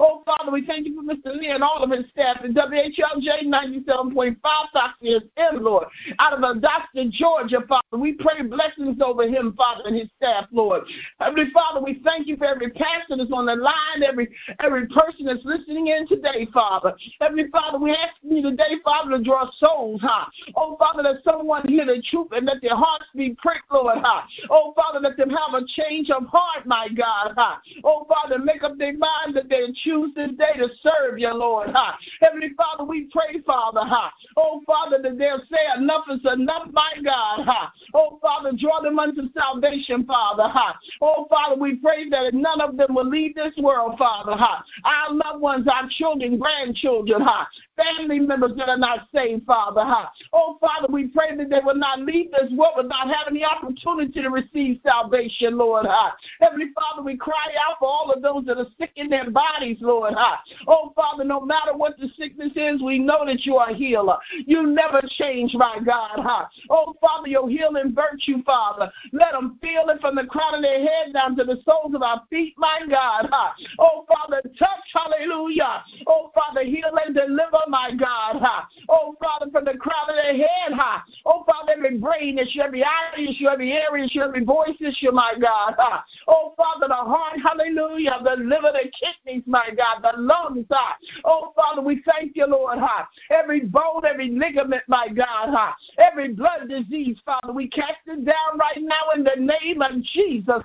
Oh, 0.00 0.22
Father, 0.24 0.50
we 0.50 0.64
thank 0.66 0.86
you 0.86 0.94
for 0.94 1.02
Mr. 1.02 1.36
Lee 1.38 1.48
and 1.48 1.62
all 1.62 1.82
of 1.82 1.90
his 1.90 2.08
staff 2.10 2.44
in 2.44 2.54
WHLJ 2.54 3.46
97.5 3.46 4.36
Fox 4.40 4.68
M, 5.36 5.62
Lord. 5.62 5.86
Out 6.18 6.32
of 6.32 6.42
Augusta, 6.42 7.10
Georgia, 7.10 7.60
Father, 7.68 7.98
we 7.98 8.12
pray 8.12 8.42
blessings 8.42 9.00
over 9.02 9.26
him, 9.28 9.54
Father, 9.54 9.82
and 9.86 9.96
his 9.96 10.08
staff, 10.16 10.46
Lord. 10.52 10.82
Heavenly 11.20 11.50
Father, 11.52 11.80
we 11.80 12.00
thank 12.04 12.28
you 12.28 12.36
for 12.36 12.44
every 12.44 12.70
pastor 12.70 13.16
that's 13.16 13.32
on 13.32 13.46
the 13.46 13.56
line, 13.56 14.04
every 14.06 14.28
every 14.60 14.86
person 14.86 15.26
that's 15.26 15.44
listening 15.44 15.88
in 15.88 16.06
today, 16.06 16.46
Father. 16.54 16.94
Heavenly 17.20 17.48
Father, 17.50 17.78
we 17.78 17.90
ask 17.90 18.14
you 18.22 18.40
today, 18.40 18.76
Father, 18.84 19.18
to 19.18 19.24
draw 19.24 19.50
souls, 19.58 20.00
huh? 20.02 20.26
Oh, 20.54 20.76
Father, 20.76 21.02
that 21.02 21.24
someone 21.24 21.66
hear 21.66 21.84
the 21.84 22.00
truth 22.08 22.28
and 22.30 22.46
let 22.46 22.62
their 22.62 22.76
hearts 22.76 23.06
be 23.16 23.36
pricked, 23.42 23.70
Lord, 23.72 23.98
huh? 24.00 24.22
Oh, 24.48 24.72
Father, 24.76 25.00
let 25.00 25.16
them 25.16 25.30
have 25.30 25.60
a 25.60 25.66
change 25.66 26.08
of 26.10 26.24
heart, 26.26 26.66
my 26.66 26.88
God, 26.96 27.34
huh? 27.36 27.56
Oh, 27.82 28.06
Father, 28.08 28.38
make 28.38 28.62
up 28.62 28.78
their 28.78 28.96
mind 28.96 29.34
that 29.34 29.48
they 29.48 29.66
choose 29.82 30.14
this 30.14 30.30
day 30.38 30.56
to 30.58 30.68
serve 30.82 31.18
you, 31.18 31.34
Lord, 31.34 31.70
huh? 31.72 31.94
Heavenly 32.20 32.50
Father, 32.56 32.84
we 32.84 33.08
pray, 33.10 33.40
Father, 33.44 33.82
huh? 33.82 34.10
Oh, 34.36 34.62
Father, 34.64 35.02
that 35.02 35.18
they'll 35.18 35.42
say 35.50 35.66
enough 35.76 36.04
is 36.10 36.20
enough, 36.32 36.68
my 36.72 36.92
God, 37.04 37.44
huh? 37.44 37.70
Oh, 37.92 38.20
Father, 38.22 38.52
draw 38.56 38.80
them 38.80 39.00
unto 39.00 39.22
salvation, 39.32 40.04
Father, 40.04 40.44
huh? 40.46 40.74
Oh, 41.10 41.26
Father, 41.30 41.58
we 41.58 41.76
pray 41.76 42.06
that 42.10 42.34
none 42.34 42.60
of 42.60 42.76
them 42.76 42.94
will 42.94 43.08
leave 43.08 43.34
this 43.34 43.54
world, 43.56 43.96
Father? 43.96 44.32
Our 44.32 45.14
loved 45.14 45.40
ones, 45.40 45.66
our 45.66 45.88
children, 45.88 46.38
grandchildren, 46.38 47.22
huh? 47.22 47.46
Family 47.76 48.18
members 48.18 48.52
that 48.58 48.68
are 48.68 48.76
not 48.76 49.08
saved, 49.14 49.46
Father, 49.46 49.82
huh? 49.84 50.08
Oh, 50.34 50.58
Father, 50.60 50.92
we 50.92 51.06
pray 51.06 51.34
that 51.34 51.48
they 51.48 51.60
will 51.64 51.76
not 51.76 52.00
leave 52.00 52.30
this 52.32 52.52
world 52.52 52.74
without 52.76 53.08
having 53.08 53.40
the 53.40 53.44
opportunity 53.44 54.20
to 54.20 54.28
receive 54.28 54.80
salvation, 54.84 55.56
Lord, 55.56 55.86
huh? 55.88 56.10
Heavenly 56.42 56.72
Father, 56.74 57.02
we 57.02 57.16
cry 57.16 57.54
out 57.66 57.76
for 57.78 57.88
all 57.88 58.12
of 58.12 58.20
those 58.20 58.44
that 58.44 58.58
are 58.58 58.66
sick 58.78 58.90
in 58.96 59.08
their 59.08 59.30
bodies, 59.30 59.78
Lord, 59.80 60.12
huh? 60.14 60.36
Oh, 60.66 60.92
Father, 60.94 61.24
no 61.24 61.40
matter 61.40 61.74
what 61.74 61.96
the 61.98 62.10
sickness 62.18 62.52
is, 62.54 62.82
we 62.82 62.98
know 62.98 63.24
that 63.24 63.46
you 63.46 63.56
are 63.56 63.70
a 63.70 63.74
healer. 63.74 64.18
You 64.46 64.66
never 64.66 65.00
change, 65.16 65.54
my 65.54 65.78
God, 65.82 66.18
huh? 66.18 66.46
Oh, 66.68 66.94
Father, 67.00 67.28
your 67.28 67.48
healing 67.48 67.94
virtue, 67.94 68.42
Father. 68.44 68.92
Let 69.12 69.32
them 69.32 69.58
feel 69.62 69.88
it 69.88 70.02
from 70.02 70.14
the 70.14 70.26
crown 70.26 70.54
of 70.54 70.62
their 70.62 70.80
head 70.80 70.97
down 71.12 71.36
to 71.36 71.44
the 71.44 71.60
soles 71.64 71.94
of 71.94 72.02
our 72.02 72.22
feet, 72.30 72.54
my 72.58 72.80
God. 72.88 73.28
Oh, 73.78 74.04
Father, 74.08 74.42
touch, 74.58 74.68
hallelujah. 74.92 75.82
Oh, 76.06 76.30
Father, 76.34 76.62
heal 76.62 76.90
and 77.04 77.14
deliver, 77.14 77.60
my 77.68 77.92
God. 77.98 78.42
Oh, 78.88 79.16
Father, 79.20 79.50
from 79.50 79.64
the 79.64 79.74
crown 79.74 80.08
of 80.10 80.16
their 80.16 80.36
head. 80.36 80.72
Oh, 81.24 81.44
Father, 81.46 81.72
every 81.76 81.98
brain 81.98 82.38
issue, 82.38 82.60
every 82.60 82.84
eye 82.84 83.12
issue, 83.16 83.48
every 83.48 83.72
ear 83.72 83.96
issue, 83.96 84.20
every 84.20 84.44
voice 84.44 84.76
issue, 84.80 85.12
my 85.12 85.32
God. 85.40 85.74
Oh, 86.26 86.54
Father, 86.56 86.88
the 86.88 86.94
heart, 86.94 87.38
hallelujah, 87.42 88.18
the 88.22 88.36
liver, 88.42 88.72
the 88.72 88.90
kidneys, 88.90 89.44
my 89.46 89.70
God, 89.76 90.02
the 90.02 90.20
lungs. 90.20 90.66
Oh, 91.24 91.52
Father, 91.56 91.82
we 91.82 92.02
thank 92.04 92.36
you, 92.36 92.46
Lord? 92.46 92.78
Every 93.30 93.60
bone, 93.60 94.02
every 94.06 94.30
ligament, 94.30 94.82
my 94.88 95.08
God? 95.08 95.74
Every 95.98 96.32
blood 96.32 96.68
disease, 96.68 97.18
Father, 97.24 97.52
we 97.52 97.68
cast 97.68 97.98
it 98.06 98.24
down 98.24 98.58
right 98.58 98.80
now 98.80 99.10
in 99.14 99.24
the 99.24 99.36
name 99.38 99.82
of 99.82 100.02
Jesus, 100.02 100.62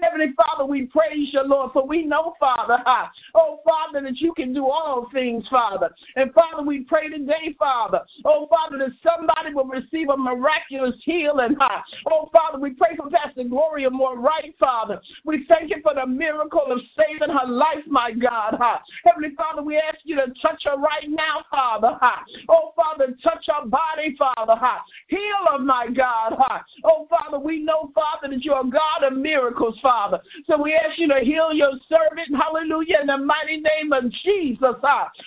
Heavenly 0.00 0.32
Father, 0.36 0.64
we 0.64 0.86
praise 0.86 1.30
you, 1.32 1.42
Lord, 1.42 1.72
for 1.72 1.86
we 1.86 2.04
know, 2.04 2.34
Father, 2.38 2.78
huh? 2.84 3.08
Oh, 3.34 3.60
Father, 3.64 4.00
that 4.02 4.18
you 4.18 4.32
can 4.34 4.52
do 4.52 4.66
all 4.66 5.08
things, 5.12 5.46
Father. 5.48 5.90
And 6.16 6.32
Father, 6.32 6.62
we 6.62 6.80
pray 6.80 7.08
today, 7.08 7.54
Father, 7.58 8.02
oh, 8.24 8.46
Father, 8.48 8.78
that 8.78 8.90
somebody 9.02 9.54
will 9.54 9.66
receive 9.66 10.08
a 10.08 10.16
miraculous 10.16 10.96
healing, 11.04 11.56
huh? 11.58 11.82
Oh, 12.10 12.30
Father, 12.32 12.58
we 12.58 12.70
pray 12.70 12.96
for 12.96 13.08
Pastor 13.10 13.44
Gloria 13.44 13.90
more 13.90 14.18
right, 14.18 14.54
Father. 14.58 15.00
We 15.24 15.44
thank 15.48 15.70
you 15.70 15.76
for 15.82 15.94
the 15.94 16.06
miracle 16.06 16.66
of 16.68 16.80
saving 16.96 17.34
her 17.34 17.46
life, 17.46 17.84
my 17.86 18.12
God, 18.12 18.56
huh? 18.58 18.78
Heavenly 19.04 19.34
Father, 19.36 19.62
we 19.62 19.76
ask 19.76 19.98
you 20.04 20.16
to 20.16 20.32
touch 20.40 20.62
her 20.64 20.76
right 20.76 21.08
now, 21.08 21.44
Father, 21.50 21.98
huh? 22.00 22.22
Oh, 22.48 22.72
Father, 22.76 23.16
touch 23.22 23.46
her 23.48 23.66
body, 23.66 24.16
Father, 24.18 24.54
huh? 24.56 24.78
Heal 25.08 25.20
her, 25.50 25.58
my 25.58 25.88
God, 25.88 26.36
huh? 26.38 26.60
Oh, 26.84 27.06
Father, 27.08 27.38
we 27.38 27.60
know, 27.60 27.90
Father, 27.94 28.28
that 28.28 28.44
you're 28.44 28.64
God 28.64 29.04
of 29.04 29.14
miracles, 29.14 29.47
Father. 29.82 30.20
So 30.46 30.60
we 30.60 30.74
ask 30.74 30.98
you 30.98 31.08
to 31.08 31.20
heal 31.20 31.52
your 31.52 31.72
servant, 31.88 32.34
hallelujah, 32.36 32.98
in 33.00 33.06
the 33.06 33.18
mighty 33.18 33.58
name 33.58 33.92
of 33.92 34.10
Jesus? 34.10 34.76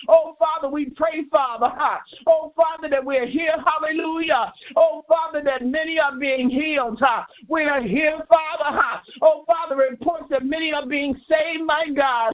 Oh, 0.08 0.36
Father, 0.38 0.68
we 0.68 0.90
pray, 0.90 1.24
Father? 1.30 1.72
Oh, 2.26 2.52
Father, 2.56 2.88
that 2.88 3.04
we're 3.04 3.26
here, 3.26 3.54
hallelujah. 3.64 4.52
Oh, 4.76 5.04
Father, 5.08 5.42
that 5.44 5.64
many 5.64 5.98
are 5.98 6.16
being 6.16 6.48
healed? 6.48 7.02
We 7.48 7.64
are 7.64 7.82
here, 7.82 8.18
Father? 8.28 8.78
Oh, 9.20 9.44
Father, 9.46 9.76
reports 9.76 10.26
that 10.30 10.44
many 10.44 10.72
are 10.72 10.86
being 10.86 11.14
saved, 11.28 11.64
my 11.64 11.86
God? 11.94 12.32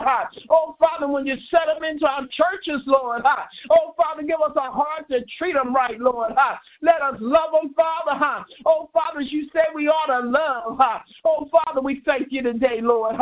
Oh, 0.50 0.76
Father, 0.78 1.08
when 1.08 1.26
you 1.26 1.36
set 1.50 1.66
them 1.66 1.84
into 1.84 2.06
our 2.06 2.26
churches, 2.30 2.82
Lord? 2.86 3.22
Oh, 3.70 3.94
Father, 3.96 4.22
give 4.22 4.40
us 4.40 4.52
a 4.56 4.70
heart 4.70 5.08
to 5.10 5.24
treat 5.38 5.54
them 5.54 5.74
right, 5.74 5.98
Lord? 6.00 6.32
Let 6.82 7.02
us 7.02 7.16
love 7.20 7.52
them, 7.52 7.74
Father? 7.74 8.44
Oh, 8.66 8.90
Father, 8.92 9.20
as 9.20 9.32
you 9.32 9.48
say 9.52 9.62
we 9.74 9.88
ought 9.88 10.06
to 10.06 10.26
love? 10.26 10.78
Oh, 11.24 11.48
Father, 11.50 11.77
we 11.80 12.02
thank 12.04 12.28
you 12.30 12.42
today, 12.42 12.80
Lord. 12.80 13.16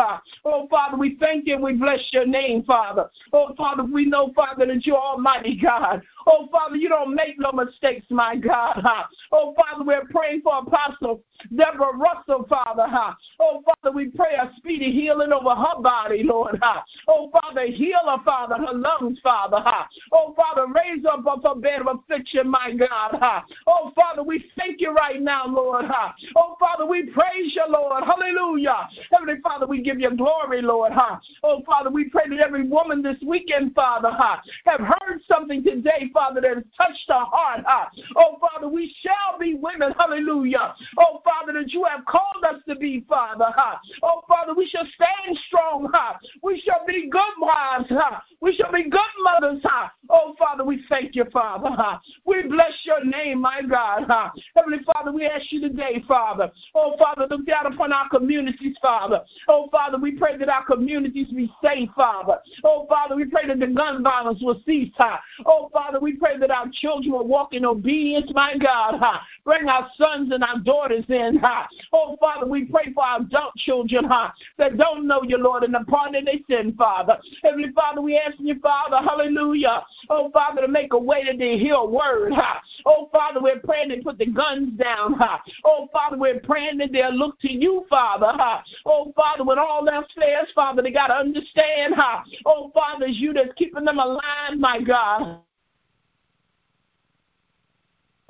Oh, 0.45 0.67
Father, 0.69 0.97
we 0.97 1.17
thank 1.19 1.47
you 1.47 1.55
and 1.55 1.65
we 1.65 1.75
bless 1.75 2.01
your 2.13 2.27
name, 2.27 2.63
Father. 2.65 3.11
Oh, 3.33 3.55
Father, 3.57 3.85
we 3.85 4.07
know, 4.07 4.33
Father, 4.35 4.67
that 4.67 4.87
you're 4.87 4.97
Almighty 4.97 5.59
God. 5.61 6.03
Oh, 6.27 6.49
Father, 6.51 6.77
you 6.77 6.89
don't 6.89 7.15
make 7.15 7.39
no 7.39 7.53
mistakes, 7.53 8.07
my 8.11 8.37
God. 8.37 8.81
Huh? 8.83 9.05
Oh, 9.33 9.55
Father, 9.55 9.85
we're 9.85 10.07
praying 10.07 10.43
for 10.43 10.59
Apostle 10.59 11.23
Deborah 11.57 11.97
Russell, 11.97 12.47
Father. 12.49 12.87
Huh? 12.89 13.15
Oh, 13.41 13.63
Father, 13.65 13.95
we 13.95 14.07
pray 14.07 14.35
a 14.35 14.51
speedy 14.57 14.91
healing 14.91 15.33
over 15.33 15.55
her 15.55 15.81
body, 15.81 16.23
Lord. 16.23 16.59
Huh? 16.61 16.83
Oh, 17.07 17.31
Father, 17.31 17.67
heal 17.67 18.01
her, 18.07 18.23
Father, 18.25 18.57
her 18.57 18.75
lungs, 18.75 19.19
Father. 19.23 19.59
Huh? 19.61 19.85
Oh, 20.13 20.35
Father, 20.35 20.67
raise 20.67 21.05
up 21.05 21.27
off 21.27 21.43
her 21.45 21.61
bed 21.61 21.83
of 21.83 21.99
affliction, 21.99 22.49
my 22.49 22.73
God. 22.73 23.19
Huh? 23.21 23.43
Oh, 23.67 23.93
Father, 23.95 24.23
we 24.23 24.51
thank 24.59 24.81
you 24.81 24.93
right 24.93 25.23
now, 25.23 25.47
Lord. 25.47 25.85
Huh? 25.89 26.13
Oh, 26.37 26.57
Father, 26.59 26.87
we 26.87 27.05
praise 27.11 27.55
you, 27.55 27.65
Lord. 27.69 28.03
Hallelujah. 28.05 28.89
Heavenly 29.13 29.41
Father, 29.43 29.67
we 29.67 29.81
give 29.81 30.01
you 30.01 30.15
glory, 30.17 30.63
Lord. 30.63 30.93
Huh? 30.93 31.19
Oh, 31.45 31.63
Father, 31.65 31.91
we 31.91 32.09
pray 32.09 32.29
that 32.29 32.41
every 32.41 32.67
woman 32.67 33.03
this 33.03 33.17
weekend, 33.25 33.75
Father, 33.75 34.11
huh, 34.13 34.39
have 34.65 34.81
heard 34.81 35.21
something 35.29 35.63
today, 35.63 36.11
Father, 36.17 36.41
that 36.41 36.55
has 36.55 36.65
touched 36.75 37.11
our 37.11 37.27
heart. 37.27 37.61
Huh? 37.67 37.91
Oh, 38.17 38.39
Father, 38.41 38.69
we 38.69 38.95
shall 39.03 39.39
be 39.39 39.53
women. 39.53 39.93
Hallelujah. 39.99 40.75
Oh, 40.99 41.21
Father, 41.23 41.53
that 41.53 41.73
you 41.73 41.85
have 41.85 42.07
called 42.07 42.43
us 42.49 42.63
to 42.67 42.75
be, 42.75 43.05
Father. 43.07 43.53
Huh? 43.55 43.77
Oh, 44.03 44.23
Father, 44.27 44.55
we 44.55 44.67
shall 44.67 44.87
stand 44.95 45.37
strong. 45.47 45.91
Huh? 45.93 46.15
We 46.43 46.63
shall 46.65 46.87
be 46.87 47.11
good 47.11 47.35
wives. 47.39 47.85
Huh? 47.91 48.21
We 48.41 48.57
shall 48.57 48.73
be 48.73 48.89
good 48.89 49.01
mothers. 49.23 49.61
Huh? 49.63 49.89
Oh, 50.09 50.35
Father, 50.39 50.65
we 50.65 50.83
thank 50.89 51.15
you, 51.15 51.27
Father. 51.31 51.69
Huh? 51.71 51.99
We 52.25 52.45
bless 52.45 52.73
your 52.85 53.05
name, 53.05 53.43
my 53.43 53.61
God. 53.61 54.05
Huh? 54.09 54.31
Heavenly 54.55 54.79
Father, 54.87 55.13
we 55.13 55.27
ask 55.27 55.53
you 55.53 55.61
today, 55.61 56.03
Father. 56.09 56.51
Oh, 56.75 56.97
Father, 56.99 57.27
look 57.29 57.45
down 57.45 57.67
upon 57.67 57.93
our 57.93 58.09
communities, 58.09 58.79
Father. 58.81 59.21
Oh, 59.49 59.69
Father, 59.71 59.99
we 59.99 60.13
pray 60.13 60.39
that 60.39 60.49
our 60.49 60.65
communities 60.65 61.29
be 61.29 61.53
safe, 61.63 61.91
Father. 61.95 62.39
Oh, 62.65 62.87
Father, 62.89 63.17
we 63.17 63.27
pray 63.27 63.47
that 63.49 63.61
the 63.61 63.67
gun 63.67 64.03
violence 64.03 64.41
will 64.43 64.63
cease. 64.65 64.95
Huh? 64.97 65.19
Oh, 65.45 65.69
Father, 65.75 66.01
we 66.07 66.13
pray 66.13 66.39
that 66.39 66.53
our 66.53 66.69
children 66.73 67.11
will 67.11 67.27
walk 67.27 67.53
in 67.53 67.65
obedience, 67.65 68.31
my 68.33 68.57
God. 68.57 69.01
Huh? 69.01 69.19
Bring 69.45 69.67
our 69.69 69.91
sons 69.97 70.31
and 70.33 70.45
our 70.45 70.61
daughters 70.61 71.05
in. 71.09 71.37
Huh? 71.43 71.65
Oh, 71.93 72.17
Father, 72.21 72.47
we 72.47 72.65
pray 72.65 72.93
for 72.95 73.03
our 73.03 73.23
adult 73.23 73.57
children, 73.57 74.05
huh, 74.05 74.31
that 74.57 74.77
don't 74.77 75.09
know 75.09 75.25
you, 75.25 75.37
Lord, 75.37 75.65
and 75.65 75.75
the 75.75 75.85
pardon 75.89 76.25
they 76.25 76.45
sin, 76.49 76.75
Father. 76.79 77.19
Heavenly 77.43 77.73
Father, 77.73 78.01
we 78.01 78.17
ask 78.17 78.37
you, 78.39 78.57
Father, 78.61 78.99
hallelujah. 78.99 79.85
Oh, 80.09 80.31
Father, 80.31 80.61
to 80.61 80.69
make 80.69 80.93
a 80.93 80.99
way 80.99 81.25
that 81.25 81.39
they 81.39 81.59
hear 81.59 81.75
a 81.75 81.85
word, 81.85 82.33
huh. 82.33 82.61
Oh, 82.87 83.09
Father, 83.13 83.43
we're 83.43 83.59
praying 83.59 83.89
they 83.89 83.99
put 83.99 84.19
the 84.19 84.27
guns 84.27 84.79
down, 84.79 85.15
huh. 85.15 85.39
Oh, 85.65 85.89
Father, 85.93 86.17
we're 86.17 86.39
praying 86.39 86.79
that 86.79 86.93
they'll 86.93 87.13
look 87.13 87.41
to 87.41 87.53
you, 87.53 87.85
Father, 87.91 88.31
huh. 88.31 88.61
Oh, 88.85 89.13
Father, 89.17 89.43
when 89.43 89.59
all 89.59 89.89
else 89.89 90.07
fails, 90.17 90.47
Father, 90.55 90.83
they 90.83 90.93
got 90.93 91.09
to 91.09 91.15
understand, 91.15 91.95
huh. 91.97 92.23
Oh, 92.45 92.71
Father, 92.73 93.07
it's 93.07 93.19
you 93.19 93.33
that's 93.33 93.53
keeping 93.57 93.85
them 93.85 93.99
alive, 93.99 94.57
my 94.57 94.81
God 94.81 95.41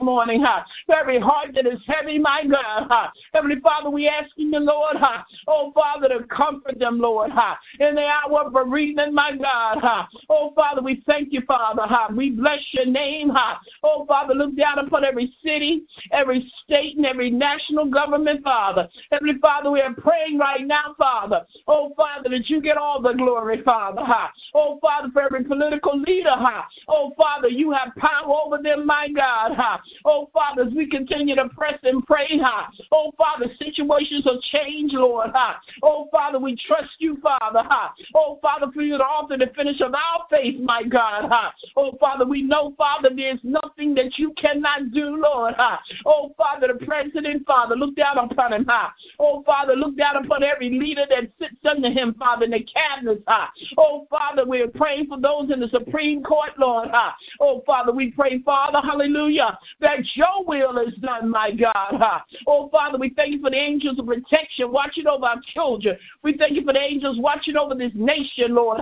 morning, 0.01 0.43
huh? 0.45 0.63
Every 0.93 1.19
heart 1.19 1.49
that 1.55 1.67
is 1.67 1.81
heavy, 1.87 2.19
my 2.19 2.43
God, 2.45 2.87
huh? 2.91 3.11
Heavenly 3.33 3.61
Father, 3.61 3.89
we 3.89 4.09
ask 4.09 4.31
you, 4.37 4.51
Lord, 4.59 4.97
huh? 4.97 5.23
Oh, 5.47 5.73
Father, 5.75 6.09
to 6.09 6.25
comfort 6.25 6.79
them, 6.79 6.99
Lord, 6.99 7.31
huh? 7.31 7.55
In 7.81 7.95
the 7.95 8.07
hour 8.07 8.43
of 8.47 8.53
bereavement, 8.53 9.15
my 9.15 9.33
God, 9.37 9.79
huh? 9.81 10.07
Oh, 10.29 10.53
Father, 10.55 10.83
we 10.83 11.03
thank 11.07 11.33
you, 11.33 11.41
Father, 11.47 11.83
huh? 11.85 12.09
We 12.15 12.31
bless 12.31 12.61
your 12.73 12.87
name, 12.87 13.31
huh? 13.31 13.57
Oh, 13.83 14.05
Father, 14.07 14.35
look 14.35 14.55
down 14.57 14.79
upon 14.79 15.05
every 15.05 15.35
city, 15.43 15.85
every 16.13 16.53
state, 16.65 16.97
and 16.97 17.07
every 17.07 17.31
national 17.31 17.87
government, 17.87 18.45
Father. 18.45 18.89
Heavenly 19.11 19.39
Father, 19.41 19.71
we 19.71 19.81
are 19.81 19.95
praying 19.95 20.39
right 20.39 20.67
now, 20.67 20.95
Father. 20.99 21.47
Oh, 21.67 21.95
Father, 21.97 22.29
that 22.29 22.51
you 22.51 22.61
get 22.61 22.77
all 22.77 23.01
the 23.01 23.15
glory, 23.15 23.63
Father, 23.63 24.03
huh? 24.05 24.29
Oh, 24.55 24.79
Father, 24.83 25.09
for 25.13 25.23
every 25.23 25.45
political 25.45 25.99
leader, 25.99 26.35
huh? 26.35 26.63
Oh, 26.87 27.15
Father, 27.17 27.49
you 27.49 27.73
have 27.73 27.95
power 27.97 28.35
over 28.45 28.63
them, 28.63 28.87
my 28.87 29.09
God, 29.09 29.53
huh? 29.57 29.79
Oh, 30.05 30.31
Father, 30.33 30.63
as 30.63 30.75
we 30.75 30.89
continue 30.89 31.35
to 31.35 31.49
press 31.51 31.79
and 31.83 32.05
pray, 32.07 32.39
huh? 32.43 32.67
Oh, 32.93 33.13
Father, 33.17 33.47
situations 33.59 34.25
will 34.25 34.41
change, 34.41 34.93
Lord, 34.93 35.31
huh? 35.35 35.55
Oh, 35.83 36.09
Father, 36.11 36.39
we 36.39 36.57
trust 36.67 36.91
you, 36.99 37.19
Father, 37.23 37.63
huh? 37.65 37.91
Oh, 38.15 38.39
Father, 38.43 38.67
for 38.73 38.83
you 38.83 38.99
to 38.99 39.05
offer 39.05 39.37
the 39.37 39.51
finish 39.55 39.81
of 39.81 39.95
our 39.95 40.27
faith, 40.31 40.61
my 40.61 40.83
God, 40.83 41.29
huh? 41.31 41.51
Oh, 41.77 41.97
Father, 41.99 42.27
we 42.27 42.43
know, 42.43 42.75
Father, 42.77 43.11
there's 43.15 43.41
nothing 43.43 43.95
that 43.95 44.19
you 44.19 44.33
cannot 44.35 44.93
do, 44.93 45.17
Lord, 45.17 45.55
huh? 45.57 45.79
Oh, 46.05 46.35
Father, 46.37 46.69
the 46.69 46.85
president, 46.85 47.47
Father, 47.47 47.77
look 47.77 47.97
down 47.97 48.19
upon 48.19 48.53
him, 48.53 48.67
huh? 48.69 48.91
Oh, 49.19 49.43
Father, 49.45 49.75
look 49.75 49.97
down 49.97 50.17
upon 50.17 50.43
every 50.43 50.71
leader 50.71 51.07
that 51.09 51.31
sits 51.39 51.61
under 51.65 51.91
him, 51.91 52.15
Father, 52.15 52.45
in 52.45 52.51
the 52.53 52.65
cabinets, 52.65 53.23
huh? 53.27 53.49
Oh, 53.79 54.07
Father, 54.11 54.45
we're 54.47 54.69
praying 54.69 55.07
for 55.07 55.21
those 55.21 55.51
in 55.51 55.61
the 55.61 55.69
Supreme 55.69 56.23
Court, 56.23 56.51
Lord, 56.59 56.89
huh? 56.93 57.13
Oh, 57.41 57.63
Father, 57.67 57.93
we 57.93 58.11
pray, 58.11 58.41
Father, 58.43 58.81
hallelujah, 58.83 59.59
that 59.81 60.01
your 60.15 60.45
will 60.47 60.79
is 60.79 60.95
done, 60.97 61.31
my 61.31 61.53
God. 61.53 62.23
Oh, 62.47 62.69
Father, 62.71 62.99
we 62.99 63.11
thank 63.11 63.33
you 63.33 63.41
for 63.41 63.51
the 63.51 63.57
angels 63.57 63.99
of 63.99 64.07
protection 64.07 64.73
watching 64.73 65.07
over 65.07 65.27
our 65.27 65.41
children. 65.55 65.99
We 66.23 66.37
thank 66.37 66.53
you 66.53 66.65
for 66.65 66.73
the 66.73 66.81
angels 66.81 67.19
watching 67.21 67.57
over 67.57 67.75
this 67.75 67.93
nation, 67.95 68.55
Lord. 68.55 68.81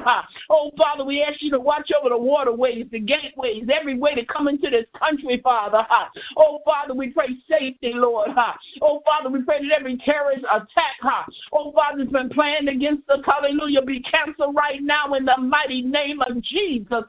Oh, 0.51 0.71
Father, 0.77 1.05
we 1.05 1.23
ask 1.23 1.43
you 1.43 1.51
to 1.51 1.59
watch 1.59 1.91
over 1.99 2.11
the 2.11 2.19
waterways, 2.19 2.87
the 2.93 3.01
gateways, 3.01 3.65
every 3.73 3.99
way 3.99 4.15
to 4.15 4.25
come 4.25 4.47
into 4.49 4.71
this 4.71 4.87
country, 4.97 5.41
Father. 5.43 5.87
Oh, 6.37 6.61
Father, 6.65 6.95
we 6.95 7.11
pray 7.11 7.29
safety, 7.49 7.93
Lord. 7.95 8.31
Oh, 8.81 9.03
Father, 9.05 9.31
we 9.31 9.43
pray 9.43 9.67
that 9.67 9.79
every 9.79 9.97
terrorist 9.99 10.45
attack, 10.53 11.25
oh, 11.53 11.73
Father, 11.73 12.05
has 12.05 12.09
been 12.09 12.31
planned 12.31 12.69
against 12.69 13.09
us, 13.11 13.21
hallelujah, 13.25 13.83
be 13.83 14.01
canceled 14.01 14.55
right 14.55 14.83
now 14.83 15.15
in 15.15 15.25
the 15.25 15.37
mighty 15.39 15.83
name 15.83 16.21
of 16.21 16.41
Jesus. 16.43 17.05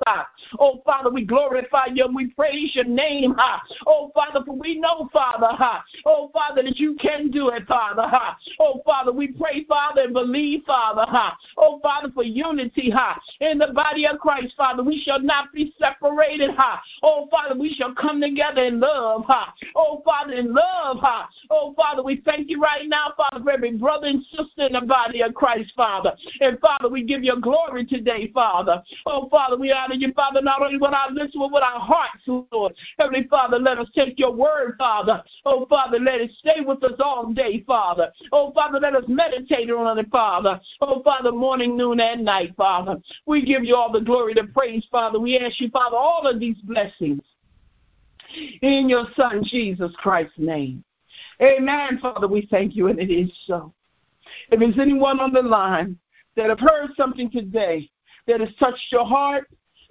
Oh, 0.60 0.82
Father, 0.86 1.12
we 1.12 1.24
glorify 1.24 1.88
you 1.94 2.06
and 2.06 2.16
we 2.16 2.28
praise 2.28 2.74
your 2.74 2.86
name. 2.86 3.36
Oh, 3.88 4.11
Father, 4.13 4.43
for 4.45 4.55
we 4.55 4.80
know, 4.80 5.09
Father, 5.11 5.49
oh, 6.05 6.30
Father, 6.34 6.63
that 6.63 6.78
you 6.78 6.95
can 6.95 7.32
do 7.32 7.49
it, 7.49 7.65
Father. 7.67 8.09
Oh, 8.59 8.82
Father, 8.86 9.11
we 9.11 9.28
pray, 9.28 9.65
Father, 9.65 10.01
and 10.01 10.13
believe, 10.13 10.63
Father. 10.65 11.05
Oh, 11.57 11.80
Father, 11.82 12.11
for 12.13 12.23
unity 12.23 12.89
ha, 12.89 13.19
in 13.39 13.57
the 13.57 13.67
body 13.73 14.07
of 14.07 14.19
Christ, 14.19 14.53
Father. 14.57 14.84
We 14.84 15.01
shall 15.05 15.19
not 15.19 15.53
be 15.53 15.73
separated. 15.80 16.51
Ha. 16.55 16.82
Oh, 17.03 17.28
Father, 17.30 17.57
we 17.57 17.73
shall 17.73 17.93
come 17.93 18.21
together 18.21 18.63
in 18.63 18.80
love. 18.80 19.23
Ha. 19.28 19.53
Oh, 19.76 20.01
Father, 20.05 20.34
in 20.34 20.53
love. 20.53 20.97
Ha. 20.99 21.30
Oh, 21.49 21.73
Father, 21.76 22.03
we 22.03 22.21
thank 22.26 22.49
you 22.49 22.61
right 22.61 22.88
now, 22.88 23.13
Father, 23.17 23.43
for 23.43 23.51
every 23.51 23.78
brother 23.78 24.07
and 24.07 24.23
sister 24.32 24.67
in 24.67 24.73
the 24.73 24.82
body 24.82 25.21
of 25.21 25.34
Christ, 25.34 25.71
Father. 25.76 26.15
And, 26.41 26.59
Father, 26.59 26.89
we 26.89 27.03
give 27.03 27.23
you 27.23 27.39
glory 27.41 27.86
today, 27.86 28.32
Father. 28.34 28.84
Oh, 29.05 29.30
Father, 29.30 29.57
we 29.57 29.71
honor 29.71 29.95
you, 29.95 30.11
Father, 30.13 30.41
not 30.41 30.61
only 30.61 30.78
with 30.78 30.93
our 30.93 31.11
lips, 31.11 31.34
but 31.36 31.51
with 31.51 31.63
our 31.63 31.80
hearts, 31.80 32.21
Lord. 32.51 32.73
Heavenly 32.97 33.28
Father, 33.28 33.59
let 33.66 33.80
us 33.80 33.88
take 33.93 34.18
your 34.18 34.32
word, 34.32 34.76
Father. 34.78 35.24
Oh, 35.43 35.66
Father, 35.66 35.99
let 35.99 36.22
it 36.22 36.32
stay 36.38 36.61
with 36.66 36.84
us 36.84 36.93
all 37.03 37.34
day, 37.34 37.63
Father. 37.66 38.11
Oh, 38.32 38.51
Father, 38.53 38.80
let 38.80 38.95
us 38.95 39.03
meditate 39.07 39.70
on 39.72 39.97
it, 39.97 40.07
Father. 40.11 40.61
Oh, 40.80 41.01
Father, 41.03 41.32
morning, 41.32 41.76
noon, 41.76 41.99
and 41.99 42.24
night, 42.24 42.53
Father. 42.55 42.97
We 43.26 43.43
give 43.43 43.63
you 43.63 43.76
all 43.76 43.91
the 43.91 44.01
glory, 44.01 44.36
the 44.36 44.45
praise, 44.53 44.86
Father. 44.91 45.20
We 45.20 45.38
ask 45.38 45.59
you, 45.59 45.70
Father, 45.70 45.97
all 45.97 46.28
of 46.28 46.39
these 46.39 46.57
blessings 46.63 47.22
in 48.61 48.88
your 48.88 49.07
Son, 49.16 49.43
Jesus 49.43 49.91
Christ's 49.97 50.38
name. 50.38 50.84
Amen, 51.41 51.99
Father. 52.01 52.28
We 52.28 52.47
thank 52.51 52.76
you, 52.76 52.88
and 52.88 52.99
it 52.99 53.11
is 53.11 53.32
so. 53.45 53.74
If 54.51 54.59
there's 54.59 54.80
anyone 54.80 55.20
on 55.20 55.34
the 55.34 55.41
line 55.41 55.97
that 56.36 56.49
have 56.49 56.59
heard 56.59 56.91
something 56.95 57.32
today 57.32 57.89
that 58.28 58.39
has 58.39 58.49
touched 58.59 58.91
your 58.91 59.05
heart, 59.05 59.47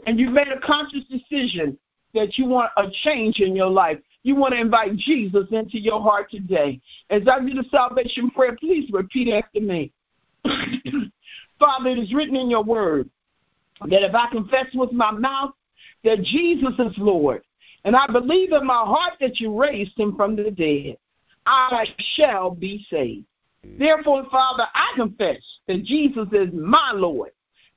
and 0.07 0.18
you've 0.18 0.33
made 0.33 0.49
a 0.49 0.61
conscious 0.61 1.05
decision 1.05 1.79
that 2.15 2.39
you 2.39 2.47
want 2.47 2.71
a 2.77 2.85
change 3.03 3.41
in 3.41 3.55
your 3.55 3.69
life, 3.69 3.99
you 4.23 4.35
want 4.35 4.55
to 4.55 4.61
invite 4.61 4.97
Jesus 4.97 5.47
into 5.51 5.79
your 5.79 6.01
heart 6.01 6.31
today. 6.31 6.81
As 7.11 7.23
I 7.31 7.41
do 7.41 7.55
the 7.55 7.65
salvation 7.71 8.31
prayer, 8.31 8.57
please 8.59 8.91
repeat 8.93 9.33
after 9.33 9.61
me. 9.61 9.93
Father, 11.59 11.91
it 11.91 11.99
is 11.99 12.15
written 12.15 12.37
in 12.37 12.51
your 12.51 12.65
word 12.65 13.11
that 13.81 14.03
if 14.03 14.15
I 14.15 14.29
confess 14.31 14.67
with 14.75 14.93
my 14.93 15.11
mouth 15.11 15.53
that 16.05 16.23
Jesus 16.23 16.75
is 16.79 16.95
Lord, 16.97 17.43
and 17.85 17.95
I 17.95 18.07
believe 18.07 18.53
in 18.53 18.67
my 18.67 18.83
heart 18.83 19.15
that 19.21 19.41
you 19.41 19.59
raised 19.59 19.99
him 19.99 20.17
from 20.17 20.37
the 20.37 20.51
dead, 20.51 20.97
I 21.47 21.85
shall 22.17 22.51
be 22.51 22.87
saved. 22.89 23.27
Therefore, 23.79 24.27
Father, 24.31 24.65
I 24.75 24.93
confess 24.97 25.43
that 25.69 25.85
Jesus 25.85 26.29
is 26.33 26.49
my 26.53 26.93
Lord, 26.95 27.31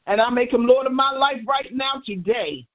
and 0.06 0.22
I 0.22 0.30
make 0.30 0.54
him 0.54 0.66
Lord 0.66 0.86
of 0.86 0.94
my 0.94 1.12
life 1.12 1.42
right 1.48 1.74
now 1.74 2.02
today. 2.06 2.66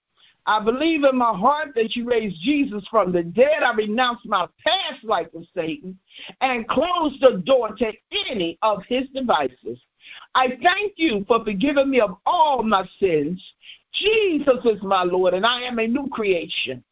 I 0.46 0.62
believe 0.62 1.04
in 1.04 1.16
my 1.16 1.32
heart 1.32 1.68
that 1.76 1.94
you 1.94 2.08
raised 2.08 2.40
Jesus 2.40 2.84
from 2.90 3.12
the 3.12 3.22
dead. 3.22 3.62
I 3.62 3.72
renounce 3.74 4.20
my 4.24 4.48
past 4.64 5.04
life 5.04 5.28
of 5.34 5.44
Satan 5.54 5.98
and 6.40 6.68
close 6.68 7.16
the 7.20 7.42
door 7.44 7.74
to 7.76 7.92
any 8.28 8.58
of 8.62 8.82
his 8.88 9.08
devices. 9.14 9.78
I 10.34 10.58
thank 10.62 10.94
you 10.96 11.24
for 11.28 11.44
forgiving 11.44 11.90
me 11.90 12.00
of 12.00 12.16
all 12.26 12.62
my 12.62 12.88
sins. 12.98 13.42
Jesus 13.92 14.64
is 14.64 14.82
my 14.82 15.04
Lord, 15.04 15.34
and 15.34 15.46
I 15.46 15.62
am 15.62 15.78
a 15.78 15.86
new 15.86 16.08
creation. 16.08 16.82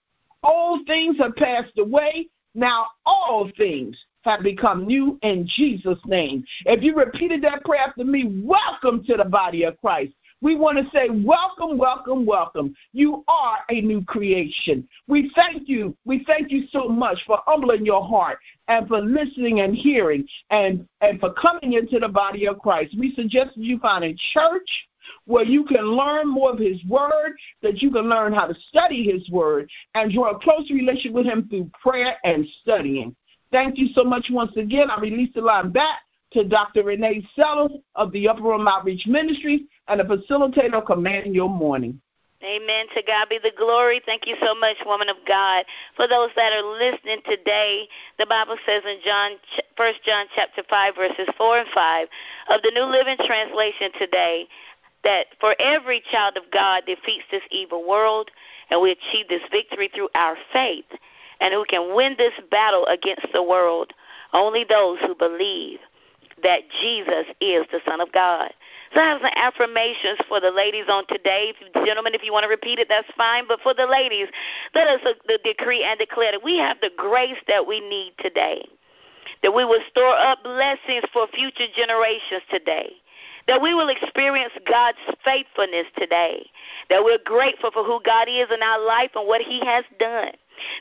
Old 0.45 0.87
things 0.87 1.17
have 1.19 1.35
passed 1.35 1.77
away. 1.79 2.29
Now 2.55 2.87
all 3.07 3.51
things 3.57 3.97
have 4.23 4.43
become 4.43 4.87
new 4.87 5.19
in 5.23 5.47
Jesus' 5.47 5.99
name. 6.05 6.45
If 6.67 6.83
you 6.83 6.97
repeated 6.97 7.43
that 7.43 7.65
prayer 7.65 7.83
after 7.83 8.05
me, 8.05 8.43
welcome 8.45 9.05
to 9.05 9.17
the 9.17 9.25
body 9.25 9.65
of 9.65 9.81
Christ. 9.81 10.13
We 10.43 10.57
want 10.57 10.79
to 10.79 10.91
say, 10.91 11.09
Welcome, 11.11 11.77
welcome, 11.77 12.25
welcome. 12.25 12.75
You 12.93 13.25
are 13.29 13.59
a 13.69 13.81
new 13.81 14.03
creation. 14.05 14.89
We 15.07 15.31
thank 15.35 15.69
you. 15.69 15.97
We 16.05 16.25
thank 16.27 16.51
you 16.51 16.67
so 16.71 16.89
much 16.89 17.19
for 17.27 17.41
humbling 17.47 17.85
your 17.85 18.07
heart 18.07 18.39
and 18.69 18.89
for 18.89 19.01
listening 19.01 19.61
and 19.61 19.75
hearing 19.75 20.27
and, 20.51 20.87
and 21.01 21.21
for 21.21 21.33
coming 21.35 21.75
into 21.75 21.99
the 21.99 22.09
body 22.09 22.47
of 22.47 22.59
Christ. 22.59 22.97
We 22.99 23.15
suggest 23.15 23.57
that 23.57 23.65
you 23.65 23.79
find 23.79 24.05
a 24.05 24.17
church 24.33 24.69
where 25.27 25.45
you 25.45 25.65
can 25.65 25.85
learn 25.85 26.29
more 26.29 26.51
of 26.53 26.59
His 26.59 26.83
Word, 26.85 27.37
that 27.63 27.83
you 27.83 27.91
can 27.91 28.09
learn 28.09 28.33
how 28.33 28.47
to 28.47 28.55
study 28.69 29.05
His 29.05 29.29
Word, 29.31 29.69
and 29.95 30.13
draw 30.13 30.31
a 30.31 30.39
closer 30.39 30.75
relationship 30.75 31.13
with 31.13 31.27
Him 31.27 31.49
through 31.49 31.71
prayer 31.83 32.17
and 32.25 32.47
studying. 32.63 33.15
Thank 33.51 33.79
you 33.79 33.89
so 33.95 34.05
much 34.05 34.27
once 34.31 34.57
again. 34.57 34.91
I 34.91 35.01
release 35.01 35.31
the 35.35 35.41
line 35.41 35.71
back 35.71 35.99
to 36.33 36.45
Dr. 36.45 36.85
Renee 36.85 37.27
Sellers 37.35 37.73
of 37.95 38.13
the 38.13 38.29
Upper 38.29 38.43
Room 38.43 38.69
Outreach 38.69 39.07
Ministries 39.07 39.63
and 39.89 40.01
the 40.01 40.05
facilitator 40.05 40.75
of 40.75 41.35
Your 41.35 41.49
Morning. 41.49 42.01
Amen. 42.43 42.87
To 42.95 43.03
God 43.03 43.29
be 43.29 43.39
the 43.43 43.53
glory. 43.59 44.01
Thank 44.07 44.27
you 44.27 44.35
so 44.41 44.55
much, 44.55 44.77
woman 44.87 45.11
of 45.11 45.17
God. 45.29 45.65
For 45.95 46.09
those 46.09 46.31
that 46.37 46.53
are 46.55 46.73
listening 46.73 47.21
today, 47.29 47.87
the 48.19 48.25
Bible 48.25 48.57
says 48.65 48.83
in 48.87 48.99
John, 49.05 49.33
First 49.77 50.01
John 50.07 50.25
chapter 50.35 50.63
five, 50.71 50.95
verses 50.95 51.29
four 51.37 51.59
and 51.59 51.69
five 51.75 52.09
of 52.49 52.63
the 52.63 52.71
New 52.75 52.85
Living 52.85 53.19
Translation 53.27 53.91
today, 53.99 54.47
that 55.05 55.27
for 55.39 55.55
every 55.61 56.03
child 56.11 56.39
of 56.39 56.45
God 56.51 56.85
defeats 56.87 57.25
this 57.31 57.43
evil 57.51 57.87
world, 57.87 58.31
and 58.71 58.81
we 58.81 58.93
achieve 58.93 59.29
this 59.29 59.43
victory 59.51 59.91
through 59.95 60.09
our 60.15 60.37
faith, 60.51 60.89
and 61.43 61.53
who 61.53 61.67
can 61.69 61.95
win 61.95 62.15
this 62.17 62.35
battle 62.51 62.87
against 62.87 63.27
the 63.35 63.43
world? 63.43 63.93
Only 64.33 64.65
those 64.65 64.99
who 65.01 65.15
believe 65.15 65.79
that 66.43 66.63
Jesus 66.81 67.27
is 67.41 67.67
the 67.73 67.81
Son 67.87 68.01
of 68.01 68.13
God. 68.13 68.53
So 68.95 69.01
I 69.01 69.05
have 69.05 69.21
some 69.21 69.31
affirmations 69.37 70.19
for 70.29 70.41
the 70.41 70.51
ladies 70.51 70.87
on 70.89 71.07
today. 71.07 71.53
Gentlemen, 71.85 72.15
if 72.15 72.23
you 72.23 72.33
want 72.33 72.45
to 72.45 72.49
repeat 72.49 72.79
it, 72.79 72.89
that's 72.89 73.11
fine. 73.17 73.45
But 73.47 73.61
for 73.61 73.75
the 73.75 73.87
ladies, 73.87 74.29
let 74.75 74.89
us 74.89 75.01
uh, 75.05 75.33
decree 75.45 75.85
and 75.85 75.99
declare 75.99 76.33
that 76.33 76.43
we 76.43 76.59
have 76.59 76.79
the 76.81 76.91
grace 76.97 77.39
that 77.49 77.67
we 77.67 77.81
need 77.81 78.15
today. 78.19 78.67
that 79.43 79.55
we 79.55 79.65
will 79.65 79.83
store 79.91 80.17
up 80.17 80.43
blessings 80.43 81.05
for 81.13 81.27
future 81.29 81.67
generations 81.77 82.43
today 82.51 82.93
that 83.47 83.61
we 83.61 83.75
will 83.75 83.89
experience 83.89 84.53
God's 84.69 84.99
faithfulness 85.25 85.87
today, 85.97 86.47
that 86.89 87.03
we're 87.03 87.19
grateful 87.25 87.71
for 87.73 87.83
who 87.83 88.01
God 88.05 88.29
is 88.29 88.47
in 88.53 88.63
our 88.63 88.85
life 88.87 89.11
and 89.17 89.27
what 89.27 89.41
He 89.41 89.65
has 89.65 89.85
done 89.99 90.33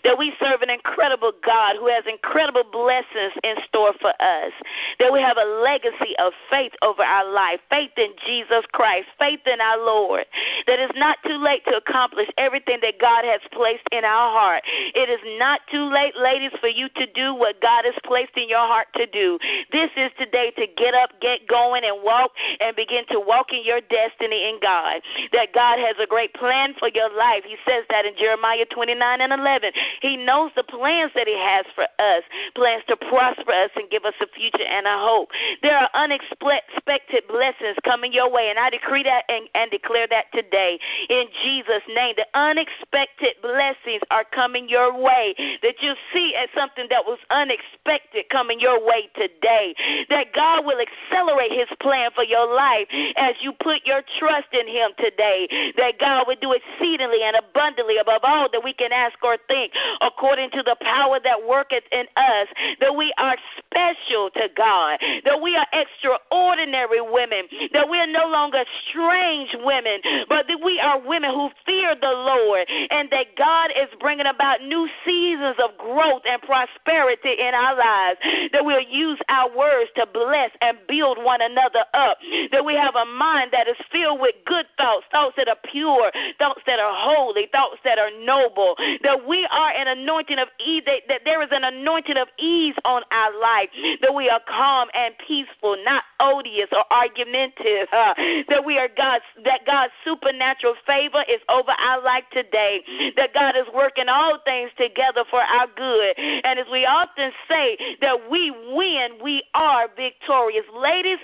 that 0.04 0.18
we 0.18 0.34
serve 0.40 0.62
an 0.62 0.70
incredible 0.70 1.32
God 1.46 1.76
who 1.78 1.88
has 1.88 2.04
incredible 2.08 2.64
blessings 2.72 3.34
in 3.44 3.56
store 3.66 3.94
for 4.00 4.14
us, 4.20 4.54
that 5.00 5.12
we 5.12 5.22
have 5.22 5.38
a 5.38 5.62
legacy 5.64 6.16
of 6.20 6.34
faith 6.50 6.74
over 6.82 7.04
our 7.04 7.30
life, 7.32 7.60
faith 7.70 7.92
in 7.98 8.12
Jesus 8.26 8.66
Christ, 8.72 9.08
faith 9.18 9.42
in 9.46 9.62
our 9.62 9.78
Lord, 9.78 10.26
that 10.68 10.80
it's 10.80 10.98
not 10.98 11.18
too 11.26 11.38
late 11.38 11.64
to 11.66 11.78
accomplish 11.78 12.30
everything 12.38 12.80
that 12.82 13.00
God 13.00 13.26
has 13.26 13.42
placed 13.52 13.88
in 13.92 14.04
our 14.04 14.32
heart. 14.32 14.64
It 14.96 15.10
is 15.10 15.22
not 15.40 15.62
too 15.72 15.90
late, 15.92 16.16
ladies, 16.16 16.52
for 16.60 16.68
you 16.68 16.90
to 16.96 17.06
do 17.14 17.36
what 17.36 17.62
God 17.62 17.86
has 17.86 17.96
placed 18.04 18.36
in 18.36 18.50
your 18.50 18.66
heart 18.66 18.88
to 18.96 19.06
do. 19.08 19.40
This 19.72 19.90
is 19.96 20.12
today 20.18 20.52
to 20.58 20.68
get 20.78 20.94
up, 20.94 21.12
get 21.22 21.48
going, 21.48 21.84
and 21.84 22.04
walk 22.04 22.32
and 22.60 22.76
begin 22.76 23.06
to 23.12 23.20
walk 23.20 23.52
in 23.54 23.64
your 23.64 23.82
destiny 23.82 24.50
in 24.50 24.60
God. 24.62 25.02
That 25.32 25.54
God 25.54 25.80
has 25.80 25.96
a 26.02 26.08
great 26.08 26.34
plan 26.34 26.74
for 26.80 26.90
your 26.90 27.10
life. 27.16 27.44
He 27.46 27.58
says 27.66 27.84
that 27.90 28.06
in 28.06 28.14
Jeremiah 28.18 28.66
29 28.66 29.22
and 29.22 29.34
11. 29.34 29.69
He 30.02 30.18
knows 30.18 30.52
the 30.56 30.64
plans 30.64 31.12
that 31.16 31.28
He 31.28 31.38
has 31.38 31.66
for 31.76 31.84
us 32.00 32.24
plans 32.56 32.84
to 32.88 32.96
prosper 32.96 33.52
us 33.52 33.72
and 33.76 33.90
give 33.90 34.06
us 34.06 34.16
a 34.22 34.28
future 34.28 34.64
and 34.64 34.88
a 34.88 34.98
hope. 34.98 35.30
There 35.62 35.78
are 35.78 35.90
unexpected 35.94 37.24
blessings 37.28 37.78
coming 37.84 38.14
your 38.14 38.32
way, 38.32 38.50
and 38.50 38.60
I 38.60 38.70
decree 38.70 39.04
that 39.04 39.26
and, 39.30 39.48
and 39.56 39.72
declare 39.72 40.08
that 40.08 40.32
today 40.34 40.80
in 41.10 41.26
Jesus' 41.44 41.84
name. 41.90 42.16
The 42.18 42.28
unexpected 42.34 43.36
blessings 43.42 44.02
are 44.12 44.24
coming 44.24 44.70
your 44.70 44.96
way. 44.96 45.36
That 45.62 45.82
you 45.82 45.94
see 46.14 46.36
as 46.36 46.50
something 46.56 46.88
that 46.90 47.06
was 47.06 47.20
unexpected 47.30 48.30
coming 48.30 48.60
your 48.60 48.84
way 48.86 49.10
today. 49.16 49.76
That 50.10 50.34
God 50.34 50.66
will 50.66 50.80
accelerate 50.80 51.52
His 51.52 51.70
plan 51.82 52.12
for 52.16 52.24
your 52.24 52.48
life 52.54 52.88
as 53.18 53.36
you 53.42 53.54
put 53.54 53.86
your 53.86 54.02
trust 54.20 54.54
in 54.54 54.68
Him 54.68 54.92
today. 54.98 55.74
That 55.78 56.00
God 56.00 56.26
will 56.28 56.40
do 56.42 56.54
exceedingly 56.54 57.24
and 57.24 57.36
abundantly 57.36 57.98
above 57.98 58.22
all 58.24 58.50
that 58.52 58.64
we 58.64 58.74
can 58.74 58.92
ask 58.92 59.18
or 59.24 59.38
think 59.48 59.59
according 60.02 60.52
to 60.52 60.64
the 60.64 60.76
power 60.82 61.20
that 61.24 61.48
worketh 61.48 61.84
in 61.92 62.06
us, 62.16 62.48
that 62.80 62.96
we 62.96 63.14
are 63.18 63.36
special 63.58 64.30
to 64.36 64.50
God, 64.56 65.00
that 65.26 65.42
we 65.42 65.56
are 65.56 65.68
extraordinary 65.74 67.02
women, 67.02 67.44
that 67.74 67.90
we 67.90 68.00
are 68.00 68.08
no 68.08 68.28
longer 68.28 68.64
strange 68.90 69.56
women, 69.64 70.00
but 70.28 70.48
that 70.48 70.60
we 70.64 70.80
are 70.80 71.00
women 71.00 71.32
who 71.32 71.50
fear 71.66 71.96
the 71.96 72.12
Lord, 72.12 72.66
and 72.70 73.10
that 73.12 73.36
God 73.38 73.72
is 73.76 73.90
bringing 74.00 74.26
about 74.26 74.62
new 74.62 74.88
seasons 75.06 75.56
of 75.60 75.78
growth 75.78 76.22
and 76.26 76.42
prosperity 76.42 77.34
in 77.40 77.54
our 77.54 77.76
lives, 77.76 78.20
that 78.52 78.64
we'll 78.64 78.82
use 78.82 79.20
our 79.30 79.56
words 79.56 79.90
to 79.96 80.06
bless 80.14 80.52
and 80.62 80.78
build 80.88 81.18
one 81.24 81.42
another 81.42 81.84
up, 81.94 82.18
that 82.52 82.64
we 82.64 82.76
have 82.76 82.96
a 82.96 83.06
mind 83.06 83.52
that 83.52 83.68
is 83.68 83.78
filled 83.92 84.20
with 84.20 84.36
good 84.46 84.66
thoughts, 84.78 85.06
thoughts 85.12 85.36
that 85.38 85.48
are 85.48 85.58
pure, 85.72 86.12
thoughts 86.38 86.62
that 86.66 86.80
are 86.80 86.94
holy, 86.94 87.48
thoughts 87.52 87.78
that 87.84 87.98
are 87.98 88.12
noble, 88.24 88.76
that 89.04 89.28
we 89.28 89.39
are 89.52 89.72
an 89.72 89.88
anointing 89.88 90.40
of 90.40 90.48
ease, 90.60 90.84
that, 90.86 91.02
that 91.08 91.22
there 91.26 91.42
is 91.42 91.50
an 91.52 91.64
anointing 91.64 92.18
of 92.18 92.28
ease 92.38 92.76
on 92.86 93.04
our 93.12 93.40
life, 93.40 93.70
that 94.02 94.14
we 94.14 94.30
are 94.30 94.42
calm 94.48 94.88
and 94.94 95.14
peaceful, 95.26 95.78
not 95.84 96.04
odious 96.20 96.68
or 96.72 96.84
argumentative, 96.92 97.88
uh, 97.92 98.14
that 98.50 98.64
we 98.66 98.78
are 98.78 98.90
God's, 98.96 99.26
that 99.46 99.66
God's 99.66 99.94
supernatural 100.04 100.76
favor 100.86 101.24
is 101.30 101.40
over 101.50 101.72
our 101.72 102.04
life 102.04 102.26
today, 102.32 103.14
that 103.16 103.34
God 103.34 103.56
is 103.56 103.68
working 103.74 104.10
all 104.10 104.40
things 104.46 104.72
together 104.78 105.24
for 105.30 105.42
our 105.42 105.68
good. 105.76 106.18
And 106.18 106.60
as 106.60 106.68
we 106.72 106.86
often 106.86 107.32
say, 107.48 107.78
that 108.02 108.30
we 108.30 108.52
win, 108.52 109.20
we 109.24 109.44
are 109.54 109.88
victorious. 109.96 110.66
Ladies, 110.74 111.20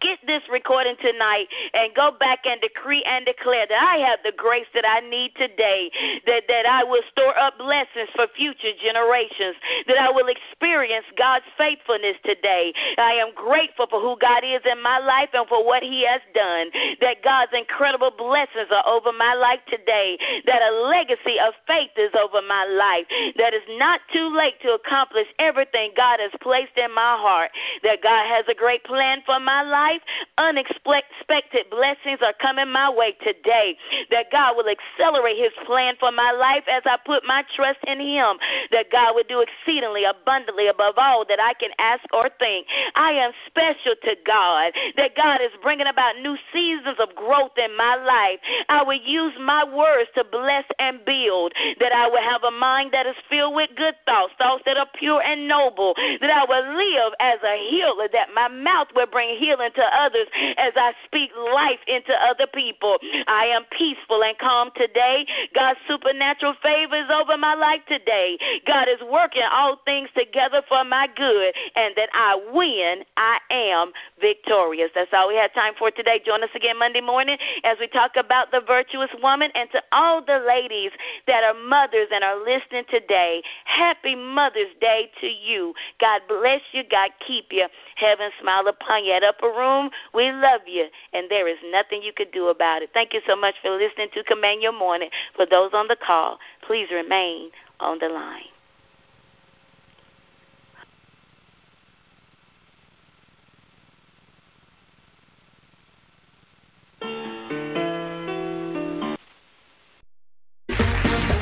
get 0.00 0.18
this 0.26 0.42
recording 0.50 0.94
tonight 1.02 1.46
and 1.74 1.94
go 1.94 2.12
back 2.18 2.46
and 2.46 2.60
decree 2.60 3.02
and 3.02 3.26
declare 3.26 3.66
that 3.66 3.82
I 3.82 3.98
have 4.06 4.20
the 4.22 4.32
grace 4.36 4.70
that 4.74 4.86
I 4.86 5.00
need 5.08 5.34
today, 5.34 5.90
that, 6.26 6.44
that 6.46 6.66
I 6.66 6.84
will 6.84 7.02
store 7.10 7.36
up 7.38 7.58
blessings 7.58 8.10
for 8.14 8.26
future 8.36 8.74
generations, 8.78 9.58
that 9.86 9.98
I 9.98 10.10
will 10.10 10.28
experience 10.30 11.06
God's 11.16 11.46
faithfulness 11.56 12.16
today. 12.24 12.72
I 12.98 13.18
am 13.18 13.34
grateful 13.34 13.86
for 13.90 14.00
who 14.00 14.14
God 14.20 14.46
is 14.46 14.62
in 14.70 14.82
my 14.82 14.98
life 14.98 15.30
and 15.34 15.48
for 15.48 15.66
what 15.66 15.82
He 15.82 16.06
has 16.06 16.22
done, 16.34 16.70
that 17.02 17.22
God's 17.24 17.52
incredible 17.52 18.14
blessings 18.14 18.70
are 18.70 18.86
over 18.86 19.10
my 19.12 19.34
life 19.34 19.60
today, 19.66 20.18
that 20.46 20.62
a 20.62 20.86
legacy 20.86 21.42
of 21.42 21.54
faith 21.66 21.90
is 21.98 22.14
over 22.14 22.38
my 22.46 22.64
life, 22.70 23.06
that 23.34 23.50
it's 23.50 23.66
not 23.78 24.00
too 24.12 24.30
late 24.30 24.60
to 24.62 24.78
accomplish 24.78 25.26
everything 25.38 25.90
God 25.96 26.20
has 26.22 26.30
placed 26.40 26.78
in 26.78 26.94
my 26.94 27.18
heart, 27.18 27.50
that 27.82 27.98
God 28.02 28.26
has 28.30 28.44
a 28.46 28.54
great 28.54 28.84
plan 28.84 29.22
for 29.26 29.40
my 29.40 29.62
life 29.62 29.87
life, 29.88 30.02
unexpected 30.38 31.66
blessings 31.70 32.20
are 32.22 32.34
coming 32.40 32.70
my 32.70 32.90
way 32.90 33.12
today. 33.22 33.76
That 34.10 34.30
God 34.30 34.56
will 34.56 34.68
accelerate 34.68 35.36
his 35.36 35.52
plan 35.66 35.94
for 35.98 36.12
my 36.12 36.32
life 36.32 36.64
as 36.70 36.82
I 36.84 36.98
put 37.04 37.24
my 37.24 37.44
trust 37.54 37.78
in 37.86 38.00
him. 38.00 38.38
That 38.70 38.90
God 38.90 39.14
will 39.14 39.24
do 39.28 39.44
exceedingly 39.44 40.04
abundantly 40.04 40.68
above 40.68 40.94
all 40.96 41.24
that 41.28 41.40
I 41.40 41.54
can 41.54 41.70
ask 41.78 42.04
or 42.12 42.28
think. 42.38 42.66
I 42.94 43.12
am 43.12 43.32
special 43.46 43.94
to 44.02 44.16
God. 44.26 44.72
That 44.96 45.16
God 45.16 45.40
is 45.40 45.52
bringing 45.62 45.86
about 45.86 46.18
new 46.20 46.36
seasons 46.52 46.98
of 46.98 47.14
growth 47.14 47.56
in 47.56 47.76
my 47.76 47.96
life. 47.96 48.40
I 48.68 48.82
will 48.82 49.00
use 49.00 49.32
my 49.40 49.64
words 49.64 50.10
to 50.16 50.24
bless 50.24 50.64
and 50.78 51.04
build. 51.04 51.52
That 51.80 51.92
I 51.92 52.08
will 52.08 52.22
have 52.22 52.44
a 52.44 52.50
mind 52.50 52.92
that 52.92 53.06
is 53.06 53.16
filled 53.30 53.54
with 53.54 53.70
good 53.76 53.94
thoughts, 54.06 54.32
thoughts 54.38 54.62
that 54.66 54.76
are 54.76 54.88
pure 54.94 55.22
and 55.22 55.48
noble. 55.48 55.94
That 56.20 56.30
I 56.30 56.44
will 56.44 56.76
live 56.76 57.12
as 57.20 57.38
a 57.42 57.56
healer. 57.70 58.08
That 58.12 58.28
my 58.34 58.48
mouth 58.48 58.88
will 58.94 59.06
bring 59.06 59.38
healing 59.38 59.70
to 59.78 59.86
others 59.94 60.26
as 60.58 60.72
I 60.74 60.92
speak 61.04 61.30
life 61.54 61.78
into 61.86 62.12
other 62.18 62.46
people. 62.52 62.98
I 63.26 63.46
am 63.54 63.62
peaceful 63.70 64.24
and 64.24 64.36
calm 64.38 64.70
today. 64.74 65.24
God's 65.54 65.78
supernatural 65.86 66.54
favor 66.62 66.96
is 66.96 67.10
over 67.14 67.38
my 67.38 67.54
life 67.54 67.80
today. 67.86 68.38
God 68.66 68.88
is 68.88 68.98
working 69.10 69.46
all 69.50 69.78
things 69.84 70.10
together 70.18 70.62
for 70.68 70.82
my 70.82 71.06
good, 71.14 71.54
and 71.76 71.94
that 71.96 72.10
I 72.12 72.34
win, 72.52 73.04
I 73.16 73.38
am 73.50 73.92
victorious. 74.20 74.90
That's 74.94 75.10
all 75.12 75.28
we 75.28 75.36
have 75.36 75.54
time 75.54 75.74
for 75.78 75.90
today. 75.90 76.20
Join 76.26 76.42
us 76.42 76.50
again 76.54 76.78
Monday 76.78 77.00
morning 77.00 77.38
as 77.62 77.78
we 77.78 77.86
talk 77.86 78.16
about 78.16 78.50
the 78.50 78.60
virtuous 78.66 79.10
woman. 79.22 79.50
And 79.54 79.70
to 79.70 79.82
all 79.92 80.24
the 80.24 80.42
ladies 80.46 80.90
that 81.26 81.44
are 81.44 81.54
mothers 81.54 82.08
and 82.12 82.24
are 82.24 82.42
listening 82.42 82.84
today, 82.90 83.42
happy 83.64 84.16
Mother's 84.16 84.74
Day 84.80 85.10
to 85.20 85.26
you. 85.26 85.72
God 86.00 86.22
bless 86.28 86.62
you. 86.72 86.82
God 86.90 87.10
keep 87.24 87.46
you. 87.50 87.66
Heaven 87.94 88.30
smile 88.40 88.66
upon 88.66 89.04
you 89.04 89.12
at 89.12 89.22
upper 89.22 89.46
room 89.46 89.67
room. 89.68 89.90
We 90.14 90.30
love 90.32 90.62
you, 90.66 90.86
and 91.12 91.30
there 91.30 91.46
is 91.46 91.58
nothing 91.70 92.02
you 92.02 92.12
could 92.12 92.32
do 92.32 92.48
about 92.48 92.82
it. 92.82 92.90
Thank 92.94 93.12
you 93.12 93.20
so 93.26 93.36
much 93.36 93.54
for 93.62 93.70
listening 93.70 94.08
to 94.14 94.24
Command 94.24 94.62
Your 94.62 94.72
Morning. 94.72 95.10
For 95.36 95.46
those 95.46 95.70
on 95.74 95.88
the 95.88 95.96
call, 95.96 96.38
please 96.66 96.88
remain 96.90 97.50
on 97.80 97.98
the 97.98 98.08
line. 98.08 98.42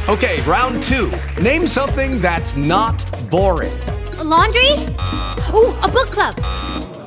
Okay, 0.08 0.40
round 0.42 0.84
two. 0.84 1.10
Name 1.42 1.66
something 1.66 2.20
that's 2.20 2.54
not 2.54 3.04
boring. 3.28 3.76
A 4.18 4.24
laundry? 4.24 4.86
Ooh, 5.52 5.74
a 5.82 5.88
book 5.88 6.12
club 6.12 6.65